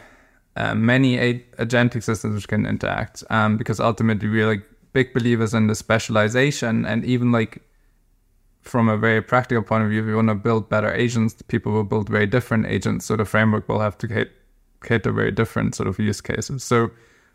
uh, 0.56 0.74
many 0.74 1.16
agentic 1.58 2.04
systems 2.04 2.34
which 2.34 2.48
can 2.48 2.66
interact. 2.66 3.24
Um, 3.30 3.56
because 3.56 3.80
ultimately, 3.80 4.28
we're 4.28 4.46
like 4.46 4.62
big 4.92 5.12
believers 5.12 5.54
in 5.54 5.66
the 5.66 5.74
specialization 5.74 6.84
and 6.84 7.04
even 7.04 7.32
like 7.32 7.62
from 8.62 8.88
a 8.88 8.96
very 8.96 9.22
practical 9.22 9.62
point 9.62 9.84
of 9.84 9.90
view, 9.90 10.02
if 10.02 10.08
you 10.08 10.16
want 10.16 10.28
to 10.28 10.34
build 10.34 10.68
better 10.68 10.92
agents, 10.92 11.34
people 11.48 11.72
will 11.72 11.84
build 11.84 12.08
very 12.08 12.26
different 12.26 12.66
agents. 12.66 13.06
So 13.06 13.16
the 13.16 13.24
framework 13.24 13.68
will 13.68 13.80
have 13.80 13.96
to 13.98 14.26
cater 14.82 15.12
very 15.12 15.30
different 15.30 15.74
sort 15.74 15.88
of 15.88 15.98
use 15.98 16.20
cases. 16.20 16.62
So 16.64 16.90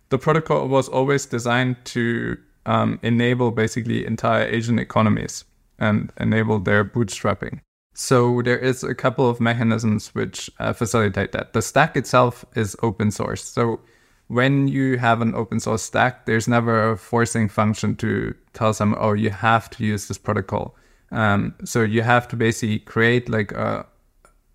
the 0.10 0.18
protocol 0.18 0.68
was 0.68 0.88
always 0.90 1.26
designed 1.26 1.78
to 1.86 2.38
um, 2.66 3.00
enable 3.02 3.52
basically 3.52 4.06
entire 4.06 4.46
agent 4.46 4.80
economies 4.80 5.46
and 5.80 6.12
enable 6.20 6.60
their 6.60 6.86
bootstrapping. 6.86 7.60
So 7.96 8.42
there 8.42 8.58
is 8.58 8.84
a 8.84 8.96
couple 8.96 9.30
of 9.30 9.40
mechanisms 9.40 10.16
which 10.16 10.50
uh, 10.60 10.74
facilitate 10.74 11.32
that. 11.34 11.54
The 11.54 11.62
stack 11.62 11.96
itself 11.96 12.46
is 12.56 12.76
open 12.82 13.12
source. 13.12 13.44
So 13.44 13.82
when 14.28 14.68
you 14.68 14.98
have 14.98 15.22
an 15.22 15.36
open 15.36 15.60
source 15.60 15.84
stack, 15.84 16.26
there's 16.26 16.48
never 16.48 16.92
a 16.92 16.98
forcing 16.98 17.50
function 17.50 17.96
to 17.98 18.34
tell 18.54 18.74
someone, 18.74 19.00
oh, 19.02 19.14
you 19.14 19.30
have 19.30 19.70
to 19.72 19.86
use 19.86 20.08
this 20.08 20.18
protocol. 20.18 20.76
Um, 21.14 21.54
so 21.64 21.84
you 21.84 22.02
have 22.02 22.28
to 22.30 22.36
basically 22.36 22.80
create 22.80 23.30
like 23.30 23.52
a, 23.52 23.86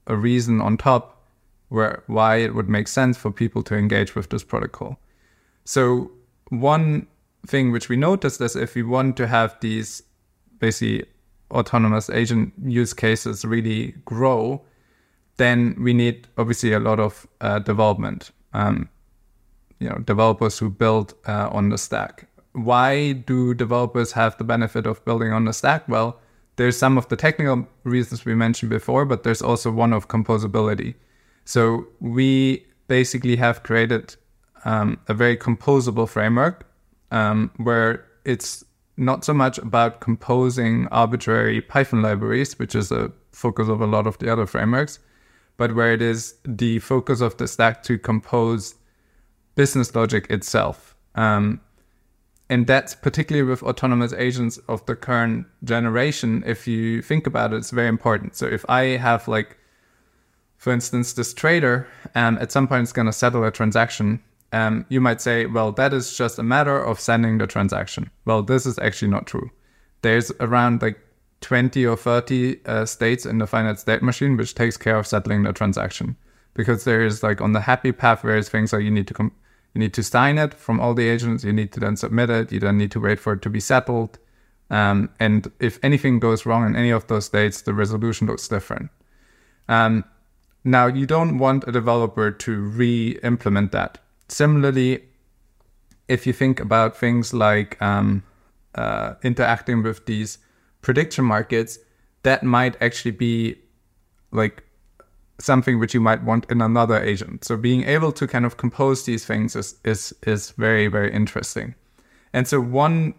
a 0.06 0.16
reason 0.16 0.60
on 0.60 0.76
top 0.76 1.24
where 1.68 2.02
why 2.06 2.36
it 2.36 2.54
would 2.54 2.68
make 2.68 2.88
sense 2.88 3.16
for 3.16 3.30
people 3.30 3.62
to 3.62 3.76
engage 3.76 4.14
with 4.14 4.28
this 4.30 4.42
protocol. 4.42 4.98
So 5.64 6.10
one 6.48 7.06
thing 7.46 7.70
which 7.72 7.88
we 7.88 7.96
noticed 7.96 8.40
is 8.40 8.56
if 8.56 8.74
we 8.74 8.82
want 8.82 9.16
to 9.18 9.26
have 9.26 9.56
these 9.60 10.02
basically 10.58 11.06
autonomous 11.50 12.10
agent 12.10 12.52
use 12.64 12.92
cases 12.92 13.44
really 13.44 13.94
grow, 14.04 14.62
then 15.36 15.76
we 15.78 15.94
need 15.94 16.26
obviously 16.36 16.72
a 16.72 16.80
lot 16.80 16.98
of 16.98 17.26
uh, 17.40 17.60
development. 17.60 18.32
Um, 18.52 18.88
you 19.78 19.88
know, 19.88 19.98
developers 19.98 20.58
who 20.58 20.70
build 20.70 21.14
uh, 21.28 21.48
on 21.52 21.68
the 21.68 21.78
stack. 21.78 22.26
Why 22.52 23.12
do 23.12 23.54
developers 23.54 24.12
have 24.12 24.36
the 24.38 24.44
benefit 24.44 24.86
of 24.86 25.04
building 25.04 25.32
on 25.32 25.44
the 25.44 25.52
stack? 25.52 25.88
Well, 25.88 26.18
there's 26.58 26.76
some 26.76 26.98
of 26.98 27.08
the 27.08 27.16
technical 27.16 27.66
reasons 27.84 28.24
we 28.24 28.34
mentioned 28.34 28.68
before, 28.68 29.04
but 29.04 29.22
there's 29.22 29.40
also 29.40 29.70
one 29.70 29.92
of 29.92 30.08
composability. 30.08 30.94
So 31.44 31.86
we 32.00 32.66
basically 32.88 33.36
have 33.36 33.62
created 33.62 34.16
um, 34.64 34.98
a 35.06 35.14
very 35.14 35.36
composable 35.36 36.08
framework 36.08 36.66
um, 37.12 37.50
where 37.56 38.04
it's 38.24 38.64
not 38.96 39.24
so 39.24 39.32
much 39.32 39.58
about 39.58 40.00
composing 40.00 40.88
arbitrary 40.88 41.60
Python 41.60 42.02
libraries, 42.02 42.58
which 42.58 42.74
is 42.74 42.90
a 42.90 43.12
focus 43.30 43.68
of 43.68 43.80
a 43.80 43.86
lot 43.86 44.08
of 44.08 44.18
the 44.18 44.30
other 44.30 44.44
frameworks, 44.44 44.98
but 45.56 45.76
where 45.76 45.92
it 45.92 46.02
is 46.02 46.34
the 46.44 46.80
focus 46.80 47.20
of 47.20 47.36
the 47.36 47.46
stack 47.46 47.84
to 47.84 47.96
compose 47.98 48.74
business 49.54 49.94
logic 49.94 50.26
itself. 50.28 50.96
Um, 51.14 51.60
and 52.50 52.66
that's 52.66 52.94
particularly 52.94 53.48
with 53.48 53.62
autonomous 53.62 54.12
agents 54.14 54.58
of 54.68 54.84
the 54.86 54.96
current 54.96 55.46
generation 55.64 56.42
if 56.46 56.66
you 56.66 57.02
think 57.02 57.26
about 57.26 57.52
it 57.52 57.56
it's 57.56 57.70
very 57.70 57.88
important. 57.88 58.34
So 58.36 58.46
if 58.46 58.64
i 58.68 58.82
have 58.96 59.28
like 59.28 59.56
for 60.56 60.72
instance 60.72 61.12
this 61.12 61.34
trader 61.34 61.86
um, 62.14 62.38
at 62.38 62.52
some 62.52 62.66
point 62.66 62.84
is 62.84 62.92
going 62.92 63.06
to 63.06 63.12
settle 63.12 63.44
a 63.44 63.50
transaction 63.50 64.22
um, 64.52 64.86
you 64.88 65.00
might 65.00 65.20
say 65.20 65.46
well 65.46 65.72
that 65.72 65.92
is 65.92 66.16
just 66.16 66.38
a 66.38 66.42
matter 66.42 66.78
of 66.82 66.98
sending 66.98 67.38
the 67.38 67.46
transaction. 67.46 68.10
Well 68.24 68.42
this 68.42 68.66
is 68.66 68.78
actually 68.78 69.08
not 69.08 69.26
true. 69.26 69.50
There's 70.02 70.30
around 70.40 70.82
like 70.82 70.98
20 71.40 71.86
or 71.86 71.96
30 71.96 72.60
uh, 72.66 72.84
states 72.84 73.24
in 73.26 73.38
the 73.38 73.46
finite 73.46 73.78
state 73.78 74.02
machine 74.02 74.36
which 74.36 74.54
takes 74.54 74.76
care 74.76 74.96
of 74.96 75.06
settling 75.06 75.42
the 75.42 75.52
transaction. 75.52 76.16
Because 76.54 76.84
there 76.84 77.04
is 77.04 77.22
like 77.22 77.40
on 77.40 77.52
the 77.52 77.60
happy 77.60 77.92
path 77.92 78.22
various 78.22 78.48
things 78.48 78.70
that 78.70 78.82
you 78.82 78.90
need 78.90 79.06
to 79.08 79.14
com- 79.14 79.32
you 79.74 79.80
need 79.80 79.94
to 79.94 80.02
sign 80.02 80.38
it 80.38 80.54
from 80.54 80.80
all 80.80 80.94
the 80.94 81.08
agents. 81.08 81.44
You 81.44 81.52
need 81.52 81.72
to 81.72 81.80
then 81.80 81.96
submit 81.96 82.30
it. 82.30 82.52
You 82.52 82.60
then 82.60 82.78
need 82.78 82.90
to 82.92 83.00
wait 83.00 83.20
for 83.20 83.34
it 83.34 83.42
to 83.42 83.50
be 83.50 83.60
settled. 83.60 84.18
Um, 84.70 85.10
and 85.18 85.50
if 85.60 85.78
anything 85.82 86.20
goes 86.20 86.44
wrong 86.44 86.66
in 86.66 86.76
any 86.76 86.90
of 86.90 87.06
those 87.06 87.26
states, 87.26 87.62
the 87.62 87.74
resolution 87.74 88.26
looks 88.26 88.48
different. 88.48 88.90
Um, 89.68 90.04
now, 90.64 90.86
you 90.86 91.06
don't 91.06 91.38
want 91.38 91.64
a 91.66 91.72
developer 91.72 92.30
to 92.30 92.60
re 92.60 93.18
implement 93.22 93.72
that. 93.72 93.98
Similarly, 94.28 95.04
if 96.08 96.26
you 96.26 96.32
think 96.32 96.60
about 96.60 96.96
things 96.96 97.32
like 97.32 97.80
um, 97.80 98.22
uh, 98.74 99.14
interacting 99.22 99.82
with 99.82 100.04
these 100.06 100.38
prediction 100.82 101.24
markets, 101.24 101.78
that 102.22 102.42
might 102.42 102.80
actually 102.82 103.12
be 103.12 103.56
like 104.30 104.64
something 105.38 105.78
which 105.78 105.94
you 105.94 106.00
might 106.00 106.22
want 106.24 106.50
in 106.50 106.60
another 106.60 107.02
agent. 107.02 107.44
So 107.44 107.56
being 107.56 107.84
able 107.84 108.12
to 108.12 108.26
kind 108.26 108.44
of 108.44 108.56
compose 108.56 109.04
these 109.04 109.24
things 109.24 109.56
is 109.56 109.76
is 109.84 110.14
is 110.26 110.50
very 110.52 110.88
very 110.88 111.12
interesting. 111.12 111.74
And 112.32 112.46
so 112.46 112.60
one 112.60 113.14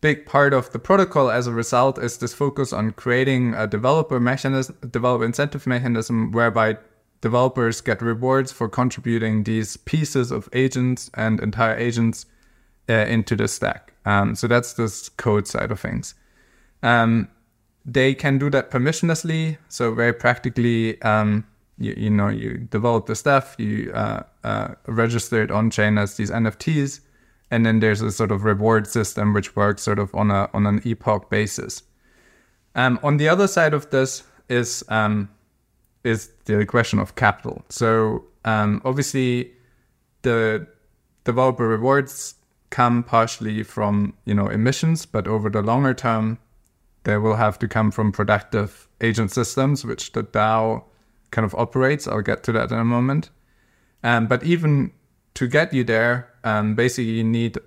big 0.00 0.26
part 0.26 0.52
of 0.52 0.70
the 0.72 0.78
protocol 0.78 1.30
as 1.30 1.46
a 1.46 1.52
result 1.52 1.98
is 1.98 2.18
this 2.18 2.34
focus 2.34 2.72
on 2.74 2.92
creating 2.92 3.54
a 3.54 3.66
developer 3.66 4.20
mechanism, 4.20 4.76
developer 4.90 5.24
incentive 5.24 5.66
mechanism 5.66 6.30
whereby 6.30 6.76
developers 7.22 7.80
get 7.80 8.02
rewards 8.02 8.52
for 8.52 8.68
contributing 8.68 9.44
these 9.44 9.78
pieces 9.78 10.30
of 10.30 10.46
agents 10.52 11.10
and 11.14 11.40
entire 11.40 11.74
agents 11.74 12.26
uh, 12.90 12.92
into 12.92 13.34
the 13.34 13.48
stack. 13.48 13.94
Um, 14.04 14.34
so 14.34 14.46
that's 14.46 14.74
this 14.74 15.08
code 15.08 15.48
side 15.48 15.70
of 15.70 15.80
things. 15.80 16.14
Um, 16.82 17.28
they 17.84 18.14
can 18.14 18.38
do 18.38 18.50
that 18.50 18.70
permissionlessly. 18.70 19.58
So 19.68 19.94
very 19.94 20.12
practically, 20.12 21.00
um, 21.02 21.46
you, 21.78 21.94
you 21.96 22.10
know, 22.10 22.28
you 22.28 22.58
develop 22.58 23.06
the 23.06 23.14
stuff, 23.14 23.54
you 23.58 23.92
uh, 23.94 24.22
uh, 24.42 24.74
register 24.86 25.42
it 25.42 25.50
on 25.50 25.70
chain 25.70 25.98
as 25.98 26.16
these 26.16 26.30
NFTs, 26.30 27.00
and 27.50 27.66
then 27.66 27.80
there's 27.80 28.00
a 28.00 28.10
sort 28.10 28.32
of 28.32 28.44
reward 28.44 28.86
system 28.86 29.34
which 29.34 29.54
works 29.56 29.82
sort 29.82 29.98
of 29.98 30.14
on 30.14 30.30
a 30.30 30.48
on 30.54 30.66
an 30.66 30.80
epoch 30.84 31.28
basis. 31.30 31.82
Um, 32.74 32.98
on 33.02 33.18
the 33.18 33.28
other 33.28 33.46
side 33.46 33.74
of 33.74 33.90
this 33.90 34.24
is 34.48 34.84
um, 34.88 35.28
is 36.04 36.30
the 36.46 36.64
question 36.66 36.98
of 36.98 37.14
capital. 37.16 37.64
So 37.68 38.24
um, 38.44 38.80
obviously, 38.84 39.52
the 40.22 40.66
developer 41.24 41.66
rewards 41.66 42.34
come 42.70 43.02
partially 43.02 43.62
from 43.62 44.14
you 44.24 44.34
know 44.34 44.48
emissions, 44.48 45.06
but 45.06 45.26
over 45.26 45.50
the 45.50 45.62
longer 45.62 45.94
term, 45.94 46.38
they 47.04 47.16
will 47.16 47.36
have 47.36 47.58
to 47.60 47.68
come 47.68 47.90
from 47.90 48.12
productive 48.12 48.88
agent 49.00 49.30
systems, 49.30 49.84
which 49.84 50.12
the 50.12 50.22
DAO 50.22 50.84
kind 51.30 51.44
of 51.44 51.54
operates. 51.54 52.08
I'll 52.08 52.22
get 52.22 52.42
to 52.44 52.52
that 52.52 52.70
in 52.70 52.78
a 52.78 52.84
moment. 52.84 53.30
Um, 54.02 54.26
but 54.26 54.42
even 54.42 54.92
to 55.34 55.46
get 55.46 55.72
you 55.72 55.84
there, 55.84 56.30
um, 56.44 56.74
basically 56.74 57.12
you 57.12 57.24
need 57.24 57.58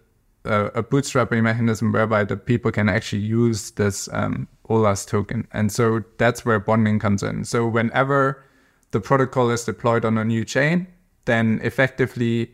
a, 0.45 0.65
a, 0.65 0.83
bootstrapping 0.83 1.43
mechanism 1.43 1.91
whereby 1.91 2.23
the 2.23 2.37
people 2.37 2.71
can 2.71 2.87
actually 2.89 3.21
use 3.21 3.71
this 3.71 4.07
um, 4.13 4.47
OLAS 4.69 5.05
token. 5.05 5.47
And 5.51 5.71
so 5.71 6.03
that's 6.17 6.45
where 6.45 6.59
bonding 6.59 6.99
comes 6.99 7.23
in. 7.23 7.43
So 7.43 7.67
whenever 7.67 8.43
the 8.91 8.99
protocol 8.99 9.49
is 9.49 9.65
deployed 9.65 10.05
on 10.05 10.17
a 10.17 10.23
new 10.23 10.45
chain, 10.45 10.87
then 11.25 11.59
effectively 11.63 12.51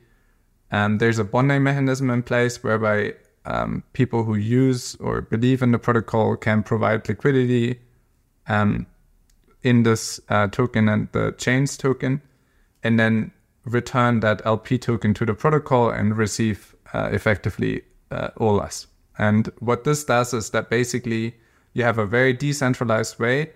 um, 0.71 0.97
there's 0.97 1.19
a 1.19 1.23
bonding 1.23 1.63
mechanism 1.63 2.09
in 2.09 2.23
place 2.23 2.63
whereby 2.63 3.13
um, 3.45 3.83
people 3.93 4.23
who 4.23 4.35
use 4.35 4.95
or 4.95 5.21
believe 5.21 5.61
in 5.61 5.71
the 5.71 5.79
protocol 5.79 6.35
can 6.35 6.63
provide 6.63 7.07
liquidity 7.07 7.79
um, 8.47 8.85
in 9.61 9.83
this 9.83 10.19
uh, 10.29 10.47
token 10.47 10.89
and 10.89 11.07
the 11.11 11.33
chains 11.37 11.77
token, 11.77 12.21
and 12.83 12.99
then 12.99 13.31
return 13.65 14.19
that 14.19 14.41
LP 14.45 14.77
token 14.77 15.13
to 15.13 15.25
the 15.25 15.33
protocol 15.33 15.89
and 15.89 16.17
receive 16.17 16.75
uh, 16.93 17.09
effectively 17.11 17.81
uh, 18.11 18.29
OLAS. 18.37 18.87
And 19.17 19.47
what 19.59 19.83
this 19.83 20.03
does 20.03 20.33
is 20.33 20.49
that 20.49 20.69
basically 20.69 21.35
you 21.73 21.83
have 21.83 21.97
a 21.97 22.05
very 22.05 22.33
decentralized 22.33 23.19
way 23.19 23.51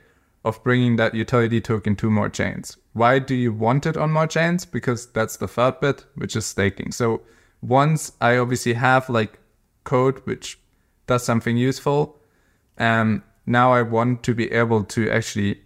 of 0.46 0.64
bringing 0.64 0.96
that 0.96 1.14
utility 1.14 1.60
token 1.60 1.96
to 1.98 2.10
more 2.10 2.30
chains. 2.30 2.78
Why 2.94 3.20
do 3.20 3.36
you 3.36 3.52
want 3.52 3.86
it 3.86 3.98
on 3.98 4.12
more 4.12 4.28
chains? 4.28 4.66
Because 4.66 5.08
that's 5.08 5.38
the 5.38 5.48
third 5.48 5.80
bit, 5.82 6.06
which 6.16 6.36
is 6.36 6.46
staking. 6.46 6.92
So 6.92 7.22
once 7.62 8.14
I 8.22 8.38
obviously 8.38 8.74
have 8.74 9.10
like 9.10 9.40
code 9.88 10.22
which 10.26 10.60
does 11.08 11.24
something 11.24 11.58
useful, 11.58 12.20
um, 12.78 13.24
now 13.46 13.74
I 13.74 13.82
want 13.82 14.24
to 14.24 14.36
be 14.36 14.52
able 14.52 14.84
to 14.84 15.10
actually 15.10 15.62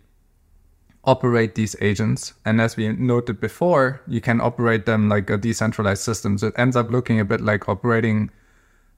operate 1.04 1.56
these 1.56 1.76
agents. 1.82 2.34
And 2.46 2.62
as 2.62 2.78
we 2.78 2.88
noted 2.90 3.40
before, 3.40 4.02
you 4.08 4.22
can 4.22 4.40
operate 4.40 4.86
them 4.86 5.10
like 5.10 5.30
a 5.30 5.38
decentralized 5.38 6.04
system. 6.04 6.38
So 6.38 6.48
it 6.48 6.54
ends 6.58 6.76
up 6.76 6.92
looking 6.92 7.20
a 7.20 7.26
bit 7.26 7.42
like 7.42 7.68
operating 7.68 8.30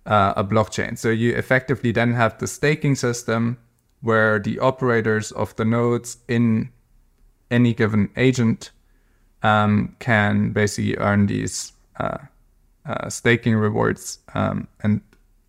uh, 0.06 0.34
a 0.36 0.44
blockchain. 0.44 0.98
So 0.98 1.10
you 1.10 1.34
effectively 1.34 1.94
then 1.94 2.14
have 2.14 2.38
the 2.38 2.48
staking 2.48 2.96
system 2.96 3.58
where 4.02 4.38
the 4.38 4.60
operators 4.60 5.32
of 5.32 5.56
the 5.56 5.64
nodes 5.64 6.18
in 6.28 6.70
any 7.50 7.74
given 7.74 8.10
agent 8.18 8.72
um, 9.44 9.96
can 10.00 10.52
basically 10.52 10.98
earn 10.98 11.28
these 11.28 11.72
uh, 12.00 12.18
uh, 12.86 13.10
staking 13.10 13.56
rewards. 13.56 14.20
Um, 14.34 14.68
and 14.82 15.02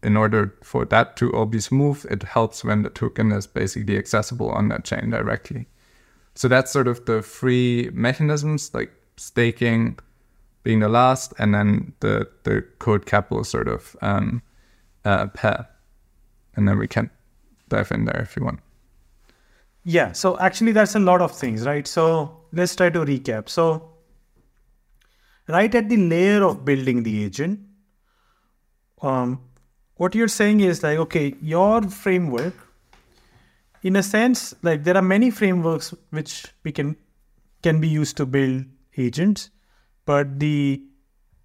in 0.05 0.17
order 0.17 0.55
for 0.63 0.85
that 0.85 1.17
to 1.17 1.33
all 1.33 1.47
be 1.47 1.61
smooth, 1.61 2.05
it 2.11 2.23
helps 2.23 2.65
when 2.65 2.83
the 2.83 2.91
token 2.91 3.33
is 3.33 3.47
basically 3.47 3.97
accessible 3.97 4.51
on 4.51 4.69
that 4.69 4.85
chain 4.85 5.11
directly. 5.11 5.67
So 6.35 6.49
that's 6.49 6.71
sort 6.71 6.89
of 6.89 7.05
the 7.07 7.23
three 7.23 7.91
mechanisms, 7.93 8.73
like 8.75 8.93
staking 9.17 9.99
being 10.63 10.81
the 10.81 10.89
last, 10.89 11.33
and 11.39 11.55
then 11.55 11.93
the 12.01 12.29
the 12.45 12.63
code 12.79 13.07
capital 13.07 13.45
sort 13.45 13.69
of 13.69 13.97
um, 14.03 14.43
uh, 15.05 15.27
pair, 15.29 15.69
and 16.57 16.67
then 16.67 16.79
we 16.79 16.89
can 16.89 17.11
dive 17.69 17.91
in 17.93 18.05
there 18.05 18.21
if 18.23 18.37
you 18.37 18.45
want. 18.45 18.61
Yeah. 19.85 20.13
So 20.13 20.39
actually, 20.39 20.73
that's 20.73 20.95
a 20.95 20.99
lot 21.01 21.21
of 21.21 21.33
things, 21.33 21.67
right? 21.67 21.87
So 21.87 22.41
let's 22.53 22.75
try 22.75 22.91
to 22.91 23.01
recap. 23.01 23.49
So 23.49 23.91
right 25.47 25.75
at 25.75 25.89
the 25.89 25.97
layer 25.97 26.43
of 26.43 26.65
building 26.65 27.03
the 27.03 27.25
agent, 27.25 27.61
um, 29.03 29.41
what 29.97 30.15
you're 30.15 30.29
saying 30.29 30.61
is 30.61 30.83
like, 30.83 30.99
okay, 30.99 31.35
your 31.41 31.83
framework 31.83 32.55
in 33.85 33.97
a 33.97 34.03
sense, 34.03 34.55
like 34.63 34.83
there 34.83 34.97
are 34.97 35.03
many 35.03 35.31
frameworks 35.31 35.95
which 36.11 36.47
we 36.65 36.73
can 36.73 36.97
can 37.63 37.81
be 37.81 37.89
used 37.89 38.17
to 38.17 38.27
build 38.27 38.65
agents, 38.97 39.51
but 40.07 40.41
the 40.41 40.83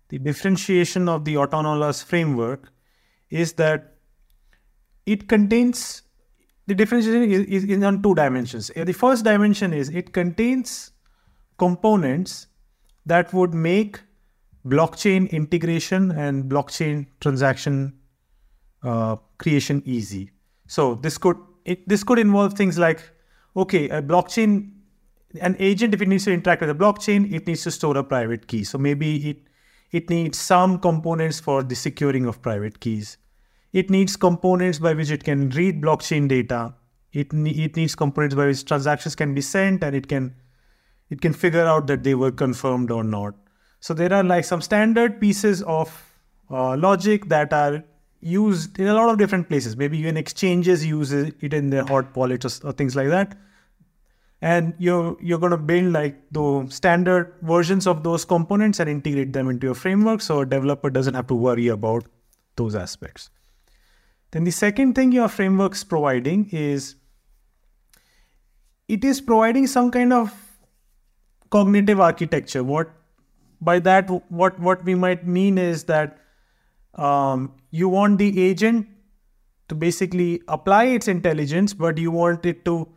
the 0.08 0.18
differentiation 0.18 1.10
of 1.10 1.26
the 1.26 1.36
Autonolas 1.36 2.04
framework 2.04 2.72
is 3.30 3.54
that 3.54 3.97
it 5.06 5.28
contains 5.28 6.02
the 6.66 6.76
differentiation 6.76 7.24
is, 7.24 7.41
is, 7.41 7.64
is 7.66 7.84
on 7.84 8.02
two 8.02 8.16
dimensions. 8.16 8.72
Uh, 8.76 8.86
the 8.86 8.93
first 8.93 9.26
dimension 9.26 9.74
is 9.74 9.89
it 9.89 10.14
contains 10.14 10.91
components 11.58 12.47
that 13.06 13.34
would 13.34 13.54
make 13.54 14.00
blockchain 14.66 15.30
integration 15.32 16.12
and 16.12 16.45
blockchain 16.45 17.08
transaction 17.20 17.99
uh, 18.84 19.17
creation 19.38 19.82
easy. 19.86 20.32
So 20.67 20.95
this 20.95 21.17
could 21.17 21.38
it, 21.65 21.88
this 21.88 22.03
could 22.03 22.19
involve 22.19 22.53
things 22.53 22.77
like, 22.80 23.01
okay, 23.55 23.89
a 23.89 24.01
blockchain, 24.01 24.71
an 25.41 25.55
agent, 25.59 25.93
if 25.93 26.01
it 26.01 26.07
needs 26.07 26.25
to 26.25 26.32
interact 26.32 26.61
with 26.61 26.69
a 26.69 26.75
blockchain, 26.75 27.32
it 27.32 27.45
needs 27.45 27.63
to 27.63 27.71
store 27.71 27.97
a 27.97 28.03
private 28.03 28.47
key. 28.47 28.63
So 28.63 28.77
maybe 28.77 29.30
it 29.30 29.38
it 29.91 30.09
needs 30.09 30.38
some 30.38 30.80
components 30.80 31.39
for 31.39 31.63
the 31.63 31.75
securing 31.75 32.25
of 32.25 32.41
private 32.41 32.80
keys. 32.80 33.17
It 33.73 33.89
needs 33.89 34.15
components 34.15 34.80
by 34.80 34.93
which 34.93 35.11
it 35.11 35.23
can 35.23 35.49
read 35.49 35.82
blockchain 35.82 36.27
data. 36.27 36.73
It, 37.11 37.34
it 37.34 37.75
needs 37.75 37.95
components 37.95 38.36
by 38.36 38.45
which 38.47 38.65
transactions 38.65 39.15
can 39.15 39.34
be 39.34 39.41
sent 39.41 39.84
and 39.84 39.95
it 39.95 40.07
can 40.07 40.36
it 41.09 41.21
can 41.21 41.34
figure 41.34 41.65
out 41.65 41.88
that 41.88 42.03
they 42.03 42.13
were 42.13 42.32
confirmed 42.32 42.91
or 42.91 43.03
not. 43.03 43.34
So 43.80 43.95
there 43.95 44.13
are 44.13 44.23
like 44.23 44.45
some 44.45 44.61
standard 44.61 45.19
pieces 45.19 45.63
of 45.63 45.89
uh, 46.51 46.77
logic 46.77 47.30
that 47.30 47.51
are 47.51 47.84
used 48.22 48.80
in 48.80 48.88
a 48.88 48.93
lot 48.93 49.09
of 49.09 49.17
different 49.17 49.47
places. 49.47 49.78
Maybe 49.78 49.97
even 49.97 50.17
exchanges 50.17 50.86
use 50.86 51.11
it 51.11 51.53
in 51.53 51.70
their 51.70 51.86
hot 51.86 52.15
wallets 52.15 52.45
or, 52.63 52.70
or 52.70 52.72
things 52.74 52.95
like 52.95 53.07
that. 53.09 53.38
And 54.41 54.74
you're 54.78 55.17
you're 55.22 55.39
going 55.39 55.51
to 55.51 55.57
build 55.57 55.91
like 55.93 56.15
the 56.32 56.65
standard 56.70 57.34
versions 57.41 57.86
of 57.86 58.03
those 58.03 58.24
components 58.24 58.80
and 58.80 58.89
integrate 58.89 59.34
them 59.34 59.49
into 59.49 59.67
your 59.67 59.76
framework, 59.76 60.22
so 60.22 60.39
a 60.41 60.45
developer 60.45 60.89
doesn't 60.89 61.13
have 61.13 61.28
to 61.28 61.36
worry 61.36 61.67
about 61.67 62.05
those 62.55 62.74
aspects. 62.74 63.30
Then 64.32 64.45
the 64.45 64.51
second 64.51 64.93
thing 64.93 65.11
your 65.11 65.28
framework's 65.28 65.84
providing 65.84 66.49
is 66.51 66.95
it 68.88 69.03
is 69.03 69.20
providing 69.20 69.67
some 69.67 69.91
kind 69.91 70.13
of 70.13 70.34
cognitive 71.49 71.99
architecture. 71.99 72.63
What 72.63 72.91
by 73.59 73.80
that 73.80 74.09
what 74.32 74.59
what 74.59 74.84
we 74.86 74.95
might 74.95 75.28
mean 75.28 75.57
is 75.57 75.84
that 75.86 76.17
um, 76.96 77.54
you 77.72 77.90
want 77.90 78.18
the 78.18 78.42
agent 78.42 78.88
to 79.68 79.76
basically 79.76 80.42
apply 80.48 80.86
its 80.86 81.08
intelligence, 81.08 81.74
but 81.74 81.98
you 81.98 82.12
want 82.12 82.46
it 82.46 82.66
to 82.66 82.88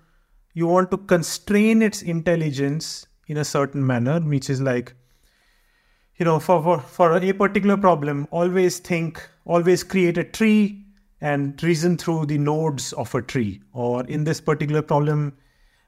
you 0.54 0.66
want 0.66 0.90
to 0.90 0.98
constrain 0.98 1.80
its 1.80 2.02
intelligence 2.02 3.06
in 3.26 3.38
a 3.38 3.44
certain 3.44 3.86
manner, 3.86 4.20
which 4.20 4.50
is 4.50 4.60
like 4.60 4.94
you 6.16 6.24
know 6.24 6.38
for, 6.38 6.62
for 6.62 6.80
for 6.80 7.16
a 7.16 7.32
particular 7.32 7.76
problem 7.76 8.28
always 8.30 8.78
think 8.78 9.28
always 9.44 9.82
create 9.82 10.18
a 10.18 10.24
tree 10.24 10.84
and 11.20 11.62
reason 11.62 11.96
through 11.96 12.26
the 12.26 12.38
nodes 12.38 12.92
of 12.94 13.14
a 13.14 13.22
tree. 13.22 13.60
Or 13.72 14.04
in 14.04 14.24
this 14.24 14.40
particular 14.40 14.82
problem 14.82 15.36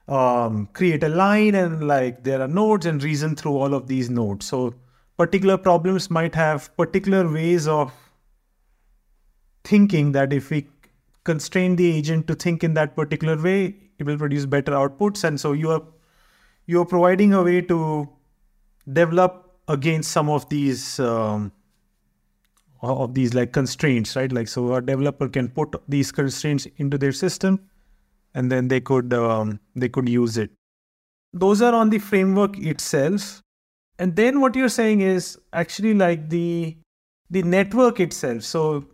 um, 0.07 0.69
create 0.73 1.03
a 1.03 1.09
line 1.09 1.55
and 1.55 1.87
like 1.87 2.23
there 2.23 2.41
are 2.41 2.47
nodes 2.47 2.85
and 2.85 3.03
reason 3.03 3.35
through 3.35 3.57
all 3.57 3.73
of 3.73 3.87
these 3.87 4.09
nodes. 4.09 4.45
So 4.45 4.75
particular 5.17 5.57
problems 5.57 6.09
might 6.09 6.35
have 6.35 6.75
particular 6.77 7.31
ways 7.31 7.67
of 7.67 7.91
thinking 9.63 10.11
that 10.11 10.33
if 10.33 10.49
we 10.49 10.67
constrain 11.23 11.75
the 11.75 11.91
agent 11.91 12.27
to 12.27 12.35
think 12.35 12.63
in 12.63 12.73
that 12.75 12.95
particular 12.95 13.41
way, 13.41 13.75
it 13.97 14.05
will 14.05 14.17
produce 14.17 14.45
better 14.45 14.73
outputs. 14.73 15.23
And 15.23 15.39
so 15.39 15.53
you 15.53 15.71
are 15.71 15.81
you 16.67 16.81
are 16.81 16.85
providing 16.85 17.33
a 17.33 17.43
way 17.43 17.61
to 17.61 18.09
develop 18.91 19.59
against 19.67 20.11
some 20.11 20.29
of 20.29 20.47
these 20.49 20.99
um, 20.99 21.51
of 22.81 23.13
these 23.13 23.33
like 23.33 23.51
constraints, 23.51 24.15
right? 24.15 24.31
Like 24.31 24.47
so, 24.47 24.73
a 24.75 24.81
developer 24.81 25.27
can 25.27 25.49
put 25.49 25.75
these 25.87 26.11
constraints 26.11 26.67
into 26.77 26.97
their 26.97 27.11
system, 27.11 27.59
and 28.33 28.51
then 28.51 28.67
they 28.67 28.81
could 28.81 29.13
um, 29.13 29.59
they 29.75 29.89
could 29.89 30.09
use 30.09 30.37
it. 30.37 30.51
Those 31.33 31.61
are 31.61 31.73
on 31.73 31.89
the 31.89 31.99
framework 31.99 32.57
itself, 32.57 33.41
and 33.97 34.15
then 34.15 34.41
what 34.41 34.55
you're 34.55 34.69
saying 34.69 35.01
is 35.01 35.37
actually 35.53 35.93
like 35.93 36.29
the 36.29 36.77
the 37.29 37.43
network 37.43 37.99
itself. 37.99 38.43
So 38.43 38.85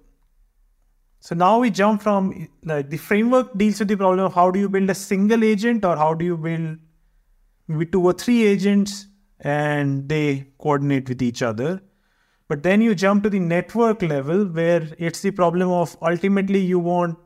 so 1.20 1.36
now 1.36 1.60
we 1.60 1.70
jump 1.70 2.02
from 2.02 2.48
like 2.64 2.90
the 2.90 2.98
framework 2.98 3.56
deals 3.58 3.80
with 3.80 3.90
the 3.90 3.98
problem 3.98 4.26
of 4.26 4.34
how 4.34 4.50
do 4.52 4.60
you 4.60 4.70
build 4.70 4.90
a 4.90 4.96
single 4.96 5.44
agent 5.44 5.86
or 5.86 5.96
how 5.96 6.14
do 6.14 6.26
you 6.26 6.38
build 6.38 6.78
maybe 7.68 7.86
two 7.86 8.04
or 8.04 8.14
three 8.14 8.44
agents 8.46 9.08
and 9.40 10.10
they 10.10 10.48
coordinate 10.60 11.10
with 11.10 11.22
each 11.22 11.42
other. 11.42 11.82
But 12.48 12.64
then 12.64 12.82
you 12.82 12.96
jump 12.96 13.24
to 13.24 13.30
the 13.30 13.40
network 13.40 14.02
level 14.02 14.46
where 14.46 14.88
it's 14.98 15.22
the 15.22 15.32
problem 15.32 15.70
of 15.70 15.96
ultimately 16.02 16.60
you 16.60 16.80
want 16.80 17.18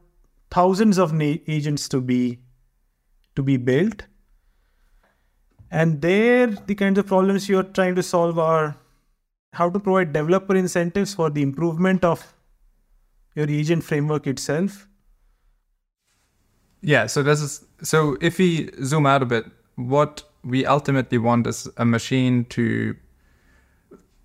thousands 0.52 0.98
of 0.98 1.20
agents 1.22 1.90
to 1.90 2.02
be 2.02 2.40
to 3.36 3.44
be 3.44 3.58
built. 3.58 4.04
And 5.76 6.02
there 6.02 6.48
the 6.48 6.74
kinds 6.74 6.98
of 7.00 7.08
problems 7.08 7.50
you're 7.50 7.70
trying 7.78 7.96
to 7.96 8.04
solve 8.10 8.40
are 8.40 8.78
how 9.52 9.70
to 9.70 9.78
provide 9.78 10.14
developer 10.14 10.56
incentives 10.56 11.14
for 11.14 11.30
the 11.30 11.42
improvement 11.42 12.06
of 12.06 12.34
your 13.36 13.50
agent 13.50 13.84
framework 13.84 14.26
itself? 14.26 14.88
Yeah, 16.82 17.08
so 17.08 17.24
this 17.24 17.42
is 17.42 17.66
so 17.82 18.16
if 18.22 18.38
we 18.38 18.70
zoom 18.86 19.06
out 19.06 19.22
a 19.22 19.26
bit, 19.26 19.46
what 19.76 20.24
we 20.46 20.66
ultimately 20.66 21.18
want 21.18 21.46
is 21.46 21.68
a 21.76 21.84
machine 21.84 22.46
to 22.56 22.96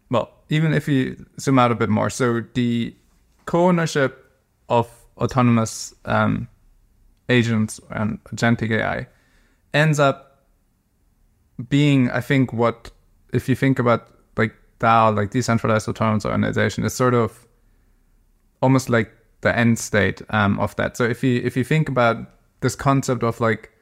well, 0.08 0.30
even 0.50 0.72
if 0.72 0.86
we 0.86 1.16
zoom 1.40 1.58
out 1.58 1.72
a 1.72 1.74
bit 1.74 1.88
more, 1.88 2.10
so 2.10 2.44
the 2.54 2.94
co-ownership 3.46 4.24
of 4.68 4.88
autonomous 5.16 5.94
um, 6.04 6.46
agents 7.28 7.80
and 7.90 8.22
agentic 8.24 8.70
AI 8.70 9.08
ends 9.74 9.98
up 9.98 10.29
being, 11.68 12.10
I 12.10 12.20
think, 12.20 12.52
what 12.52 12.90
if 13.32 13.48
you 13.48 13.54
think 13.54 13.78
about 13.78 14.08
like 14.36 14.54
DAO, 14.78 15.14
like 15.14 15.30
decentralized 15.30 15.88
autonomous 15.88 16.24
organization, 16.24 16.84
is 16.84 16.94
sort 16.94 17.14
of 17.14 17.46
almost 18.62 18.88
like 18.88 19.10
the 19.40 19.56
end 19.56 19.78
state 19.78 20.22
um, 20.30 20.58
of 20.58 20.76
that. 20.76 20.96
So 20.96 21.04
if 21.04 21.22
you 21.22 21.40
if 21.44 21.56
you 21.56 21.64
think 21.64 21.88
about 21.88 22.16
this 22.60 22.74
concept 22.74 23.22
of 23.22 23.40
like 23.40 23.72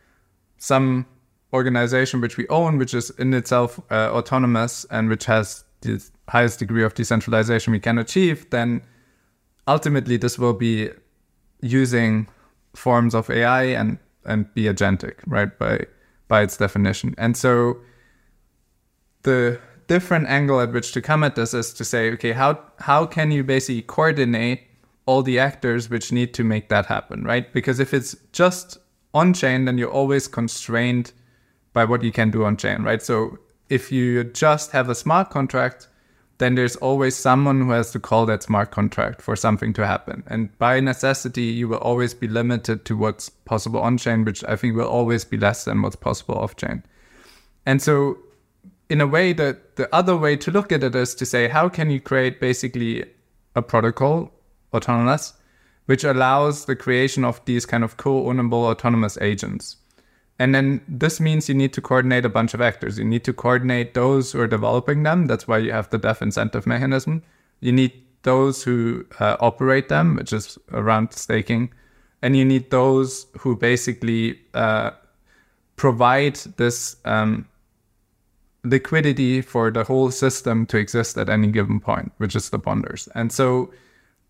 some 0.59 1.07
organization 1.53 2.21
which 2.21 2.37
we 2.37 2.47
own, 2.49 2.79
which 2.79 2.95
is 2.95 3.11
in 3.11 3.33
itself 3.35 3.81
uh, 3.91 4.11
autonomous 4.13 4.85
and 4.91 5.09
which 5.09 5.25
has 5.25 5.65
the 5.81 6.03
highest 6.29 6.59
degree 6.59 6.85
of 6.85 6.95
decentralization 6.95 7.73
we 7.73 7.81
can 7.81 7.99
achieve, 7.99 8.49
then 8.51 8.83
ultimately 9.67 10.17
this 10.17 10.39
will 10.39 10.53
be 10.53 10.91
using 11.61 12.29
forms 12.75 13.15
of 13.15 13.31
AI 13.31 13.65
and 13.65 13.99
and 14.25 14.53
be 14.55 14.65
agentic, 14.65 15.15
right? 15.27 15.59
By 15.59 15.87
by 16.29 16.43
its 16.43 16.57
definition. 16.57 17.15
And 17.19 17.37
so 17.37 17.79
the 19.23 19.61
different 19.89 20.29
angle 20.29 20.61
at 20.61 20.73
which 20.73 20.93
to 20.93 21.01
come 21.01 21.25
at 21.25 21.35
this 21.35 21.55
is 21.55 21.73
to 21.75 21.85
say, 21.85 22.13
okay, 22.13 22.33
how 22.33 22.61
how 22.79 23.07
can 23.07 23.31
you 23.31 23.43
basically 23.43 23.83
coordinate 23.83 24.61
all 25.07 25.23
the 25.23 25.39
actors 25.39 25.89
which 25.89 26.13
need 26.13 26.35
to 26.35 26.45
make 26.45 26.69
that 26.69 26.87
happen, 26.87 27.25
right? 27.25 27.53
Because 27.53 27.81
if 27.81 27.95
it's 27.95 28.15
just 28.33 28.79
on 29.15 29.33
chain, 29.33 29.65
then 29.65 29.79
you're 29.79 29.91
always 29.91 30.29
constrained 30.29 31.13
by 31.73 31.85
what 31.85 32.03
you 32.03 32.13
can 32.13 32.31
do 32.31 32.45
on 32.45 32.57
chain, 32.57 32.83
right? 32.83 33.03
So 33.03 33.39
if 33.71 33.91
you 33.91 34.25
just 34.25 34.71
have 34.73 34.89
a 34.91 34.95
smart 34.95 35.31
contract, 35.31 35.88
then 36.39 36.55
there's 36.55 36.77
always 36.77 37.17
someone 37.17 37.61
who 37.61 37.71
has 37.71 37.91
to 37.91 37.99
call 37.99 38.25
that 38.27 38.45
smart 38.45 38.71
contract 38.71 39.21
for 39.21 39.35
something 39.35 39.73
to 39.75 39.87
happen. 39.87 40.23
And 40.29 40.57
by 40.59 40.79
necessity, 40.79 41.43
you 41.43 41.69
will 41.69 41.79
always 41.79 42.15
be 42.15 42.29
limited 42.29 42.85
to 42.87 42.97
what's 42.97 43.29
possible 43.29 43.81
on 43.81 43.99
chain, 43.99 44.25
which 44.25 44.45
I 44.45 44.55
think 44.55 44.77
will 44.77 44.87
always 44.87 45.25
be 45.25 45.37
less 45.37 45.65
than 45.65 45.83
what's 45.83 45.97
possible 45.97 46.37
off 46.37 46.57
chain. 46.57 46.85
And 47.67 47.83
so, 47.83 48.19
in 48.89 49.01
a 49.01 49.07
way, 49.07 49.33
the, 49.33 49.59
the 49.75 49.93
other 49.95 50.17
way 50.17 50.37
to 50.37 50.51
look 50.51 50.71
at 50.71 50.85
it 50.85 50.95
is 50.95 51.15
to 51.17 51.27
say, 51.27 51.49
how 51.49 51.69
can 51.69 51.91
you 51.91 52.01
create 52.01 52.41
basically 52.41 53.05
a 53.57 53.63
protocol, 53.63 54.33
Autonolas, 54.73 55.33
which 55.87 56.05
allows 56.05 56.67
the 56.67 56.77
creation 56.77 57.25
of 57.25 57.45
these 57.47 57.67
kind 57.67 57.83
of 57.83 57.97
co 57.97 58.25
ownable 58.25 58.71
autonomous 58.71 59.19
agents? 59.21 59.77
And 60.39 60.55
then 60.55 60.81
this 60.87 61.19
means 61.19 61.49
you 61.49 61.55
need 61.55 61.73
to 61.73 61.81
coordinate 61.81 62.25
a 62.25 62.29
bunch 62.29 62.55
of 62.55 62.61
actors. 62.61 62.99
You 62.99 63.05
need 63.05 63.25
to 63.25 63.33
coordinate 63.33 63.95
those 63.95 64.33
who 64.33 64.41
are 64.41 64.47
developing 64.47 65.03
them. 65.03 65.27
That's 65.27 65.49
why 65.49 65.59
you 65.59 65.73
have 65.73 65.91
the 65.91 65.99
dev 65.99 66.23
incentive 66.23 66.67
mechanism. 66.67 67.23
You 67.61 67.73
need 67.73 67.93
those 68.23 68.63
who 68.63 69.05
uh, 69.19 69.37
operate 69.41 69.89
them, 69.89 70.17
which 70.17 70.33
is 70.33 70.57
around 70.73 71.13
staking. 71.13 71.73
And 72.23 72.37
you 72.37 72.45
need 72.45 72.71
those 72.71 73.27
who 73.39 73.57
basically 73.57 74.39
uh, 74.55 74.91
provide 75.77 76.37
this 76.57 76.97
um, 77.05 77.49
liquidity 78.65 79.41
for 79.41 79.71
the 79.71 79.85
whole 79.85 80.11
system 80.11 80.67
to 80.67 80.77
exist 80.77 81.17
at 81.19 81.29
any 81.29 81.49
given 81.49 81.81
point, 81.81 82.13
which 82.19 82.37
is 82.37 82.51
the 82.51 82.59
bonders. 82.59 83.09
And 83.15 83.33
so 83.33 83.73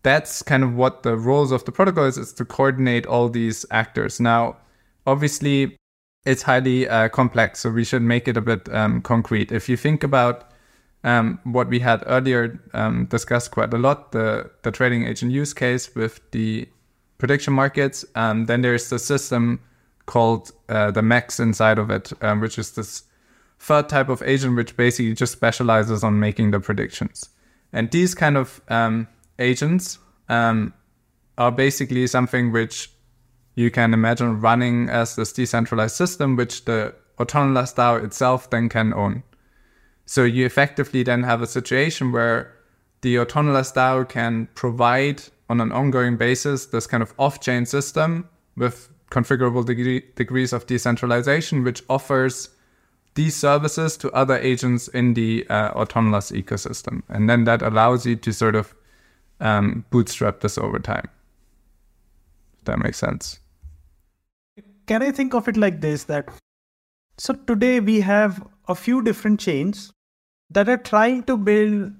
that's 0.03 0.41
kind 0.41 0.63
of 0.63 0.75
what 0.75 1.03
the 1.03 1.17
roles 1.17 1.51
of 1.51 1.65
the 1.65 1.71
protocol 1.71 2.05
is, 2.05 2.17
is 2.17 2.33
to 2.33 2.45
coordinate 2.45 3.05
all 3.05 3.29
these 3.29 3.65
actors. 3.69 4.19
Now, 4.19 4.57
obviously, 5.05 5.77
it's 6.25 6.43
highly 6.43 6.87
uh, 6.87 7.09
complex, 7.09 7.59
so 7.59 7.69
we 7.69 7.83
should 7.83 8.01
make 8.01 8.27
it 8.27 8.37
a 8.37 8.41
bit 8.41 8.73
um, 8.73 9.01
concrete. 9.01 9.51
If 9.51 9.69
you 9.69 9.77
think 9.77 10.03
about 10.03 10.51
um, 11.03 11.39
what 11.43 11.69
we 11.69 11.79
had 11.79 12.03
earlier 12.05 12.59
um, 12.73 13.05
discussed 13.05 13.51
quite 13.51 13.73
a 13.73 13.77
lot, 13.77 14.11
the, 14.11 14.51
the 14.63 14.71
trading 14.71 15.05
agent 15.05 15.31
use 15.31 15.53
case 15.53 15.95
with 15.95 16.19
the 16.31 16.67
prediction 17.17 17.53
markets, 17.53 18.05
um, 18.15 18.45
then 18.45 18.61
there's 18.61 18.89
the 18.89 18.99
system 18.99 19.61
called 20.05 20.51
uh, 20.67 20.91
the 20.91 21.01
Mechs 21.01 21.39
inside 21.39 21.77
of 21.77 21.89
it, 21.89 22.11
um, 22.21 22.41
which 22.41 22.57
is 22.57 22.71
this 22.71 23.03
third 23.59 23.87
type 23.89 24.09
of 24.09 24.21
agent 24.23 24.55
which 24.55 24.75
basically 24.75 25.13
just 25.13 25.33
specializes 25.33 26.03
on 26.03 26.19
making 26.19 26.51
the 26.51 26.59
predictions. 26.59 27.29
And 27.71 27.91
these 27.91 28.15
kind 28.15 28.37
of 28.37 28.61
um, 28.69 29.07
agents 29.37 29.99
are 30.29 31.51
basically 31.55 32.07
something 32.07 32.51
which 32.51 32.89
you 33.59 33.69
can 33.69 33.93
imagine 33.93 34.39
running 34.39 34.87
as 34.87 35.17
this 35.17 35.33
decentralized 35.33 35.93
system, 35.93 36.37
which 36.37 36.63
the 36.63 36.95
autonomous 37.19 37.73
DAO 37.73 38.01
itself 38.01 38.49
then 38.49 38.69
can 38.69 38.93
own. 38.93 39.21
So 40.05 40.23
you 40.23 40.45
effectively 40.45 41.03
then 41.03 41.23
have 41.23 41.41
a 41.41 41.47
situation 41.47 42.13
where 42.13 42.55
the 43.01 43.19
autonomous 43.19 43.73
DAO 43.73 44.07
can 44.07 44.47
provide 44.55 45.23
on 45.49 45.59
an 45.59 45.73
ongoing 45.73 46.15
basis 46.15 46.67
this 46.67 46.87
kind 46.87 47.03
of 47.03 47.13
off-chain 47.19 47.65
system 47.65 48.29
with 48.55 48.87
configurable 49.11 49.65
degree, 49.65 50.05
degrees 50.15 50.53
of 50.53 50.65
decentralization, 50.65 51.65
which 51.65 51.83
offers 51.89 52.47
these 53.15 53.35
services 53.35 53.97
to 53.97 54.09
other 54.11 54.37
agents 54.37 54.87
in 54.87 55.15
the 55.15 55.45
uh, 55.49 55.71
autonomous 55.71 56.31
ecosystem. 56.31 57.03
And 57.09 57.29
then 57.29 57.43
that 57.43 57.61
allows 57.61 58.05
you 58.05 58.15
to 58.15 58.31
sort 58.31 58.55
of 58.55 58.73
um, 59.41 59.83
bootstrap 59.89 60.39
this 60.39 60.57
over 60.57 60.79
time. 60.79 61.09
If 62.59 62.63
that 62.63 62.79
makes 62.79 62.97
sense 62.97 63.39
can 64.89 65.03
I 65.03 65.11
think 65.11 65.35
of 65.35 65.47
it 65.47 65.57
like 65.63 65.81
this 65.81 66.05
that 66.05 66.29
so 67.17 67.33
today 67.49 67.79
we 67.79 67.99
have 68.01 68.43
a 68.67 68.75
few 68.75 69.01
different 69.03 69.39
chains 69.39 69.91
that 70.49 70.67
are 70.67 70.77
trying 70.77 71.23
to 71.23 71.37
build 71.37 71.91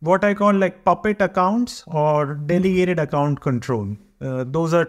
what 0.00 0.24
I 0.24 0.32
call 0.34 0.54
like 0.54 0.84
puppet 0.86 1.20
accounts 1.20 1.84
or 1.86 2.34
delegated 2.34 2.98
account 2.98 3.40
control. 3.40 3.96
Uh, 4.20 4.44
those 4.46 4.72
are 4.72 4.88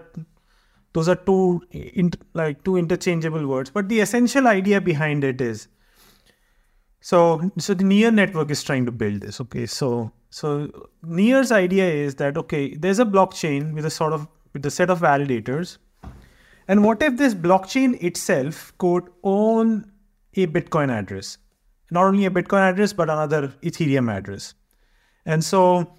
those 0.93 1.09
are 1.09 1.15
two 1.15 1.61
in, 1.71 2.11
like 2.33 2.63
two 2.63 2.77
interchangeable 2.77 3.47
words, 3.47 3.69
but 3.69 3.89
the 3.89 3.99
essential 3.99 4.47
idea 4.47 4.79
behind 4.79 5.23
it 5.23 5.41
is 5.41 5.67
so 7.01 7.51
so 7.57 7.73
the 7.73 7.83
Near 7.83 8.11
network 8.11 8.49
is 8.49 8.63
trying 8.63 8.85
to 8.85 8.91
build 8.91 9.21
this. 9.21 9.41
Okay, 9.41 9.65
so 9.65 10.11
so 10.29 10.89
Near's 11.03 11.51
idea 11.51 11.89
is 11.91 12.15
that 12.15 12.37
okay, 12.37 12.75
there's 12.75 12.99
a 12.99 13.05
blockchain 13.05 13.73
with 13.73 13.85
a 13.85 13.89
sort 13.89 14.13
of 14.13 14.27
with 14.53 14.65
a 14.65 14.71
set 14.71 14.89
of 14.89 15.01
validators 15.01 15.79
and 16.67 16.83
what 16.83 17.01
if 17.01 17.17
this 17.17 17.33
blockchain 17.33 18.01
itself 18.01 18.73
could 18.77 19.03
own 19.23 19.91
a 20.35 20.47
Bitcoin 20.47 20.91
address? 20.91 21.37
Not 21.91 22.05
only 22.05 22.25
a 22.25 22.31
Bitcoin 22.31 22.69
address, 22.71 22.93
but 22.93 23.09
another 23.09 23.49
Ethereum 23.61 24.11
address. 24.11 24.53
And 25.25 25.43
so, 25.43 25.93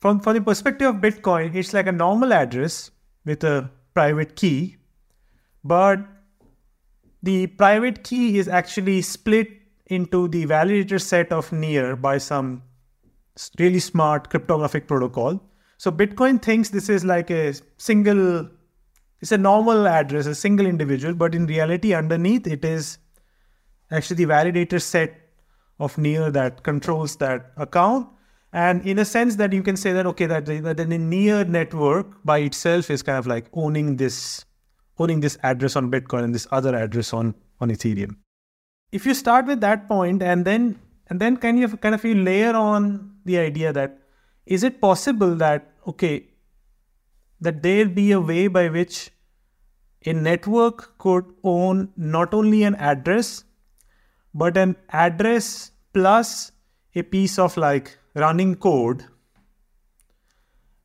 from, 0.00 0.20
from 0.20 0.34
the 0.34 0.42
perspective 0.42 0.94
of 0.94 1.00
Bitcoin, 1.00 1.54
it's 1.54 1.72
like 1.72 1.86
a 1.86 1.92
normal 1.92 2.32
address 2.32 2.90
with 3.24 3.42
a 3.44 3.70
private 3.94 4.36
key, 4.36 4.76
but 5.64 6.00
the 7.22 7.46
private 7.46 8.04
key 8.04 8.38
is 8.38 8.46
actually 8.46 9.02
split 9.02 9.48
into 9.86 10.28
the 10.28 10.46
validator 10.46 11.00
set 11.00 11.32
of 11.32 11.52
Near 11.52 11.96
by 11.96 12.18
some 12.18 12.62
really 13.58 13.80
smart 13.80 14.30
cryptographic 14.30 14.86
protocol. 14.86 15.42
So 15.78 15.90
Bitcoin 15.90 16.40
thinks 16.42 16.70
this 16.70 16.88
is 16.88 17.04
like 17.04 17.30
a 17.30 17.54
single 17.78 18.48
it's 19.26 19.32
a 19.32 19.38
normal 19.38 19.88
address, 19.88 20.26
a 20.26 20.36
single 20.36 20.66
individual, 20.66 21.12
but 21.12 21.34
in 21.34 21.46
reality, 21.46 21.92
underneath 21.92 22.46
it 22.46 22.64
is 22.64 22.98
actually 23.90 24.24
the 24.24 24.32
validator 24.32 24.80
set 24.80 25.20
of 25.80 25.98
Near 25.98 26.30
that 26.30 26.62
controls 26.62 27.16
that 27.16 27.50
account. 27.56 28.06
And 28.52 28.86
in 28.86 29.00
a 29.00 29.04
sense 29.04 29.34
that 29.36 29.52
you 29.52 29.64
can 29.64 29.76
say 29.76 29.92
that 29.94 30.06
okay, 30.06 30.26
that 30.26 30.46
the, 30.46 30.60
that 30.60 30.76
the 30.76 30.86
Near 30.86 31.44
network 31.44 32.06
by 32.24 32.38
itself 32.38 32.88
is 32.88 33.02
kind 33.02 33.18
of 33.18 33.26
like 33.26 33.46
owning 33.52 33.96
this 33.96 34.44
owning 35.00 35.18
this 35.18 35.36
address 35.42 35.74
on 35.74 35.90
Bitcoin 35.90 36.22
and 36.22 36.32
this 36.32 36.46
other 36.52 36.76
address 36.76 37.12
on 37.12 37.34
on 37.60 37.70
Ethereum. 37.70 38.14
If 38.92 39.06
you 39.06 39.12
start 39.12 39.46
with 39.46 39.60
that 39.62 39.88
point 39.88 40.22
and 40.22 40.44
then 40.44 40.78
and 41.08 41.18
then 41.18 41.36
kind 41.36 41.64
of 41.64 41.80
kind 41.80 41.96
of 41.96 42.04
you 42.04 42.14
layer 42.14 42.54
on 42.54 43.16
the 43.24 43.38
idea 43.38 43.72
that 43.72 43.98
is 44.46 44.62
it 44.62 44.80
possible 44.80 45.34
that 45.34 45.68
okay 45.88 46.28
that 47.40 47.62
there 47.64 47.88
be 47.88 48.12
a 48.12 48.20
way 48.20 48.46
by 48.46 48.68
which 48.68 49.10
a 50.06 50.12
network 50.12 50.98
could 50.98 51.24
own 51.42 51.90
not 51.96 52.32
only 52.32 52.62
an 52.62 52.74
address, 52.76 53.44
but 54.34 54.56
an 54.56 54.76
address 54.90 55.72
plus 55.92 56.52
a 56.94 57.02
piece 57.02 57.38
of 57.38 57.56
like 57.56 57.98
running 58.14 58.54
code. 58.54 59.04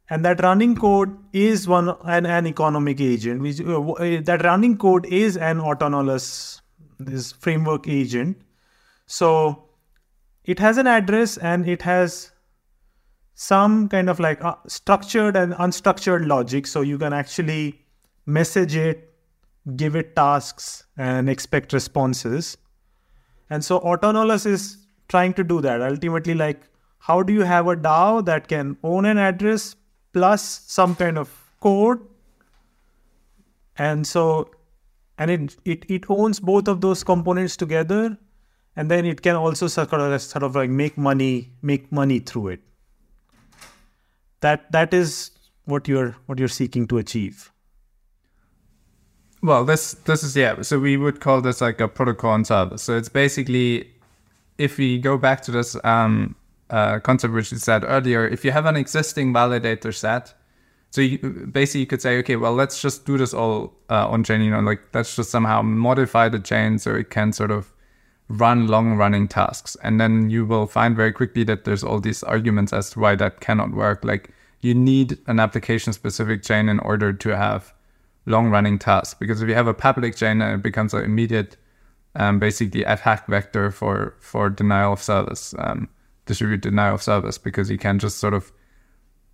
And 0.10 0.26
that 0.26 0.42
running 0.42 0.76
code 0.76 1.18
is 1.32 1.68
one 1.68 1.96
an, 2.04 2.26
an 2.26 2.48
economic 2.48 3.00
agent. 3.00 3.42
Which, 3.42 3.62
uh, 3.62 3.92
uh 3.92 4.22
that 4.24 4.44
running 4.44 4.78
code 4.78 5.06
is 5.06 5.38
an 5.38 5.60
autonomous 5.60 6.62
this 7.00 7.32
framework 7.32 7.88
agent. 7.88 8.42
So 9.06 9.70
it 10.44 10.60
has 10.60 10.78
an 10.78 10.88
address 10.88 11.38
and 11.38 11.68
it 11.68 11.82
has 11.84 12.32
some 13.34 13.90
kind 13.90 14.10
of 14.10 14.20
like 14.20 14.44
uh, 14.44 14.56
structured 14.68 15.36
and 15.36 15.54
unstructured 15.54 16.28
logic. 16.28 16.68
So 16.68 16.82
you 16.82 16.98
can 16.98 17.14
actually 17.14 17.82
message 18.26 18.76
it, 18.76 19.11
give 19.76 19.96
it 19.96 20.16
tasks, 20.16 20.86
and 20.98 21.30
expect 21.30 21.74
responses. 21.74 22.58
And 23.50 23.64
so 23.64 23.80
Autonolas 23.80 24.46
is 24.46 24.78
trying 25.08 25.34
to 25.34 25.44
do 25.44 25.62
that. 25.62 25.82
Ultimately, 25.82 26.34
like, 26.34 26.62
how 27.00 27.22
do 27.22 27.34
you 27.34 27.42
have 27.42 27.68
a 27.68 27.76
DAO 27.76 28.24
that 28.26 28.48
can 28.48 28.78
own 28.84 29.06
an 29.06 29.18
address 29.18 29.76
plus 30.14 30.44
some 30.68 30.96
kind 30.96 31.18
of 31.18 31.30
code? 31.60 32.00
And 33.78 34.06
so, 34.06 34.52
and 35.18 35.32
it, 35.32 35.58
it, 35.66 35.86
it 35.90 36.04
owns 36.10 36.40
both 36.40 36.68
of 36.68 36.82
those 36.82 37.04
components 37.04 37.58
together. 37.58 38.18
And 38.76 38.90
then 38.90 39.06
it 39.06 39.22
can 39.22 39.36
also 39.36 39.68
sort 39.68 39.92
of, 39.94 40.22
sort 40.22 40.44
of 40.44 40.56
like 40.56 40.70
make 40.70 40.98
money, 40.98 41.52
make 41.62 41.92
money 41.92 42.20
through 42.20 42.50
it. 42.50 42.62
That 44.40 44.72
that 44.72 44.94
is 44.94 45.32
what 45.66 45.88
you're 45.88 46.16
what 46.26 46.40
you're 46.40 46.48
seeking 46.48 46.88
to 46.88 46.98
achieve. 46.98 47.52
Well, 49.42 49.66
this 49.66 49.94
this 49.94 50.24
is 50.24 50.36
yeah. 50.36 50.62
So 50.62 50.80
we 50.80 50.98
would 50.98 51.20
call 51.20 51.42
this 51.42 51.62
like 51.62 51.82
a 51.82 51.88
protocol 51.88 52.32
on 52.32 52.46
service. 52.46 52.84
So 52.84 52.96
it's 52.96 53.10
basically 53.10 53.92
if 54.58 54.78
we 54.78 55.00
go 55.00 55.18
back 55.18 55.42
to 55.44 55.52
this 55.52 55.76
um, 55.84 56.36
uh, 56.70 57.00
concept 57.00 57.34
which 57.34 57.52
you 57.52 57.58
said 57.58 57.84
earlier, 57.84 58.28
if 58.28 58.46
you 58.46 58.52
have 58.52 58.68
an 58.68 58.76
existing 58.78 59.34
validator 59.34 59.94
set, 59.94 60.36
so 60.92 61.02
you, 61.02 61.18
basically 61.18 61.82
you 61.82 61.88
could 61.88 62.02
say, 62.02 62.20
okay, 62.20 62.36
well, 62.36 62.54
let's 62.54 62.82
just 62.82 63.06
do 63.06 63.18
this 63.18 63.34
all 63.34 63.74
uh, 63.90 64.08
on 64.08 64.24
chain. 64.24 64.42
You 64.42 64.52
know, 64.52 64.60
like 64.60 64.82
let's 64.94 65.16
just 65.16 65.32
somehow 65.32 65.64
modify 65.64 66.30
the 66.30 66.40
chain 66.40 66.78
so 66.78 66.94
it 66.94 67.10
can 67.10 67.34
sort 67.34 67.50
of 67.50 67.74
run 68.28 68.68
long 68.68 68.96
running 68.96 69.28
tasks, 69.28 69.76
and 69.84 70.00
then 70.00 70.30
you 70.30 70.46
will 70.46 70.68
find 70.68 70.96
very 70.96 71.12
quickly 71.12 71.44
that 71.46 71.64
there's 71.64 71.84
all 71.84 72.00
these 72.00 72.22
arguments 72.24 72.74
as 72.74 72.92
to 72.92 73.00
why 73.00 73.16
that 73.16 73.40
cannot 73.40 73.72
work. 73.72 74.04
Like 74.04 74.30
you 74.62 74.76
need 74.76 75.18
an 75.26 75.40
application 75.40 75.94
specific 75.94 76.44
chain 76.44 76.70
in 76.70 76.80
order 76.80 77.12
to 77.12 77.36
have 77.36 77.74
long 78.26 78.50
running 78.50 78.78
tasks 78.78 79.16
because 79.20 79.42
if 79.42 79.50
you 79.50 79.56
have 79.56 79.68
a 79.68 79.74
public 79.74 80.16
chain, 80.16 80.42
it 80.42 80.62
becomes 80.62 80.94
an 80.94 81.04
immediate 81.04 81.58
um, 82.16 82.40
basically 82.40 82.84
attack 82.84 83.28
vector 83.28 83.72
for 83.72 84.16
for 84.20 84.50
denial 84.50 84.94
of 84.94 85.02
service, 85.02 85.56
um, 85.60 85.88
distributed 86.26 86.62
denial 86.62 86.96
of 86.96 87.02
service, 87.02 87.38
because 87.38 87.70
you 87.70 87.78
can 87.78 88.00
just 88.00 88.18
sort 88.18 88.34
of 88.34 88.52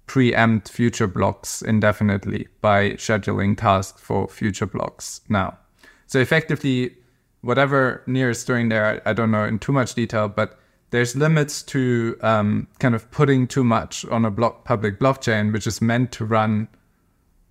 preempt 0.06 0.70
future 0.70 1.08
blocks 1.08 1.62
indefinitely 1.62 2.48
by 2.62 2.92
scheduling 2.92 3.58
tasks 3.58 4.02
for 4.02 4.28
future 4.28 4.66
blocks 4.66 5.22
now. 5.28 5.58
So 6.06 6.20
effectively, 6.20 6.96
whatever 7.42 8.04
Near 8.08 8.30
is 8.30 8.46
doing 8.46 8.70
there, 8.70 9.02
I, 9.06 9.10
I 9.10 9.14
don't 9.14 9.32
know 9.32 9.44
in 9.44 9.60
too 9.60 9.74
much 9.74 9.96
detail, 9.96 10.30
but 10.30 10.58
there's 10.92 11.16
limits 11.16 11.62
to 11.64 12.18
um, 12.22 12.68
kind 12.80 12.96
of 12.96 13.12
putting 13.12 13.48
too 13.48 13.64
much 13.64 14.06
on 14.06 14.24
a 14.24 14.32
block 14.32 14.64
public 14.64 15.00
blockchain, 15.00 15.52
which 15.52 15.68
is 15.68 15.82
meant 15.82 16.14
to 16.14 16.26
run 16.26 16.70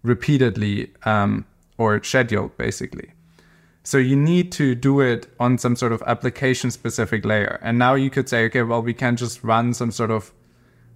repeatedly 0.06 0.92
um, 1.04 1.44
or 1.78 2.02
scheduled 2.02 2.56
basically. 2.56 3.10
So 3.82 3.98
you 3.98 4.16
need 4.16 4.50
to 4.52 4.74
do 4.74 5.00
it 5.00 5.28
on 5.38 5.58
some 5.58 5.76
sort 5.76 5.92
of 5.92 6.02
application 6.06 6.70
specific 6.72 7.24
layer. 7.24 7.60
And 7.62 7.78
now 7.78 7.94
you 7.94 8.10
could 8.10 8.28
say, 8.28 8.44
okay, 8.46 8.62
well, 8.62 8.82
we 8.82 8.94
can 8.94 9.16
just 9.16 9.44
run 9.44 9.74
some 9.74 9.92
sort 9.92 10.10
of 10.10 10.32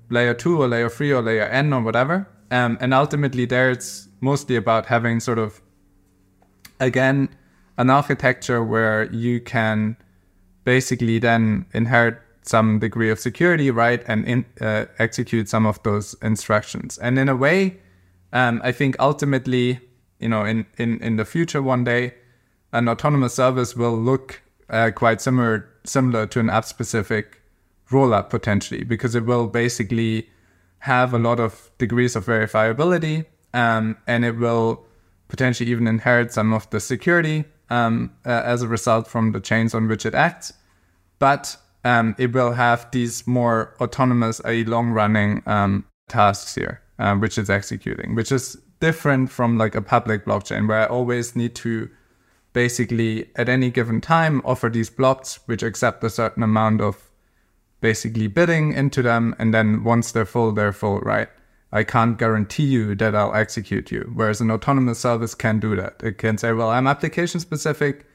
layer 0.08 0.34
two 0.34 0.60
or 0.60 0.66
layer 0.66 0.88
three 0.88 1.12
or 1.12 1.22
layer 1.22 1.44
n 1.44 1.72
or 1.72 1.82
whatever. 1.82 2.26
Um, 2.50 2.78
and 2.80 2.92
ultimately, 2.92 3.46
there 3.46 3.70
it's 3.70 4.08
mostly 4.20 4.56
about 4.56 4.86
having 4.86 5.20
sort 5.20 5.38
of, 5.38 5.60
again, 6.80 7.28
an 7.78 7.90
architecture 7.90 8.64
where 8.64 9.04
you 9.12 9.40
can 9.40 9.96
basically 10.64 11.20
then 11.20 11.66
inherit 11.72 12.18
some 12.42 12.80
degree 12.80 13.10
of 13.10 13.20
security, 13.20 13.70
right, 13.70 14.02
and 14.08 14.24
in, 14.24 14.44
uh, 14.60 14.86
execute 14.98 15.48
some 15.48 15.64
of 15.64 15.80
those 15.84 16.16
instructions. 16.22 16.98
And 16.98 17.20
in 17.20 17.28
a 17.28 17.36
way, 17.36 17.78
um, 18.32 18.60
I 18.62 18.72
think 18.72 18.96
ultimately, 18.98 19.80
you 20.18 20.28
know, 20.28 20.44
in, 20.44 20.66
in, 20.78 21.02
in 21.02 21.16
the 21.16 21.24
future 21.24 21.62
one 21.62 21.84
day, 21.84 22.14
an 22.72 22.88
autonomous 22.88 23.34
service 23.34 23.74
will 23.74 23.96
look 23.96 24.42
uh, 24.68 24.90
quite 24.94 25.20
similar 25.20 25.68
similar 25.84 26.26
to 26.26 26.38
an 26.38 26.50
app 26.50 26.64
specific 26.64 27.40
rollup 27.90 28.28
potentially 28.30 28.84
because 28.84 29.14
it 29.14 29.24
will 29.24 29.46
basically 29.46 30.28
have 30.80 31.12
a 31.12 31.18
lot 31.18 31.40
of 31.40 31.70
degrees 31.78 32.14
of 32.14 32.26
verifiability 32.26 33.24
um, 33.52 33.96
and 34.06 34.24
it 34.24 34.36
will 34.36 34.84
potentially 35.28 35.70
even 35.70 35.86
inherit 35.86 36.32
some 36.32 36.52
of 36.52 36.68
the 36.70 36.78
security 36.80 37.44
um, 37.70 38.12
uh, 38.24 38.42
as 38.44 38.62
a 38.62 38.68
result 38.68 39.08
from 39.08 39.32
the 39.32 39.40
chains 39.40 39.74
on 39.74 39.88
which 39.88 40.04
it 40.04 40.14
acts. 40.14 40.52
But 41.18 41.56
um, 41.84 42.14
it 42.18 42.32
will 42.32 42.52
have 42.52 42.90
these 42.90 43.26
more 43.26 43.74
autonomous 43.80 44.40
a 44.44 44.64
long 44.64 44.90
running 44.90 45.42
um, 45.46 45.84
tasks 46.08 46.54
here 46.54 46.82
uh, 47.00 47.16
which 47.16 47.36
is 47.36 47.50
executing 47.50 48.14
which 48.14 48.30
is 48.30 48.56
different 48.78 49.30
from 49.30 49.58
like 49.58 49.74
a 49.74 49.82
public 49.82 50.24
blockchain 50.24 50.68
where 50.68 50.80
i 50.80 50.86
always 50.86 51.34
need 51.34 51.54
to 51.54 51.88
basically 52.52 53.30
at 53.36 53.48
any 53.48 53.70
given 53.70 54.00
time 54.00 54.40
offer 54.44 54.68
these 54.68 54.90
blocks 54.90 55.40
which 55.46 55.62
accept 55.62 56.02
a 56.04 56.10
certain 56.10 56.42
amount 56.42 56.80
of 56.80 57.10
basically 57.80 58.26
bidding 58.26 58.72
into 58.72 59.02
them. 59.02 59.34
And 59.38 59.54
then 59.54 59.84
once 59.84 60.12
they're 60.12 60.26
full 60.26 60.52
they're 60.52 60.72
full 60.72 61.00
right? 61.00 61.28
I 61.72 61.84
can't 61.84 62.18
guarantee 62.18 62.64
you 62.64 62.96
that 62.96 63.14
i'll 63.14 63.34
execute 63.34 63.90
you. 63.92 64.10
Whereas 64.14 64.40
an 64.40 64.50
autonomous 64.50 64.98
service 64.98 65.34
can 65.34 65.60
do 65.60 65.76
that. 65.76 66.00
It 66.02 66.18
can 66.18 66.38
say 66.38 66.52
well 66.52 66.70
i'm 66.70 66.86
application 66.86 67.40
specific 67.40 68.06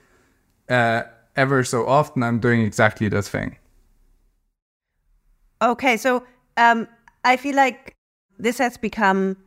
uh, 0.70 1.04
ever 1.36 1.64
so 1.64 1.88
often 1.88 2.24
i'm 2.24 2.40
doing 2.40 2.62
exactly 2.62 3.08
this 3.08 3.30
thing. 3.30 3.58
Okay 5.62 5.98
so 5.98 6.24
um, 6.58 6.88
i 7.24 7.38
feel 7.38 7.56
like 7.56 7.96
this 8.38 8.58
has 8.58 8.78
become 8.78 9.38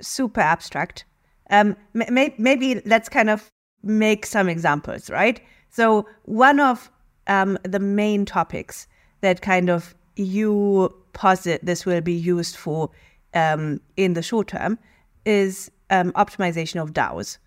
super 0.00 0.40
abstract 0.40 1.04
um, 1.50 1.76
may- 1.92 2.34
maybe 2.38 2.80
let's 2.86 3.08
kind 3.08 3.28
of 3.28 3.50
make 3.82 4.24
some 4.24 4.48
examples, 4.48 5.10
right? 5.10 5.40
So, 5.68 6.06
one 6.24 6.60
of 6.60 6.90
um, 7.26 7.58
the 7.64 7.80
main 7.80 8.24
topics 8.24 8.86
that 9.20 9.42
kind 9.42 9.68
of 9.68 9.94
you 10.16 10.94
posit 11.12 11.64
this 11.64 11.84
will 11.84 12.00
be 12.00 12.14
used 12.14 12.56
for 12.56 12.90
um, 13.34 13.80
in 13.96 14.14
the 14.14 14.22
short 14.22 14.48
term 14.48 14.78
is 15.24 15.70
um, 15.90 16.12
optimization 16.12 16.80
of 16.82 16.92
DAOs. 16.92 17.38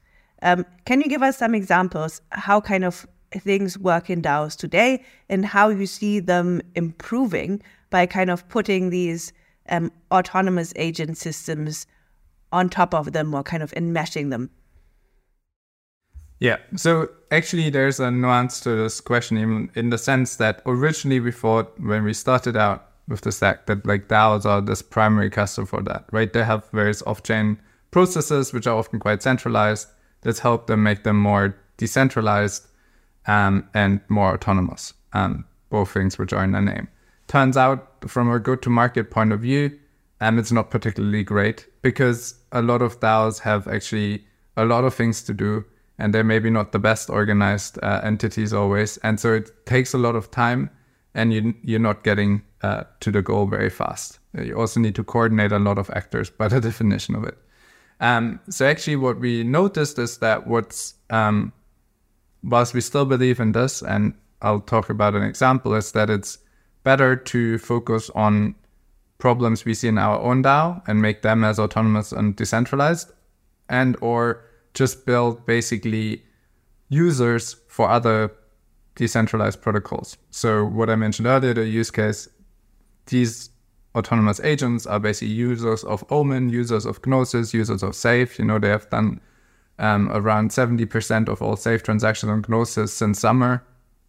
Um, 0.41 0.65
can 0.85 1.01
you 1.01 1.07
give 1.07 1.23
us 1.23 1.37
some 1.37 1.55
examples 1.55 2.21
how 2.31 2.59
kind 2.59 2.83
of 2.83 3.07
things 3.31 3.77
work 3.79 4.09
in 4.09 4.21
DAOs 4.21 4.57
today 4.57 5.03
and 5.29 5.45
how 5.45 5.69
you 5.69 5.85
see 5.85 6.19
them 6.19 6.61
improving 6.75 7.61
by 7.89 8.05
kind 8.05 8.29
of 8.29 8.47
putting 8.49 8.89
these 8.89 9.31
um, 9.69 9.91
autonomous 10.11 10.73
agent 10.75 11.17
systems 11.17 11.85
on 12.51 12.69
top 12.69 12.93
of 12.93 13.13
them 13.13 13.33
or 13.33 13.43
kind 13.43 13.63
of 13.63 13.71
enmeshing 13.71 14.29
them? 14.29 14.49
Yeah. 16.39 16.57
So 16.75 17.09
actually, 17.31 17.69
there's 17.69 17.99
a 17.99 18.11
nuance 18.11 18.59
to 18.61 18.75
this 18.75 18.99
question, 18.99 19.37
even 19.37 19.71
in 19.75 19.89
the 19.89 19.97
sense 19.97 20.35
that 20.37 20.61
originally 20.65 21.19
we 21.19 21.31
thought 21.31 21.79
when 21.79 22.03
we 22.03 22.13
started 22.13 22.57
out 22.57 22.89
with 23.07 23.21
the 23.21 23.31
stack 23.31 23.65
that 23.65 23.85
like 23.85 24.07
DAOs 24.07 24.45
are 24.45 24.61
this 24.61 24.81
primary 24.81 25.29
customer 25.29 25.65
for 25.65 25.81
that, 25.83 26.05
right? 26.11 26.31
They 26.31 26.43
have 26.43 26.69
various 26.71 27.01
off-chain 27.03 27.59
processes 27.91 28.53
which 28.53 28.67
are 28.67 28.77
often 28.77 28.99
quite 28.99 29.21
centralized. 29.21 29.87
Let's 30.25 30.39
help 30.39 30.67
them 30.67 30.83
make 30.83 31.03
them 31.03 31.17
more 31.17 31.55
decentralized 31.77 32.67
um, 33.25 33.67
and 33.73 34.01
more 34.09 34.33
autonomous. 34.33 34.93
Um, 35.13 35.45
both 35.69 35.91
things 35.91 36.17
which 36.17 36.33
are 36.33 36.43
in 36.43 36.51
the 36.51 36.61
name. 36.61 36.87
Turns 37.27 37.57
out, 37.57 38.09
from 38.09 38.29
a 38.29 38.39
go-to-market 38.39 39.11
point 39.11 39.31
of 39.31 39.39
view, 39.41 39.79
um, 40.21 40.39
it's 40.39 40.51
not 40.51 40.69
particularly 40.69 41.23
great 41.23 41.67
because 41.81 42.35
a 42.51 42.61
lot 42.61 42.81
of 42.81 42.99
DAOs 42.99 43.39
have 43.39 43.67
actually 43.67 44.25
a 44.55 44.65
lot 44.65 44.83
of 44.83 44.93
things 44.93 45.21
to 45.23 45.33
do 45.33 45.65
and 45.99 46.13
they're 46.13 46.23
maybe 46.23 46.49
not 46.49 46.71
the 46.71 46.79
best 46.79 47.09
organized 47.09 47.77
uh, 47.83 48.01
entities 48.03 48.53
always. 48.53 48.97
And 48.97 49.19
so 49.19 49.33
it 49.33 49.65
takes 49.65 49.93
a 49.93 49.97
lot 49.97 50.15
of 50.15 50.31
time 50.31 50.69
and 51.13 51.33
you, 51.33 51.53
you're 51.63 51.79
not 51.79 52.03
getting 52.03 52.41
uh, 52.61 52.83
to 53.01 53.11
the 53.11 53.21
goal 53.21 53.45
very 53.45 53.69
fast. 53.69 54.19
You 54.33 54.57
also 54.57 54.79
need 54.79 54.95
to 54.95 55.03
coordinate 55.03 55.51
a 55.51 55.59
lot 55.59 55.77
of 55.77 55.89
actors 55.91 56.29
by 56.29 56.47
the 56.47 56.59
definition 56.69 57.15
of 57.15 57.23
it. 57.25 57.37
Um, 57.99 58.39
so 58.49 58.65
actually 58.65 58.95
what 58.95 59.19
we 59.19 59.43
noticed 59.43 59.99
is 59.99 60.17
that 60.19 60.47
what's, 60.47 60.95
um, 61.09 61.53
whilst 62.43 62.73
we 62.73 62.81
still 62.81 63.05
believe 63.05 63.39
in 63.39 63.51
this, 63.51 63.81
and 63.81 64.13
I'll 64.41 64.61
talk 64.61 64.89
about 64.89 65.15
an 65.15 65.23
example, 65.23 65.73
is 65.75 65.91
that 65.91 66.09
it's 66.09 66.37
better 66.83 67.15
to 67.15 67.57
focus 67.57 68.09
on 68.15 68.55
problems 69.17 69.63
we 69.63 69.73
see 69.73 69.87
in 69.87 69.97
our 69.97 70.19
own 70.19 70.43
DAO 70.43 70.81
and 70.87 71.01
make 71.01 71.21
them 71.21 71.43
as 71.43 71.59
autonomous 71.59 72.11
and 72.11 72.35
decentralized 72.35 73.11
and 73.69 73.95
or 74.01 74.43
just 74.73 75.05
build 75.05 75.45
basically 75.45 76.21
users 76.89 77.55
for 77.67 77.89
other 77.89 78.31
decentralized 78.95 79.61
protocols. 79.61 80.17
So 80.31 80.65
what 80.65 80.89
I 80.89 80.95
mentioned 80.95 81.27
earlier, 81.27 81.53
the 81.53 81.65
use 81.65 81.89
case, 81.89 82.27
these 83.07 83.49
autonomous 83.95 84.39
agents 84.41 84.85
are 84.85 84.99
basically 84.99 85.33
users 85.33 85.83
of 85.83 86.03
Omen, 86.09 86.49
users 86.49 86.85
of 86.85 87.05
Gnosis, 87.05 87.53
users 87.53 87.83
of 87.83 87.95
Safe. 87.95 88.37
You 88.39 88.45
know, 88.45 88.59
they 88.59 88.69
have 88.69 88.89
done 88.89 89.19
um, 89.79 90.09
around 90.11 90.51
70% 90.51 91.29
of 91.29 91.41
all 91.41 91.55
Safe 91.55 91.83
transactions 91.83 92.29
on 92.29 92.43
Gnosis 92.47 92.93
since 92.93 93.19
summer, 93.19 93.63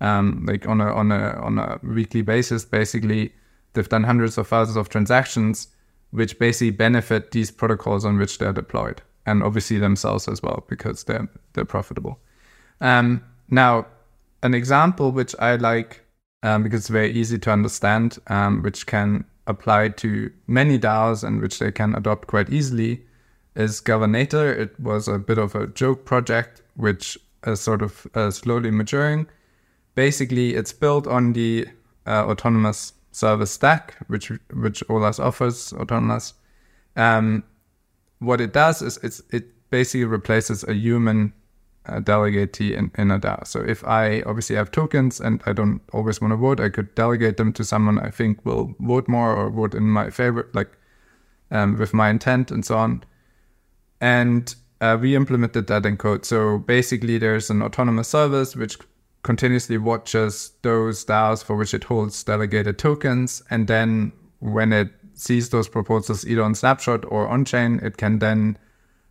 um, 0.04 0.44
like 0.48 0.66
on 0.68 0.80
a, 0.80 0.92
on, 1.00 1.12
a, 1.12 1.30
on 1.40 1.58
a 1.58 1.80
weekly 1.82 2.22
basis, 2.22 2.64
basically. 2.64 3.32
They've 3.72 3.88
done 3.88 4.04
hundreds 4.04 4.38
of 4.38 4.46
thousands 4.46 4.76
of 4.76 4.88
transactions, 4.88 5.68
which 6.10 6.38
basically 6.38 6.70
benefit 6.70 7.32
these 7.32 7.50
protocols 7.50 8.04
on 8.04 8.18
which 8.18 8.38
they're 8.38 8.52
deployed. 8.52 9.02
and 9.26 9.42
obviously 9.42 9.78
themselves 9.78 10.28
as 10.28 10.42
well 10.42 10.64
because 10.68 11.04
they're 11.04 11.28
they're 11.52 11.64
profitable. 11.64 12.18
Um, 12.80 13.22
now, 13.48 13.86
an 14.42 14.54
example 14.54 15.12
which 15.12 15.34
I 15.38 15.56
like 15.56 16.04
um, 16.42 16.62
because 16.62 16.80
it's 16.80 16.88
very 16.88 17.12
easy 17.12 17.38
to 17.38 17.50
understand, 17.50 18.18
um, 18.26 18.62
which 18.62 18.86
can 18.86 19.24
apply 19.46 19.88
to 19.88 20.30
many 20.46 20.78
DAOs 20.78 21.24
and 21.24 21.40
which 21.40 21.58
they 21.58 21.72
can 21.72 21.94
adopt 21.94 22.28
quite 22.28 22.50
easily, 22.50 23.02
is 23.54 23.80
Governatooorr. 23.80 24.58
It 24.58 24.78
was 24.78 25.08
a 25.08 25.18
bit 25.18 25.38
of 25.38 25.54
a 25.54 25.66
joke 25.68 26.04
project 26.04 26.62
which 26.76 27.16
is 27.46 27.60
sort 27.60 27.82
of 27.82 28.06
uh, 28.14 28.30
slowly 28.30 28.70
maturing. 28.70 29.26
Basically, 29.94 30.54
it's 30.54 30.72
built 30.72 31.06
on 31.06 31.32
the 31.32 31.66
uh, 32.06 32.26
autonomous 32.26 32.92
service 33.12 33.52
stack, 33.52 33.94
which 34.08 34.28
which 34.52 34.82
OLAS 34.88 35.20
offers, 35.20 35.72
Autonolas. 35.72 36.32
Um, 36.96 37.44
what 38.18 38.40
it 38.40 38.52
does 38.52 38.82
is 38.82 39.22
it 39.30 39.44
basically 39.70 40.04
replaces 40.04 40.64
a 40.64 40.74
human 40.74 41.32
uh, 41.86 42.00
delegatee 42.00 42.76
in, 42.76 42.90
in 42.96 43.10
a 43.10 43.18
DAO. 43.18 43.46
So 43.46 43.60
if 43.60 43.84
I 43.84 44.22
obviously 44.22 44.56
have 44.56 44.70
tokens 44.70 45.20
and 45.20 45.42
I 45.46 45.52
don't 45.52 45.80
always 45.92 46.20
want 46.20 46.32
to 46.32 46.36
vote, 46.36 46.60
I 46.60 46.68
could 46.68 46.94
delegate 46.94 47.36
them 47.36 47.52
to 47.54 47.64
someone 47.64 47.98
I 47.98 48.10
think 48.10 48.44
will 48.44 48.74
vote 48.80 49.08
more 49.08 49.34
or 49.34 49.50
vote 49.50 49.74
in 49.74 49.84
my 49.84 50.10
favor, 50.10 50.48
like 50.54 50.70
um, 51.50 51.78
with 51.78 51.92
my 51.92 52.08
intent 52.08 52.50
and 52.50 52.64
so 52.64 52.78
on. 52.78 53.04
And 54.00 54.54
uh, 54.80 54.98
we 55.00 55.14
implemented 55.14 55.66
that 55.68 55.86
in 55.86 55.96
code. 55.96 56.24
So 56.24 56.58
basically, 56.58 57.18
there's 57.18 57.50
an 57.50 57.62
autonomous 57.62 58.08
service 58.08 58.56
which 58.56 58.78
continuously 59.24 59.78
watches 59.78 60.52
those 60.62 61.04
DAOs 61.04 61.42
for 61.42 61.56
which 61.56 61.74
it 61.74 61.84
holds 61.84 62.22
delegated 62.22 62.78
tokens. 62.78 63.42
And 63.50 63.66
then 63.66 64.12
when 64.38 64.72
it 64.72 64.90
sees 65.14 65.48
those 65.48 65.66
proposals 65.66 66.24
either 66.26 66.42
on 66.42 66.54
Snapshot 66.54 67.04
or 67.08 67.26
on 67.26 67.44
chain, 67.44 67.80
it 67.82 67.96
can 67.96 68.20
then 68.20 68.56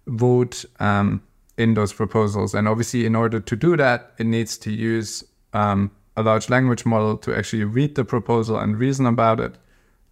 vote 0.08 0.64
um, 0.80 1.22
in 1.58 1.74
those 1.74 1.92
proposals. 1.92 2.54
And 2.54 2.68
obviously, 2.68 3.06
in 3.06 3.16
order 3.16 3.40
to 3.40 3.56
do 3.56 3.76
that, 3.76 4.14
it 4.20 4.26
needs 4.26 4.58
to 4.60 4.72
use 4.72 5.24
um, 5.54 5.92
a 6.16 6.24
large 6.24 6.50
language 6.50 6.86
model 6.86 7.18
to 7.18 7.36
actually 7.36 7.64
read 7.64 7.96
the 7.96 8.06
proposal 8.06 8.58
and 8.58 8.78
reason 8.78 9.06
about 9.06 9.40
it. 9.40 9.56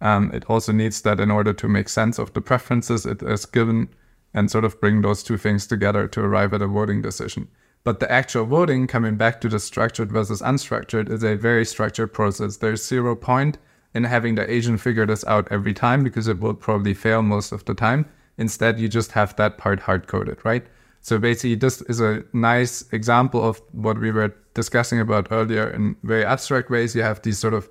Um, 0.00 0.32
it 0.34 0.44
also 0.50 0.72
needs 0.72 1.02
that 1.02 1.20
in 1.20 1.30
order 1.30 1.52
to 1.52 1.68
make 1.68 1.88
sense 1.88 2.18
of 2.18 2.32
the 2.32 2.40
preferences 2.40 3.06
it 3.06 3.22
is 3.22 3.46
given 3.46 3.88
and 4.34 4.50
sort 4.50 4.64
of 4.64 4.80
bring 4.80 5.02
those 5.02 5.22
two 5.22 5.36
things 5.36 5.66
together 5.66 6.08
to 6.08 6.20
arrive 6.20 6.52
at 6.54 6.62
a 6.62 6.66
voting 6.66 7.02
decision. 7.02 7.46
But 7.84 7.98
the 7.98 8.10
actual 8.10 8.44
voting, 8.44 8.86
coming 8.86 9.16
back 9.16 9.40
to 9.40 9.48
the 9.48 9.58
structured 9.58 10.12
versus 10.12 10.40
unstructured, 10.40 11.10
is 11.10 11.24
a 11.24 11.34
very 11.34 11.64
structured 11.64 12.12
process. 12.12 12.56
There's 12.56 12.86
zero 12.86 13.16
point 13.16 13.58
in 13.94 14.04
having 14.04 14.36
the 14.36 14.50
agent 14.50 14.80
figure 14.80 15.06
this 15.06 15.24
out 15.24 15.48
every 15.50 15.74
time 15.74 16.04
because 16.04 16.28
it 16.28 16.40
will 16.40 16.54
probably 16.54 16.94
fail 16.94 17.22
most 17.22 17.52
of 17.52 17.64
the 17.64 17.74
time. 17.74 18.06
Instead, 18.38 18.78
you 18.78 18.88
just 18.88 19.12
have 19.12 19.34
that 19.36 19.58
part 19.58 19.80
hard 19.80 20.06
coded, 20.06 20.38
right? 20.44 20.64
So 21.00 21.18
basically, 21.18 21.56
this 21.56 21.82
is 21.82 22.00
a 22.00 22.22
nice 22.32 22.84
example 22.92 23.42
of 23.46 23.60
what 23.72 23.98
we 23.98 24.12
were 24.12 24.34
discussing 24.54 25.00
about 25.00 25.28
earlier 25.30 25.68
in 25.68 25.96
very 26.04 26.24
abstract 26.24 26.70
ways. 26.70 26.94
You 26.94 27.02
have 27.02 27.20
these 27.22 27.38
sort 27.38 27.54
of 27.54 27.68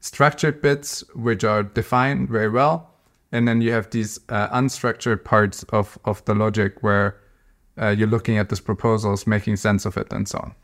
structured 0.00 0.60
bits 0.60 1.02
which 1.14 1.42
are 1.42 1.62
defined 1.62 2.28
very 2.28 2.50
well, 2.50 2.94
and 3.32 3.48
then 3.48 3.62
you 3.62 3.72
have 3.72 3.88
these 3.90 4.20
uh, 4.28 4.48
unstructured 4.50 5.24
parts 5.24 5.62
of 5.70 5.98
of 6.04 6.22
the 6.26 6.34
logic 6.34 6.82
where 6.82 7.16
uh, 7.80 7.88
you're 7.88 8.08
looking 8.08 8.38
at 8.38 8.48
these 8.48 8.60
proposals, 8.60 9.26
making 9.26 9.56
sense 9.56 9.84
of 9.84 9.96
it, 9.96 10.12
and 10.12 10.28
so 10.28 10.38
on. 10.38 10.54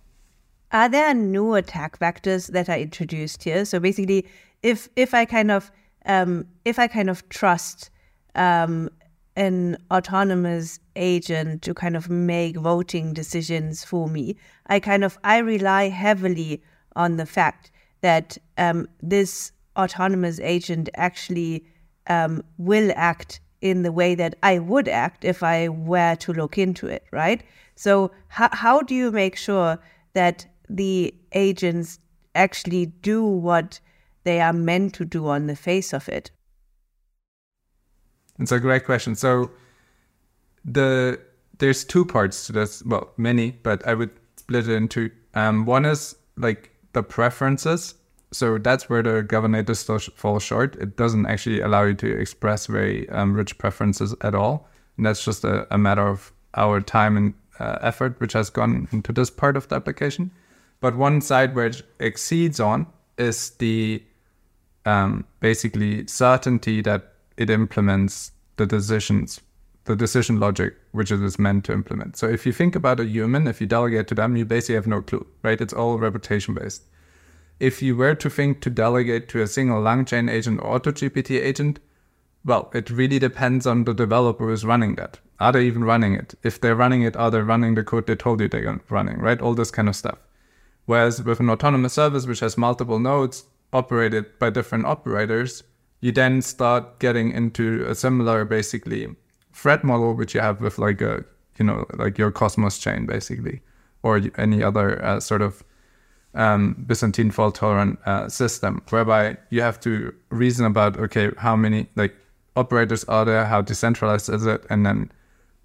Are 0.72 0.88
there 0.88 1.12
new 1.12 1.54
attack 1.54 1.98
vectors 1.98 2.50
that 2.52 2.68
are 2.68 2.78
introduced 2.78 3.44
here? 3.44 3.64
So 3.64 3.78
basically, 3.78 4.26
if 4.62 4.88
if 4.96 5.12
I 5.12 5.24
kind 5.24 5.50
of 5.50 5.70
um, 6.06 6.46
if 6.64 6.78
I 6.78 6.86
kind 6.86 7.10
of 7.10 7.28
trust 7.28 7.90
um, 8.34 8.88
an 9.36 9.76
autonomous 9.90 10.78
agent 10.96 11.62
to 11.62 11.74
kind 11.74 11.96
of 11.96 12.10
make 12.10 12.56
voting 12.56 13.14
decisions 13.14 13.84
for 13.84 14.08
me. 14.08 14.36
I 14.66 14.80
kind 14.80 15.04
of 15.04 15.18
I 15.24 15.38
rely 15.38 15.88
heavily 15.88 16.62
on 16.96 17.16
the 17.16 17.26
fact 17.26 17.70
that 18.02 18.36
um, 18.58 18.88
this 19.00 19.52
autonomous 19.76 20.38
agent 20.40 20.90
actually 20.94 21.64
um, 22.08 22.42
will 22.58 22.92
act 22.94 23.40
in 23.62 23.82
the 23.82 23.92
way 23.92 24.14
that 24.14 24.34
I 24.42 24.58
would 24.58 24.88
act 24.88 25.24
if 25.24 25.42
I 25.42 25.68
were 25.68 26.16
to 26.16 26.32
look 26.32 26.58
into 26.58 26.86
it, 26.88 27.06
right? 27.12 27.42
So 27.76 28.10
how 28.28 28.50
how 28.52 28.82
do 28.82 28.94
you 28.94 29.10
make 29.10 29.36
sure 29.36 29.78
that 30.12 30.44
the 30.68 31.14
agents 31.32 31.98
actually 32.34 32.86
do 32.86 33.24
what 33.24 33.80
they 34.24 34.40
are 34.40 34.52
meant 34.52 34.94
to 34.94 35.04
do 35.04 35.28
on 35.28 35.46
the 35.46 35.56
face 35.56 35.94
of 35.94 36.08
it? 36.08 36.30
It's 38.38 38.52
a 38.52 38.60
great 38.60 38.84
question. 38.84 39.14
So 39.14 39.50
the 40.64 41.20
there's 41.58 41.84
two 41.84 42.04
parts 42.04 42.46
to 42.46 42.52
this. 42.52 42.82
Well, 42.84 43.12
many, 43.16 43.52
but 43.62 43.86
I 43.86 43.94
would 43.94 44.10
split 44.36 44.68
it 44.68 44.74
into 44.74 45.10
um, 45.34 45.64
one 45.64 45.84
is 45.84 46.16
like 46.36 46.70
the 46.92 47.02
preferences. 47.02 47.94
So 48.32 48.58
that's 48.58 48.88
where 48.88 49.02
the 49.02 49.22
Governatooorr 49.22 49.76
still 49.76 49.98
falls 49.98 50.42
short. 50.42 50.76
It 50.76 50.96
doesn't 50.96 51.26
actually 51.26 51.60
allow 51.60 51.84
you 51.84 51.94
to 51.94 52.18
express 52.18 52.66
very 52.66 53.08
um, 53.10 53.34
rich 53.34 53.58
preferences 53.58 54.14
at 54.22 54.34
all. 54.34 54.68
And 54.96 55.06
that's 55.06 55.24
just 55.24 55.44
a, 55.44 55.72
a 55.72 55.78
matter 55.78 56.06
of 56.06 56.32
our 56.54 56.80
time 56.80 57.16
and 57.16 57.34
uh, 57.58 57.78
effort, 57.82 58.18
which 58.20 58.32
has 58.32 58.50
gone 58.50 58.88
into 58.90 59.12
this 59.12 59.30
part 59.30 59.56
of 59.56 59.68
the 59.68 59.76
application. 59.76 60.30
But 60.80 60.96
one 60.96 61.20
side 61.20 61.54
where 61.54 61.66
it 61.66 61.82
exceeds 62.00 62.58
on 62.58 62.86
is 63.18 63.50
the 63.50 64.02
um, 64.84 65.24
basically 65.40 66.06
certainty 66.06 66.80
that 66.82 67.12
it 67.36 67.50
implements 67.50 68.32
the 68.56 68.66
decisions, 68.66 69.40
the 69.84 69.96
decision 69.96 70.40
logic 70.40 70.74
which 70.92 71.10
it 71.10 71.22
is 71.22 71.38
meant 71.38 71.64
to 71.64 71.72
implement. 71.72 72.16
So 72.16 72.28
if 72.28 72.46
you 72.46 72.52
think 72.52 72.74
about 72.74 73.00
a 73.00 73.04
human, 73.04 73.46
if 73.46 73.60
you 73.60 73.66
delegate 73.66 74.08
to 74.08 74.14
them, 74.14 74.36
you 74.36 74.44
basically 74.44 74.74
have 74.76 74.86
no 74.86 75.02
clue, 75.02 75.26
right? 75.42 75.60
It's 75.60 75.72
all 75.72 75.98
reputation 75.98 76.54
based. 76.54 76.82
If 77.62 77.80
you 77.80 77.94
were 77.94 78.16
to 78.16 78.28
think 78.28 78.60
to 78.62 78.70
delegate 78.70 79.28
to 79.28 79.40
a 79.40 79.46
single 79.46 79.80
LangChain 79.80 80.28
agent 80.28 80.58
or 80.64 80.80
to 80.80 80.90
AutoGPT 80.90 81.40
agent, 81.40 81.78
well, 82.44 82.68
it 82.74 82.90
really 82.90 83.20
depends 83.20 83.68
on 83.68 83.84
the 83.84 83.94
developer 83.94 84.48
who's 84.48 84.64
running 84.64 84.96
that. 84.96 85.20
Are 85.38 85.52
they 85.52 85.64
even 85.66 85.84
running 85.84 86.16
it? 86.16 86.34
If 86.42 86.60
they're 86.60 86.74
running 86.74 87.02
it, 87.02 87.14
are 87.14 87.30
they 87.30 87.40
running 87.40 87.76
the 87.76 87.84
code 87.84 88.08
they 88.08 88.16
told 88.16 88.40
you 88.40 88.48
they're 88.48 88.80
running, 88.90 89.20
right? 89.20 89.40
All 89.40 89.54
this 89.54 89.70
kind 89.70 89.88
of 89.88 89.94
stuff. 89.94 90.18
Whereas 90.86 91.22
with 91.22 91.38
an 91.38 91.50
autonomous 91.50 91.92
service 91.92 92.26
which 92.26 92.40
has 92.40 92.58
multiple 92.58 92.98
nodes 92.98 93.44
operated 93.72 94.40
by 94.40 94.50
different 94.50 94.86
operators, 94.86 95.62
you 96.00 96.10
then 96.10 96.42
start 96.42 96.98
getting 96.98 97.30
into 97.30 97.84
a 97.86 97.94
similar 97.94 98.44
basically 98.44 99.14
threat 99.52 99.84
model 99.84 100.14
which 100.14 100.34
you 100.34 100.40
have 100.40 100.60
with 100.60 100.78
like 100.78 101.00
a 101.00 101.24
you 101.60 101.64
know 101.64 101.86
like 101.94 102.18
your 102.18 102.32
Cosmos 102.32 102.78
chain 102.78 103.06
basically 103.06 103.60
or 104.02 104.20
any 104.36 104.64
other 104.64 105.00
uh, 105.04 105.20
sort 105.20 105.42
of 105.42 105.62
um, 106.34 106.74
byzantine 106.86 107.30
fault 107.30 107.54
tolerant 107.54 107.98
uh, 108.06 108.28
system 108.28 108.82
whereby 108.90 109.36
you 109.50 109.60
have 109.60 109.78
to 109.78 110.14
reason 110.30 110.64
about 110.66 110.96
okay 110.98 111.30
how 111.38 111.54
many 111.54 111.86
like 111.94 112.14
operators 112.56 113.04
are 113.04 113.24
there 113.24 113.44
how 113.44 113.60
decentralized 113.60 114.28
is 114.28 114.46
it 114.46 114.64
and 114.70 114.86
then 114.86 115.10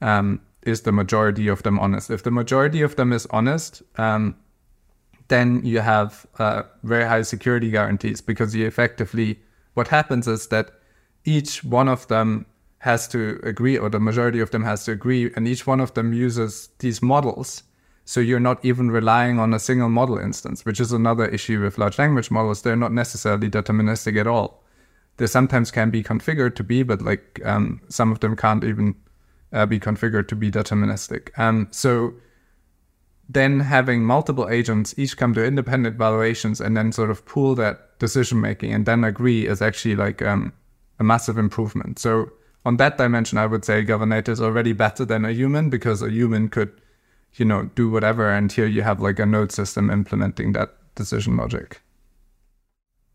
um, 0.02 0.42
is 0.64 0.82
the 0.82 0.92
majority 0.92 1.48
of 1.48 1.64
them 1.64 1.80
honest 1.80 2.10
if 2.10 2.24
the 2.24 2.32
majority 2.32 2.82
of 2.82 2.96
them 2.96 3.14
is 3.14 3.26
honest 3.32 3.82
um, 3.98 4.36
then 5.30 5.62
you 5.66 5.80
have 5.80 6.26
uh, 6.40 6.64
very 6.84 7.06
high 7.06 7.22
security 7.22 7.70
guarantees 7.70 8.22
because 8.22 8.56
you 8.56 8.66
effectively 8.66 9.40
what 9.74 9.90
happens 9.90 10.28
is 10.28 10.48
that 10.48 10.72
each 11.24 11.64
one 11.64 11.88
of 11.88 12.08
them 12.08 12.46
has 12.80 13.08
to 13.10 13.40
agree, 13.44 13.78
or 13.78 13.90
the 13.90 14.00
majority 14.00 14.40
of 14.40 14.52
them 14.52 14.64
has 14.64 14.86
to 14.86 14.92
agree, 14.92 15.32
and 15.36 15.48
each 15.48 15.68
one 15.68 15.80
of 15.80 15.94
them 15.94 16.14
uses 16.14 16.70
these 16.80 17.02
models. 17.02 17.64
So 18.08 18.22
you're 18.22 18.40
not 18.40 18.64
even 18.64 18.90
relying 18.90 19.38
on 19.38 19.54
a 19.54 19.60
single 19.60 19.90
model 19.90 20.18
instance, 20.18 20.64
which 20.64 20.80
is 20.80 20.94
another 20.94 21.26
issue 21.26 21.62
with 21.62 21.78
large 21.78 22.00
language 22.00 22.32
models. 22.32 22.62
They're 22.62 22.78
not 22.78 22.94
necessarily 22.94 23.50
deterministic 23.50 24.18
at 24.18 24.26
all. 24.26 24.64
They 25.18 25.28
sometimes 25.28 25.72
can 25.72 25.90
be 25.90 26.04
configured 26.04 26.56
to 26.56 26.64
be, 26.64 26.84
but 26.84 27.02
like 27.02 27.42
um, 27.44 27.82
some 27.90 28.14
of 28.14 28.22
them 28.22 28.38
can't 28.38 28.64
even 28.64 28.96
uh, 29.52 29.66
be 29.66 29.78
configured 29.78 30.30
to 30.30 30.38
be 30.38 30.50
deterministic. 30.50 31.38
Um, 31.38 31.68
so 31.72 32.14
then 33.28 33.60
having 33.60 34.06
multiple 34.06 34.48
agents 34.48 34.98
each 34.98 35.18
come 35.18 35.34
to 35.34 35.44
independent 35.44 35.98
valuations 35.98 36.62
and 36.62 36.78
then 36.78 36.94
sort 36.94 37.12
of 37.12 37.26
pool 37.26 37.56
that 37.56 38.00
decision 38.00 38.40
making 38.40 38.74
and 38.74 38.86
then 38.86 39.04
agree 39.04 39.46
is 39.46 39.62
actually 39.62 39.98
like 39.98 40.22
um, 40.22 40.54
a 40.98 41.04
massive 41.04 41.38
improvement. 41.38 42.00
So 42.00 42.32
on 42.66 42.78
that 42.78 42.98
dimension, 42.98 43.38
I 43.38 43.48
would 43.48 43.66
say 43.66 43.84
Governatooorr 43.84 44.30
is 44.30 44.42
already 44.42 44.72
better 44.72 45.04
than 45.04 45.26
a 45.26 45.34
human 45.34 45.70
because 45.70 46.02
a 46.02 46.10
human 46.10 46.48
could, 46.48 46.72
you 47.40 47.46
know, 47.46 47.64
do 47.76 47.90
whatever, 47.90 48.30
and 48.30 48.52
here 48.52 48.66
you 48.66 48.82
have 48.82 49.02
like 49.02 49.20
a 49.20 49.26
node 49.26 49.52
system 49.52 49.90
implementing 49.90 50.54
that 50.54 50.76
decision 50.96 51.38
logic. 51.38 51.82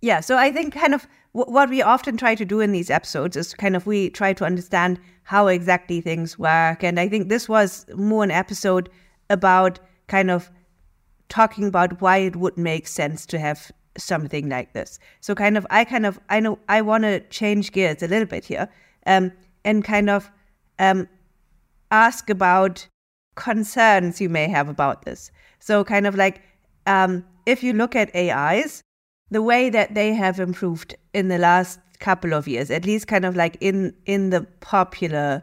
Yeah, 0.01 0.21
so 0.21 0.37
I 0.37 0.51
think 0.51 0.75
kind 0.75 0.95
of 0.95 1.07
what 1.33 1.71
we 1.71 1.81
often 1.81 2.17
try 2.17 2.35
to 2.35 2.45
do 2.45 2.61
in 2.61 2.73
these 2.73 2.91
episodes 2.91 3.37
is 3.37 3.55
kind 3.55 3.77
of 3.77 3.87
we 3.87 4.11
try 4.11 4.33
to 4.33 4.45
understand 4.45 4.99
how 5.23 5.47
exactly 5.47 6.01
things 6.01 6.39
work, 6.39 6.83
and 6.83 6.99
I 6.99 7.09
think 7.09 7.29
this 7.29 7.49
was 7.49 7.87
more 7.95 8.25
an 8.25 8.31
episode 8.31 8.89
about 9.31 9.79
kind 10.09 10.31
of 10.31 10.51
talking 11.29 11.67
about 11.67 12.01
why 12.01 12.19
it 12.19 12.37
would 12.37 12.59
make 12.59 12.87
sense 12.87 13.25
to 13.27 13.39
have 13.39 13.71
something 13.97 14.49
like 14.49 14.73
this. 14.73 14.99
So 15.21 15.35
kind 15.35 15.57
of 15.57 15.67
I 15.71 15.85
kind 15.85 16.07
of 16.07 16.19
I 16.29 16.41
know 16.41 16.59
I 16.69 16.83
want 16.83 17.05
to 17.05 17.21
change 17.29 17.73
gears 17.73 18.03
a 18.03 18.09
little 18.09 18.27
bit 18.27 18.45
here. 18.45 18.69
Um, 19.07 19.33
and 19.65 19.85
kind 19.85 20.11
of 20.11 20.31
um, 20.79 21.09
ask 21.91 22.31
about 22.31 22.87
concerns 23.35 24.21
you 24.21 24.29
may 24.29 24.49
have 24.49 24.69
about 24.69 25.05
this. 25.05 25.31
So, 25.59 25.85
kind 25.85 26.07
of 26.07 26.15
like 26.15 26.43
um, 26.87 27.25
if 27.47 27.63
you 27.63 27.73
look 27.73 27.97
at 27.97 28.15
AIs, 28.15 28.83
the 29.31 29.43
way 29.43 29.71
that 29.71 29.95
they 29.95 30.13
have 30.13 30.41
improved 30.41 30.95
in 31.15 31.29
the 31.29 31.39
last 31.39 31.81
couple 32.01 32.35
of 32.35 32.49
years, 32.49 32.71
at 32.71 32.85
least 32.85 33.07
kind 33.07 33.25
of 33.25 33.37
like 33.37 33.57
in 33.61 33.95
in 34.07 34.31
the 34.31 34.47
popular 34.61 35.43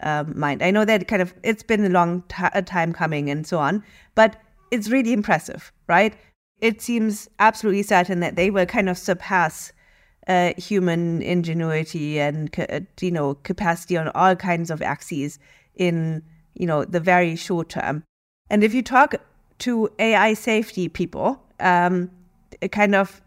um, 0.00 0.38
mind. 0.38 0.62
I 0.62 0.70
know 0.70 0.84
that 0.84 1.08
kind 1.08 1.22
of 1.22 1.34
it's 1.42 1.62
been 1.62 1.84
a 1.84 1.88
long 1.88 2.22
time 2.28 2.92
coming 2.92 3.30
and 3.30 3.46
so 3.46 3.58
on, 3.58 3.82
but 4.14 4.36
it's 4.70 4.88
really 4.88 5.12
impressive, 5.12 5.72
right? 5.88 6.14
It 6.60 6.82
seems 6.82 7.28
absolutely 7.38 7.82
certain 7.82 8.20
that 8.20 8.36
they 8.36 8.50
will 8.50 8.66
kind 8.66 8.88
of 8.88 8.98
surpass 8.98 9.72
uh, 10.26 10.52
human 10.58 11.22
ingenuity 11.22 12.20
and 12.20 12.54
uh, 12.70 12.80
you 13.00 13.10
know 13.10 13.34
capacity 13.34 13.96
on 13.96 14.08
all 14.08 14.36
kinds 14.36 14.70
of 14.70 14.82
axes 14.82 15.38
in 15.74 16.22
you 16.58 16.66
know 16.66 16.84
the 16.84 17.00
very 17.00 17.36
short 17.36 17.70
term. 17.70 18.04
And 18.50 18.62
if 18.62 18.74
you 18.74 18.82
talk 18.82 19.14
to 19.60 19.88
AI 19.98 20.34
safety 20.34 20.88
people, 20.88 21.42
um, 21.60 22.10
kind 22.70 22.94
of 22.94 23.22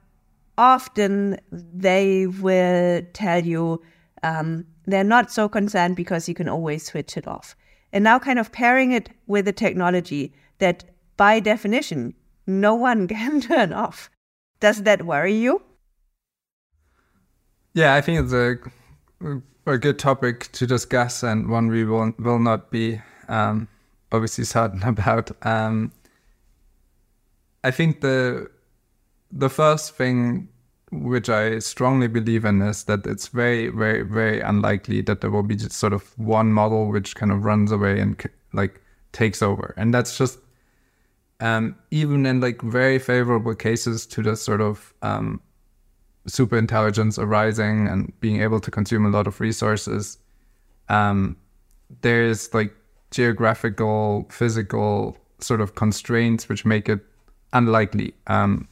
often 0.57 1.39
they 1.51 2.27
will 2.27 3.01
tell 3.13 3.43
you 3.43 3.81
um, 4.23 4.65
they're 4.85 5.03
not 5.03 5.31
so 5.31 5.49
concerned 5.49 5.95
because 5.95 6.27
you 6.29 6.35
can 6.35 6.49
always 6.49 6.85
switch 6.85 7.17
it 7.17 7.27
off. 7.27 7.55
And 7.93 8.03
now, 8.03 8.19
kind 8.19 8.39
of 8.39 8.51
pairing 8.51 8.91
it 8.91 9.09
with 9.27 9.47
a 9.47 9.51
technology 9.51 10.33
that, 10.59 10.83
by 11.17 11.39
definition, 11.39 12.13
no 12.47 12.75
one 12.75 13.07
can 13.15 13.41
turn 13.41 13.73
off. 13.73 14.09
Does 14.59 14.83
that 14.83 15.05
worry 15.05 15.33
you? 15.33 15.61
Yeah, 17.73 17.95
I 17.95 18.01
think 18.01 18.19
it's 18.19 18.33
a, 18.33 18.57
a 19.65 19.77
good 19.77 19.97
topic 19.97 20.51
to 20.51 20.67
discuss 20.67 21.23
and 21.23 21.49
one 21.49 21.67
we 21.69 21.85
will, 21.85 22.13
will 22.19 22.39
not 22.39 22.69
be 22.69 23.01
um, 23.27 23.67
obviously 24.11 24.43
certain 24.43 24.83
about. 24.87 25.31
Um, 25.45 25.91
I 27.63 27.71
think 27.71 28.01
the 28.01 28.49
the 29.31 29.49
first 29.49 29.95
thing 29.95 30.49
which 30.91 31.29
I 31.29 31.59
strongly 31.59 32.07
believe 32.07 32.43
in 32.43 32.61
is 32.61 32.83
that 32.83 33.07
it's 33.07 33.29
very, 33.29 33.69
very, 33.69 34.01
very 34.01 34.41
unlikely 34.41 35.01
that 35.03 35.21
there 35.21 35.31
will 35.31 35.43
be 35.43 35.55
just 35.55 35.71
sort 35.71 35.93
of 35.93 36.17
one 36.19 36.51
model 36.51 36.91
which 36.91 37.15
kind 37.15 37.31
of 37.31 37.45
runs 37.45 37.71
away 37.71 37.97
and 38.01 38.21
like 38.51 38.81
takes 39.13 39.41
over, 39.41 39.73
and 39.77 39.93
that's 39.93 40.17
just 40.17 40.39
um, 41.39 41.75
even 41.91 42.25
in 42.25 42.41
like 42.41 42.61
very 42.61 42.99
favorable 42.99 43.55
cases 43.55 44.05
to 44.07 44.21
the 44.21 44.35
sort 44.35 44.61
of 44.61 44.93
um, 45.01 45.41
super 46.27 46.57
intelligence 46.57 47.17
arising 47.17 47.87
and 47.87 48.13
being 48.19 48.41
able 48.41 48.59
to 48.59 48.69
consume 48.69 49.05
a 49.05 49.09
lot 49.09 49.27
of 49.27 49.39
resources. 49.39 50.17
Um, 50.89 51.37
there's 52.01 52.53
like 52.53 52.73
geographical, 53.11 54.25
physical 54.29 55.17
sort 55.39 55.61
of 55.61 55.75
constraints 55.75 56.49
which 56.49 56.65
make 56.65 56.89
it 56.89 56.99
unlikely. 57.53 58.13
Um, 58.27 58.67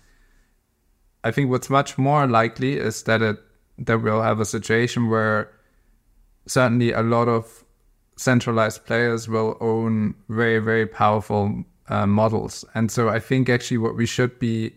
I 1.23 1.31
think 1.31 1.49
what's 1.49 1.69
much 1.69 1.97
more 1.97 2.25
likely 2.27 2.77
is 2.77 3.03
that 3.03 3.21
it 3.21 3.37
that 3.77 4.01
we'll 4.01 4.21
have 4.21 4.39
a 4.39 4.45
situation 4.45 5.09
where 5.09 5.49
certainly 6.45 6.91
a 6.91 7.01
lot 7.01 7.27
of 7.27 7.63
centralized 8.17 8.85
players 8.85 9.29
will 9.29 9.57
own 9.61 10.15
very 10.29 10.59
very 10.59 10.85
powerful 10.85 11.63
uh, 11.89 12.07
models, 12.07 12.63
and 12.73 12.91
so 12.91 13.09
I 13.09 13.19
think 13.19 13.49
actually 13.49 13.77
what 13.79 13.95
we 13.95 14.05
should 14.05 14.39
be 14.39 14.73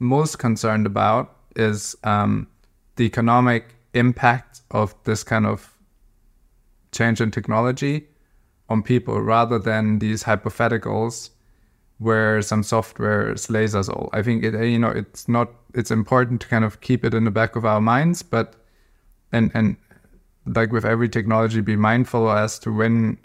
most 0.00 0.38
concerned 0.38 0.86
about 0.86 1.36
is 1.54 1.96
um, 2.02 2.48
the 2.96 3.04
economic 3.04 3.76
impact 3.94 4.62
of 4.72 4.94
this 5.04 5.22
kind 5.22 5.46
of 5.46 5.76
change 6.90 7.20
in 7.20 7.30
technology 7.30 8.08
on 8.68 8.82
people 8.82 9.20
rather 9.20 9.58
than 9.58 9.98
these 9.98 10.24
hypotheticals 10.24 11.30
where 11.98 12.42
some 12.42 12.62
software 12.62 13.36
slays 13.36 13.74
us 13.74 13.88
all. 13.88 14.10
I 14.12 14.22
think 14.22 14.44
it, 14.44 14.54
you 14.66 14.78
know, 14.78 14.90
it's 14.90 15.28
not, 15.28 15.50
it's 15.74 15.90
important 15.90 16.40
to 16.42 16.48
kind 16.48 16.64
of 16.64 16.80
keep 16.80 17.04
it 17.04 17.14
in 17.14 17.24
the 17.24 17.30
back 17.30 17.56
of 17.56 17.64
our 17.64 17.80
minds, 17.80 18.22
but, 18.22 18.56
and, 19.32 19.50
and 19.54 19.76
like 20.46 20.72
with 20.72 20.84
every 20.84 21.08
technology, 21.08 21.60
be 21.60 21.76
mindful 21.76 22.30
as 22.30 22.58
to 22.60 22.72
when 22.72 23.18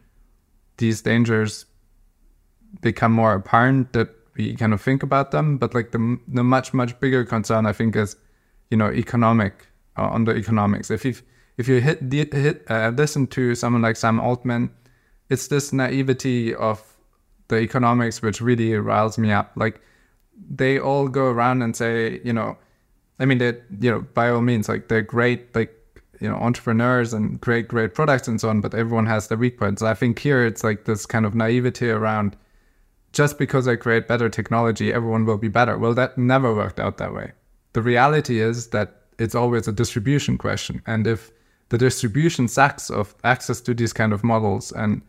these 0.77 1.01
dangers 1.01 1.65
become 2.81 3.11
more 3.11 3.33
apparent 3.33 3.93
that 3.93 4.09
we 4.37 4.55
kind 4.55 4.73
of 4.73 4.81
think 4.81 5.03
about 5.03 5.31
them. 5.31 5.57
But 5.57 5.73
like 5.73 5.91
the, 5.91 6.19
the 6.27 6.43
much, 6.43 6.73
much 6.73 6.99
bigger 6.99 7.25
concern, 7.25 7.65
I 7.65 7.73
think 7.73 7.95
is, 7.95 8.15
you 8.69 8.77
know, 8.77 8.91
economic, 8.91 9.67
uh, 9.97 10.03
on 10.03 10.25
the 10.25 10.35
economics. 10.35 10.91
If 10.91 11.03
you 11.03 11.15
if 11.57 11.67
you 11.67 11.81
hit, 11.81 11.99
hit 12.13 12.63
uh, 12.69 12.93
listen 12.95 13.27
to 13.27 13.53
someone 13.53 13.81
like 13.81 13.97
Sam 13.97 14.19
Altman, 14.19 14.69
it's 15.29 15.47
this 15.47 15.71
naivety 15.71 16.55
of 16.55 16.83
the 17.47 17.59
economics 17.59 18.21
which 18.21 18.41
really 18.41 18.73
riles 18.75 19.17
me 19.17 19.31
up. 19.31 19.51
Like 19.55 19.81
they 20.49 20.79
all 20.79 21.07
go 21.07 21.25
around 21.25 21.61
and 21.61 21.75
say, 21.75 22.21
you 22.23 22.33
know, 22.33 22.57
I 23.19 23.25
mean, 23.25 23.37
they, 23.37 23.59
you 23.79 23.91
know, 23.91 24.01
by 24.13 24.29
all 24.29 24.41
means, 24.41 24.69
like 24.69 24.87
they're 24.87 25.01
great, 25.01 25.53
like 25.55 25.75
you 26.19 26.29
know, 26.29 26.35
entrepreneurs 26.35 27.13
and 27.13 27.39
great, 27.39 27.67
great 27.67 27.93
products 27.93 28.27
and 28.27 28.39
so 28.39 28.49
on. 28.49 28.61
But 28.61 28.73
everyone 28.73 29.05
has 29.05 29.27
their 29.27 29.37
weak 29.37 29.57
points. 29.57 29.81
I 29.81 29.93
think 29.93 30.19
here 30.19 30.45
it's 30.45 30.63
like 30.63 30.85
this 30.85 31.05
kind 31.05 31.25
of 31.25 31.35
naivety 31.35 31.89
around 31.89 32.35
just 33.11 33.37
because 33.37 33.67
I 33.67 33.75
create 33.75 34.07
better 34.07 34.29
technology, 34.29 34.93
everyone 34.93 35.25
will 35.25 35.37
be 35.37 35.47
better. 35.47 35.77
Well, 35.77 35.93
that 35.95 36.17
never 36.17 36.53
worked 36.53 36.79
out 36.79 36.97
that 36.97 37.13
way. 37.13 37.31
The 37.73 37.81
reality 37.81 38.39
is 38.39 38.67
that 38.67 39.01
it's 39.17 39.35
always 39.35 39.67
a 39.67 39.71
distribution 39.71 40.37
question, 40.37 40.81
and 40.85 41.07
if 41.07 41.31
the 41.69 41.77
distribution 41.77 42.47
sucks 42.47 42.89
of 42.89 43.15
access 43.23 43.61
to 43.61 43.73
these 43.73 43.93
kind 43.93 44.13
of 44.13 44.23
models 44.23 44.71
and 44.71 45.01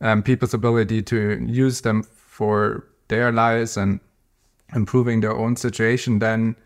um, 0.00 0.22
people's 0.22 0.54
ability 0.54 1.02
to 1.02 1.44
use 1.46 1.80
them 1.80 2.02
for 2.02 2.86
their 3.08 3.32
lives 3.32 3.76
and 3.76 4.00
improving 4.74 5.20
their 5.20 5.36
own 5.36 5.56
situation, 5.56 6.18
then 6.18 6.56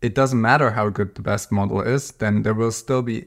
it 0.00 0.14
doesn't 0.14 0.40
matter 0.40 0.72
how 0.72 0.88
good 0.88 1.14
the 1.14 1.22
best 1.22 1.52
model 1.52 1.80
is, 1.80 2.12
then 2.12 2.42
there 2.42 2.54
will 2.54 2.72
still 2.72 3.02
be 3.02 3.26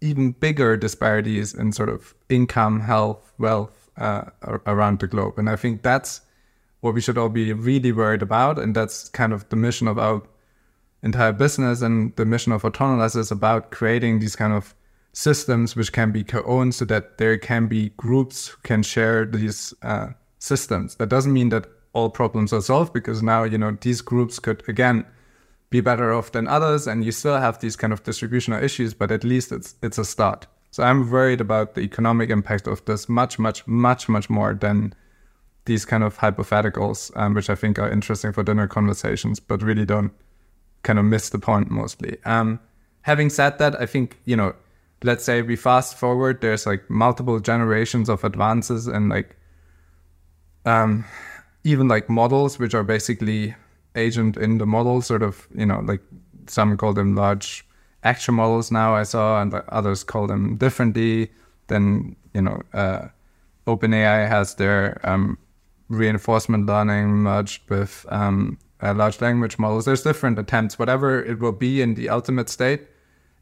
even 0.00 0.32
bigger 0.32 0.76
disparities 0.76 1.54
in 1.54 1.72
sort 1.72 1.88
of 1.88 2.14
income, 2.28 2.80
health, 2.80 3.32
wealth 3.38 3.90
uh, 3.96 4.24
around 4.66 5.00
the 5.00 5.06
globe. 5.06 5.38
And 5.38 5.48
I 5.48 5.56
think 5.56 5.82
that's 5.82 6.20
what 6.80 6.94
we 6.94 7.00
should 7.00 7.16
all 7.16 7.28
be 7.28 7.52
really 7.52 7.92
worried 7.92 8.22
about. 8.22 8.58
And 8.58 8.74
that's 8.74 9.08
kind 9.10 9.32
of 9.32 9.48
the 9.48 9.56
mission 9.56 9.88
of 9.88 9.98
our 9.98 10.22
entire 11.02 11.32
business 11.32 11.82
and 11.82 12.14
the 12.16 12.24
mission 12.24 12.52
of 12.52 12.62
Autonolas 12.62 13.16
is 13.16 13.30
about 13.30 13.70
creating 13.70 14.18
these 14.18 14.36
kind 14.36 14.52
of 14.52 14.74
systems 15.14 15.76
which 15.76 15.92
can 15.92 16.10
be 16.10 16.24
co-owned 16.24 16.74
so 16.74 16.84
that 16.84 17.18
there 17.18 17.38
can 17.38 17.66
be 17.68 17.90
groups 17.96 18.48
who 18.48 18.56
can 18.62 18.82
share 18.82 19.24
these 19.24 19.72
uh, 19.82 20.08
systems. 20.38 20.96
That 20.96 21.08
doesn't 21.08 21.32
mean 21.32 21.48
that 21.50 21.66
all 21.92 22.10
problems 22.10 22.52
are 22.52 22.60
solved 22.60 22.92
because 22.92 23.22
now, 23.22 23.44
you 23.44 23.56
know, 23.56 23.78
these 23.80 24.02
groups 24.02 24.40
could 24.40 24.62
again 24.68 25.06
be 25.70 25.80
better 25.80 26.12
off 26.12 26.32
than 26.32 26.48
others 26.48 26.86
and 26.86 27.04
you 27.04 27.12
still 27.12 27.38
have 27.38 27.60
these 27.60 27.76
kind 27.76 27.92
of 27.92 28.02
distributional 28.02 28.62
issues, 28.62 28.92
but 28.92 29.10
at 29.12 29.24
least 29.24 29.52
it's 29.52 29.76
it's 29.82 29.98
a 29.98 30.04
start. 30.04 30.46
So 30.72 30.82
I'm 30.82 31.08
worried 31.08 31.40
about 31.40 31.74
the 31.74 31.82
economic 31.82 32.30
impact 32.30 32.66
of 32.66 32.84
this 32.84 33.08
much, 33.08 33.38
much, 33.38 33.64
much, 33.68 34.08
much 34.08 34.28
more 34.28 34.54
than 34.54 34.92
these 35.66 35.84
kind 35.84 36.02
of 36.02 36.18
hypotheticals, 36.18 37.16
um, 37.16 37.34
which 37.34 37.48
I 37.48 37.54
think 37.54 37.78
are 37.78 37.88
interesting 37.88 38.32
for 38.32 38.42
dinner 38.42 38.66
conversations, 38.66 39.38
but 39.38 39.62
really 39.62 39.86
don't 39.86 40.12
kind 40.82 40.98
of 40.98 41.04
miss 41.04 41.30
the 41.30 41.38
point 41.38 41.70
mostly. 41.70 42.18
Um, 42.24 42.58
having 43.02 43.30
said 43.30 43.58
that, 43.58 43.80
I 43.80 43.86
think, 43.86 44.18
you 44.24 44.34
know, 44.34 44.54
let's 45.04 45.22
say 45.22 45.42
we 45.42 45.54
fast 45.54 45.98
forward, 45.98 46.40
there's 46.40 46.66
like 46.66 46.88
multiple 46.88 47.38
generations 47.38 48.08
of 48.08 48.24
advances 48.24 48.86
and 48.86 49.10
like 49.10 49.36
um, 50.64 51.04
even 51.62 51.88
like 51.88 52.08
models, 52.08 52.58
which 52.58 52.74
are 52.74 52.82
basically 52.82 53.54
agent 53.94 54.36
in 54.38 54.58
the 54.58 54.66
model, 54.66 55.02
sort 55.02 55.22
of, 55.22 55.46
you 55.54 55.66
know, 55.66 55.80
like 55.80 56.00
some 56.46 56.76
call 56.78 56.94
them 56.94 57.14
large 57.14 57.66
action 58.02 58.34
models 58.34 58.70
now 58.70 58.94
I 58.94 59.02
saw, 59.02 59.40
and 59.42 59.54
others 59.68 60.04
call 60.04 60.26
them 60.26 60.56
differently. 60.56 61.30
Then, 61.66 62.16
you 62.32 62.40
know, 62.40 62.62
uh, 62.72 63.08
OpenAI 63.66 64.26
has 64.26 64.54
their 64.54 65.00
um, 65.04 65.36
reinforcement 65.88 66.64
learning 66.64 67.08
merged 67.08 67.68
with 67.68 68.06
um, 68.08 68.58
uh, 68.82 68.94
large 68.94 69.20
language 69.20 69.58
models. 69.58 69.84
There's 69.84 70.02
different 70.02 70.38
attempts, 70.38 70.78
whatever 70.78 71.22
it 71.22 71.40
will 71.40 71.52
be 71.52 71.82
in 71.82 71.94
the 71.94 72.08
ultimate 72.08 72.48
state 72.48 72.88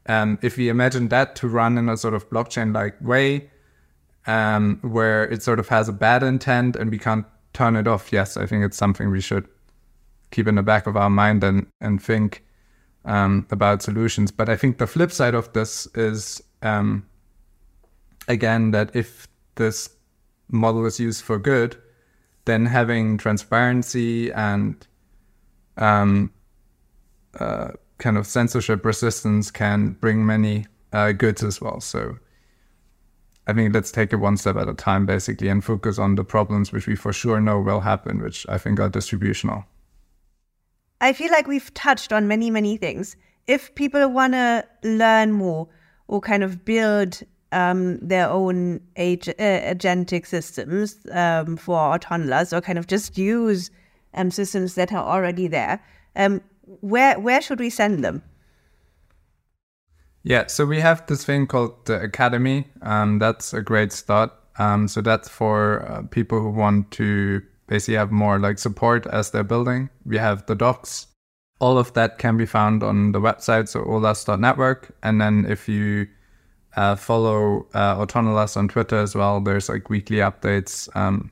um, 0.07 0.37
if 0.41 0.57
we 0.57 0.69
imagine 0.69 1.07
that 1.09 1.35
to 1.37 1.47
run 1.47 1.77
in 1.77 1.89
a 1.89 1.97
sort 1.97 2.13
of 2.13 2.29
blockchain 2.29 2.73
like 2.73 2.95
way, 3.01 3.49
um, 4.25 4.79
where 4.81 5.23
it 5.25 5.43
sort 5.43 5.59
of 5.59 5.67
has 5.69 5.89
a 5.89 5.93
bad 5.93 6.23
intent 6.23 6.75
and 6.75 6.89
we 6.89 6.97
can't 6.97 7.25
turn 7.53 7.75
it 7.75 7.87
off, 7.87 8.11
yes, 8.11 8.37
I 8.37 8.45
think 8.45 8.63
it's 8.63 8.77
something 8.77 9.09
we 9.11 9.21
should 9.21 9.47
keep 10.31 10.47
in 10.47 10.55
the 10.55 10.63
back 10.63 10.87
of 10.87 10.97
our 10.97 11.09
mind 11.09 11.43
and, 11.43 11.67
and 11.79 12.01
think 12.01 12.43
um, 13.05 13.45
about 13.51 13.81
solutions. 13.81 14.31
But 14.31 14.49
I 14.49 14.55
think 14.55 14.77
the 14.77 14.87
flip 14.87 15.11
side 15.11 15.35
of 15.35 15.51
this 15.53 15.87
is, 15.95 16.41
um, 16.61 17.05
again, 18.27 18.71
that 18.71 18.95
if 18.95 19.27
this 19.55 19.89
model 20.49 20.85
is 20.85 20.99
used 20.99 21.23
for 21.23 21.37
good, 21.37 21.77
then 22.45 22.65
having 22.65 23.17
transparency 23.17 24.31
and 24.31 24.85
um, 25.77 26.31
uh, 27.39 27.71
kind 27.97 28.17
of 28.17 28.27
censorship 28.27 28.85
resistance 28.85 29.51
can 29.51 29.91
bring 29.99 30.25
many 30.25 30.65
uh, 30.91 31.11
goods 31.11 31.43
as 31.43 31.61
well. 31.61 31.79
So 31.79 32.17
I 33.45 33.53
think 33.53 33.73
let's 33.73 33.91
take 33.91 34.13
it 34.13 34.17
one 34.17 34.37
step 34.37 34.55
at 34.55 34.69
a 34.69 34.73
time, 34.73 35.05
basically, 35.05 35.49
and 35.49 35.63
focus 35.63 35.99
on 35.99 36.15
the 36.15 36.23
problems 36.23 36.71
which 36.71 36.87
we 36.87 36.95
for 36.95 37.11
sure 37.11 37.41
know 37.41 37.59
will 37.59 37.81
happen, 37.81 38.21
which 38.21 38.45
I 38.47 38.57
think 38.57 38.79
are 38.79 38.89
distributional. 38.89 39.65
I 41.01 41.11
feel 41.11 41.31
like 41.31 41.47
we've 41.47 41.73
touched 41.73 42.13
on 42.13 42.27
many, 42.27 42.49
many 42.49 42.77
things. 42.77 43.17
If 43.47 43.75
people 43.75 44.07
want 44.07 44.33
to 44.33 44.65
learn 44.83 45.33
more 45.33 45.67
or 46.07 46.21
kind 46.21 46.43
of 46.43 46.63
build 46.63 47.21
um, 47.51 47.97
their 47.99 48.29
own 48.29 48.79
ag- 48.95 49.35
uh, 49.37 49.73
agentic 49.73 50.25
systems 50.25 50.97
um, 51.11 51.57
for 51.57 51.77
Autonolas 51.77 52.55
or 52.55 52.61
kind 52.61 52.79
of 52.79 52.87
just 52.87 53.17
use 53.17 53.69
um, 54.13 54.31
systems 54.31 54.75
that 54.75 54.93
are 54.93 55.03
already 55.03 55.47
there, 55.47 55.83
um, 56.15 56.41
where 56.65 57.19
where 57.19 57.41
should 57.41 57.59
we 57.59 57.69
send 57.69 58.03
them? 58.03 58.23
Yeah, 60.23 60.47
so 60.47 60.65
we 60.65 60.79
have 60.79 61.05
this 61.07 61.25
thing 61.25 61.47
called 61.47 61.85
the 61.85 62.01
Academy. 62.01 62.67
Um, 62.81 63.19
that's 63.19 63.53
a 63.53 63.61
great 63.61 63.91
start. 63.91 64.31
Um, 64.57 64.87
so 64.87 65.01
that's 65.01 65.27
for 65.27 65.85
uh, 65.89 66.03
people 66.03 66.39
who 66.41 66.49
want 66.49 66.91
to 66.91 67.41
basically 67.67 67.95
have 67.95 68.11
more 68.11 68.39
like 68.39 68.57
support 68.57 69.05
as 69.07 69.31
they're 69.31 69.43
building. 69.43 69.89
We 70.05 70.17
have 70.17 70.45
the 70.45 70.55
docs. 70.55 71.07
All 71.59 71.77
of 71.77 71.93
that 71.93 72.19
can 72.19 72.37
be 72.37 72.45
found 72.45 72.83
on 72.83 73.11
the 73.11 73.19
website, 73.19 73.67
so 73.67 73.83
olas.network. 73.83 74.95
And 75.03 75.19
then 75.19 75.45
if 75.47 75.67
you 75.67 76.07
uh, 76.75 76.95
follow 76.95 77.67
uh, 77.73 77.95
Autonolas 77.95 78.55
on 78.55 78.67
Twitter 78.67 78.97
as 78.97 79.15
well, 79.15 79.41
there's 79.41 79.69
like 79.69 79.89
weekly 79.89 80.17
updates 80.17 80.93
um, 80.95 81.31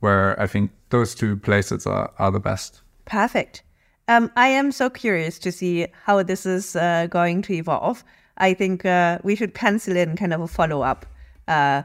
where 0.00 0.40
I 0.40 0.46
think 0.46 0.72
those 0.90 1.14
two 1.14 1.36
places 1.36 1.86
are, 1.86 2.12
are 2.18 2.30
the 2.30 2.40
best. 2.40 2.82
Perfect. 3.04 3.62
Um, 4.08 4.30
I 4.36 4.48
am 4.48 4.70
so 4.70 4.88
curious 4.88 5.38
to 5.40 5.50
see 5.50 5.86
how 6.04 6.22
this 6.22 6.46
is 6.46 6.76
uh, 6.76 7.08
going 7.10 7.42
to 7.42 7.54
evolve. 7.54 8.04
I 8.38 8.54
think 8.54 8.84
uh, 8.84 9.18
we 9.24 9.34
should 9.34 9.54
pencil 9.54 9.96
in 9.96 10.16
kind 10.16 10.32
of 10.32 10.40
a 10.40 10.48
follow 10.48 10.82
up 10.82 11.06
uh, 11.48 11.82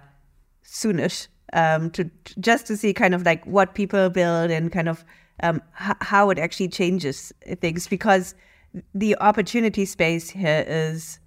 soonish 0.63 1.27
um, 1.53 1.89
to 1.91 2.09
just 2.39 2.67
to 2.67 2.77
see 2.77 2.93
kind 2.93 3.15
of 3.15 3.25
like 3.25 3.45
what 3.45 3.73
people 3.73 4.09
build 4.09 4.51
and 4.51 4.71
kind 4.71 4.87
of 4.87 5.03
um, 5.41 5.61
h- 5.81 5.95
how 6.01 6.29
it 6.29 6.37
actually 6.37 6.67
changes 6.67 7.33
things 7.59 7.87
because 7.87 8.35
the 8.93 9.17
opportunity 9.19 9.85
space 9.85 10.29
here 10.29 10.63
is 10.67 11.19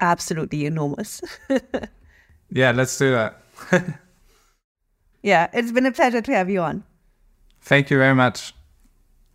absolutely 0.00 0.66
enormous. 0.66 1.20
yeah, 2.50 2.72
let's 2.72 2.96
do 2.98 3.12
that. 3.12 3.42
yeah, 5.22 5.48
it's 5.52 5.72
been 5.72 5.86
a 5.86 5.92
pleasure 5.92 6.20
to 6.20 6.32
have 6.32 6.50
you 6.50 6.60
on. 6.60 6.82
Thank 7.62 7.90
you 7.90 7.98
very 7.98 8.14
much. 8.14 8.54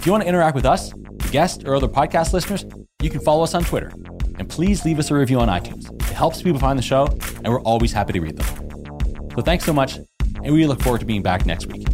If 0.00 0.06
you 0.06 0.12
want 0.12 0.22
to 0.22 0.28
interact 0.30 0.54
with 0.54 0.64
us, 0.64 0.92
the 0.92 1.28
guests, 1.30 1.62
or 1.62 1.74
other 1.74 1.86
podcast 1.86 2.32
listeners, 2.32 2.64
you 3.02 3.10
can 3.10 3.20
follow 3.20 3.42
us 3.42 3.52
on 3.52 3.62
Twitter. 3.64 3.92
And 4.38 4.48
please 4.48 4.82
leave 4.86 4.98
us 4.98 5.10
a 5.10 5.14
review 5.14 5.38
on 5.40 5.48
iTunes. 5.48 5.92
It 5.92 6.14
helps 6.14 6.40
people 6.40 6.58
find 6.58 6.78
the 6.78 6.82
show, 6.82 7.06
and 7.44 7.48
we're 7.48 7.60
always 7.60 7.92
happy 7.92 8.14
to 8.14 8.20
read 8.20 8.38
them. 8.38 9.28
So 9.36 9.42
thanks 9.42 9.66
so 9.66 9.74
much, 9.74 9.98
and 10.42 10.54
we 10.54 10.66
look 10.66 10.80
forward 10.80 11.00
to 11.00 11.04
being 11.04 11.20
back 11.20 11.44
next 11.44 11.66
week. 11.66 11.86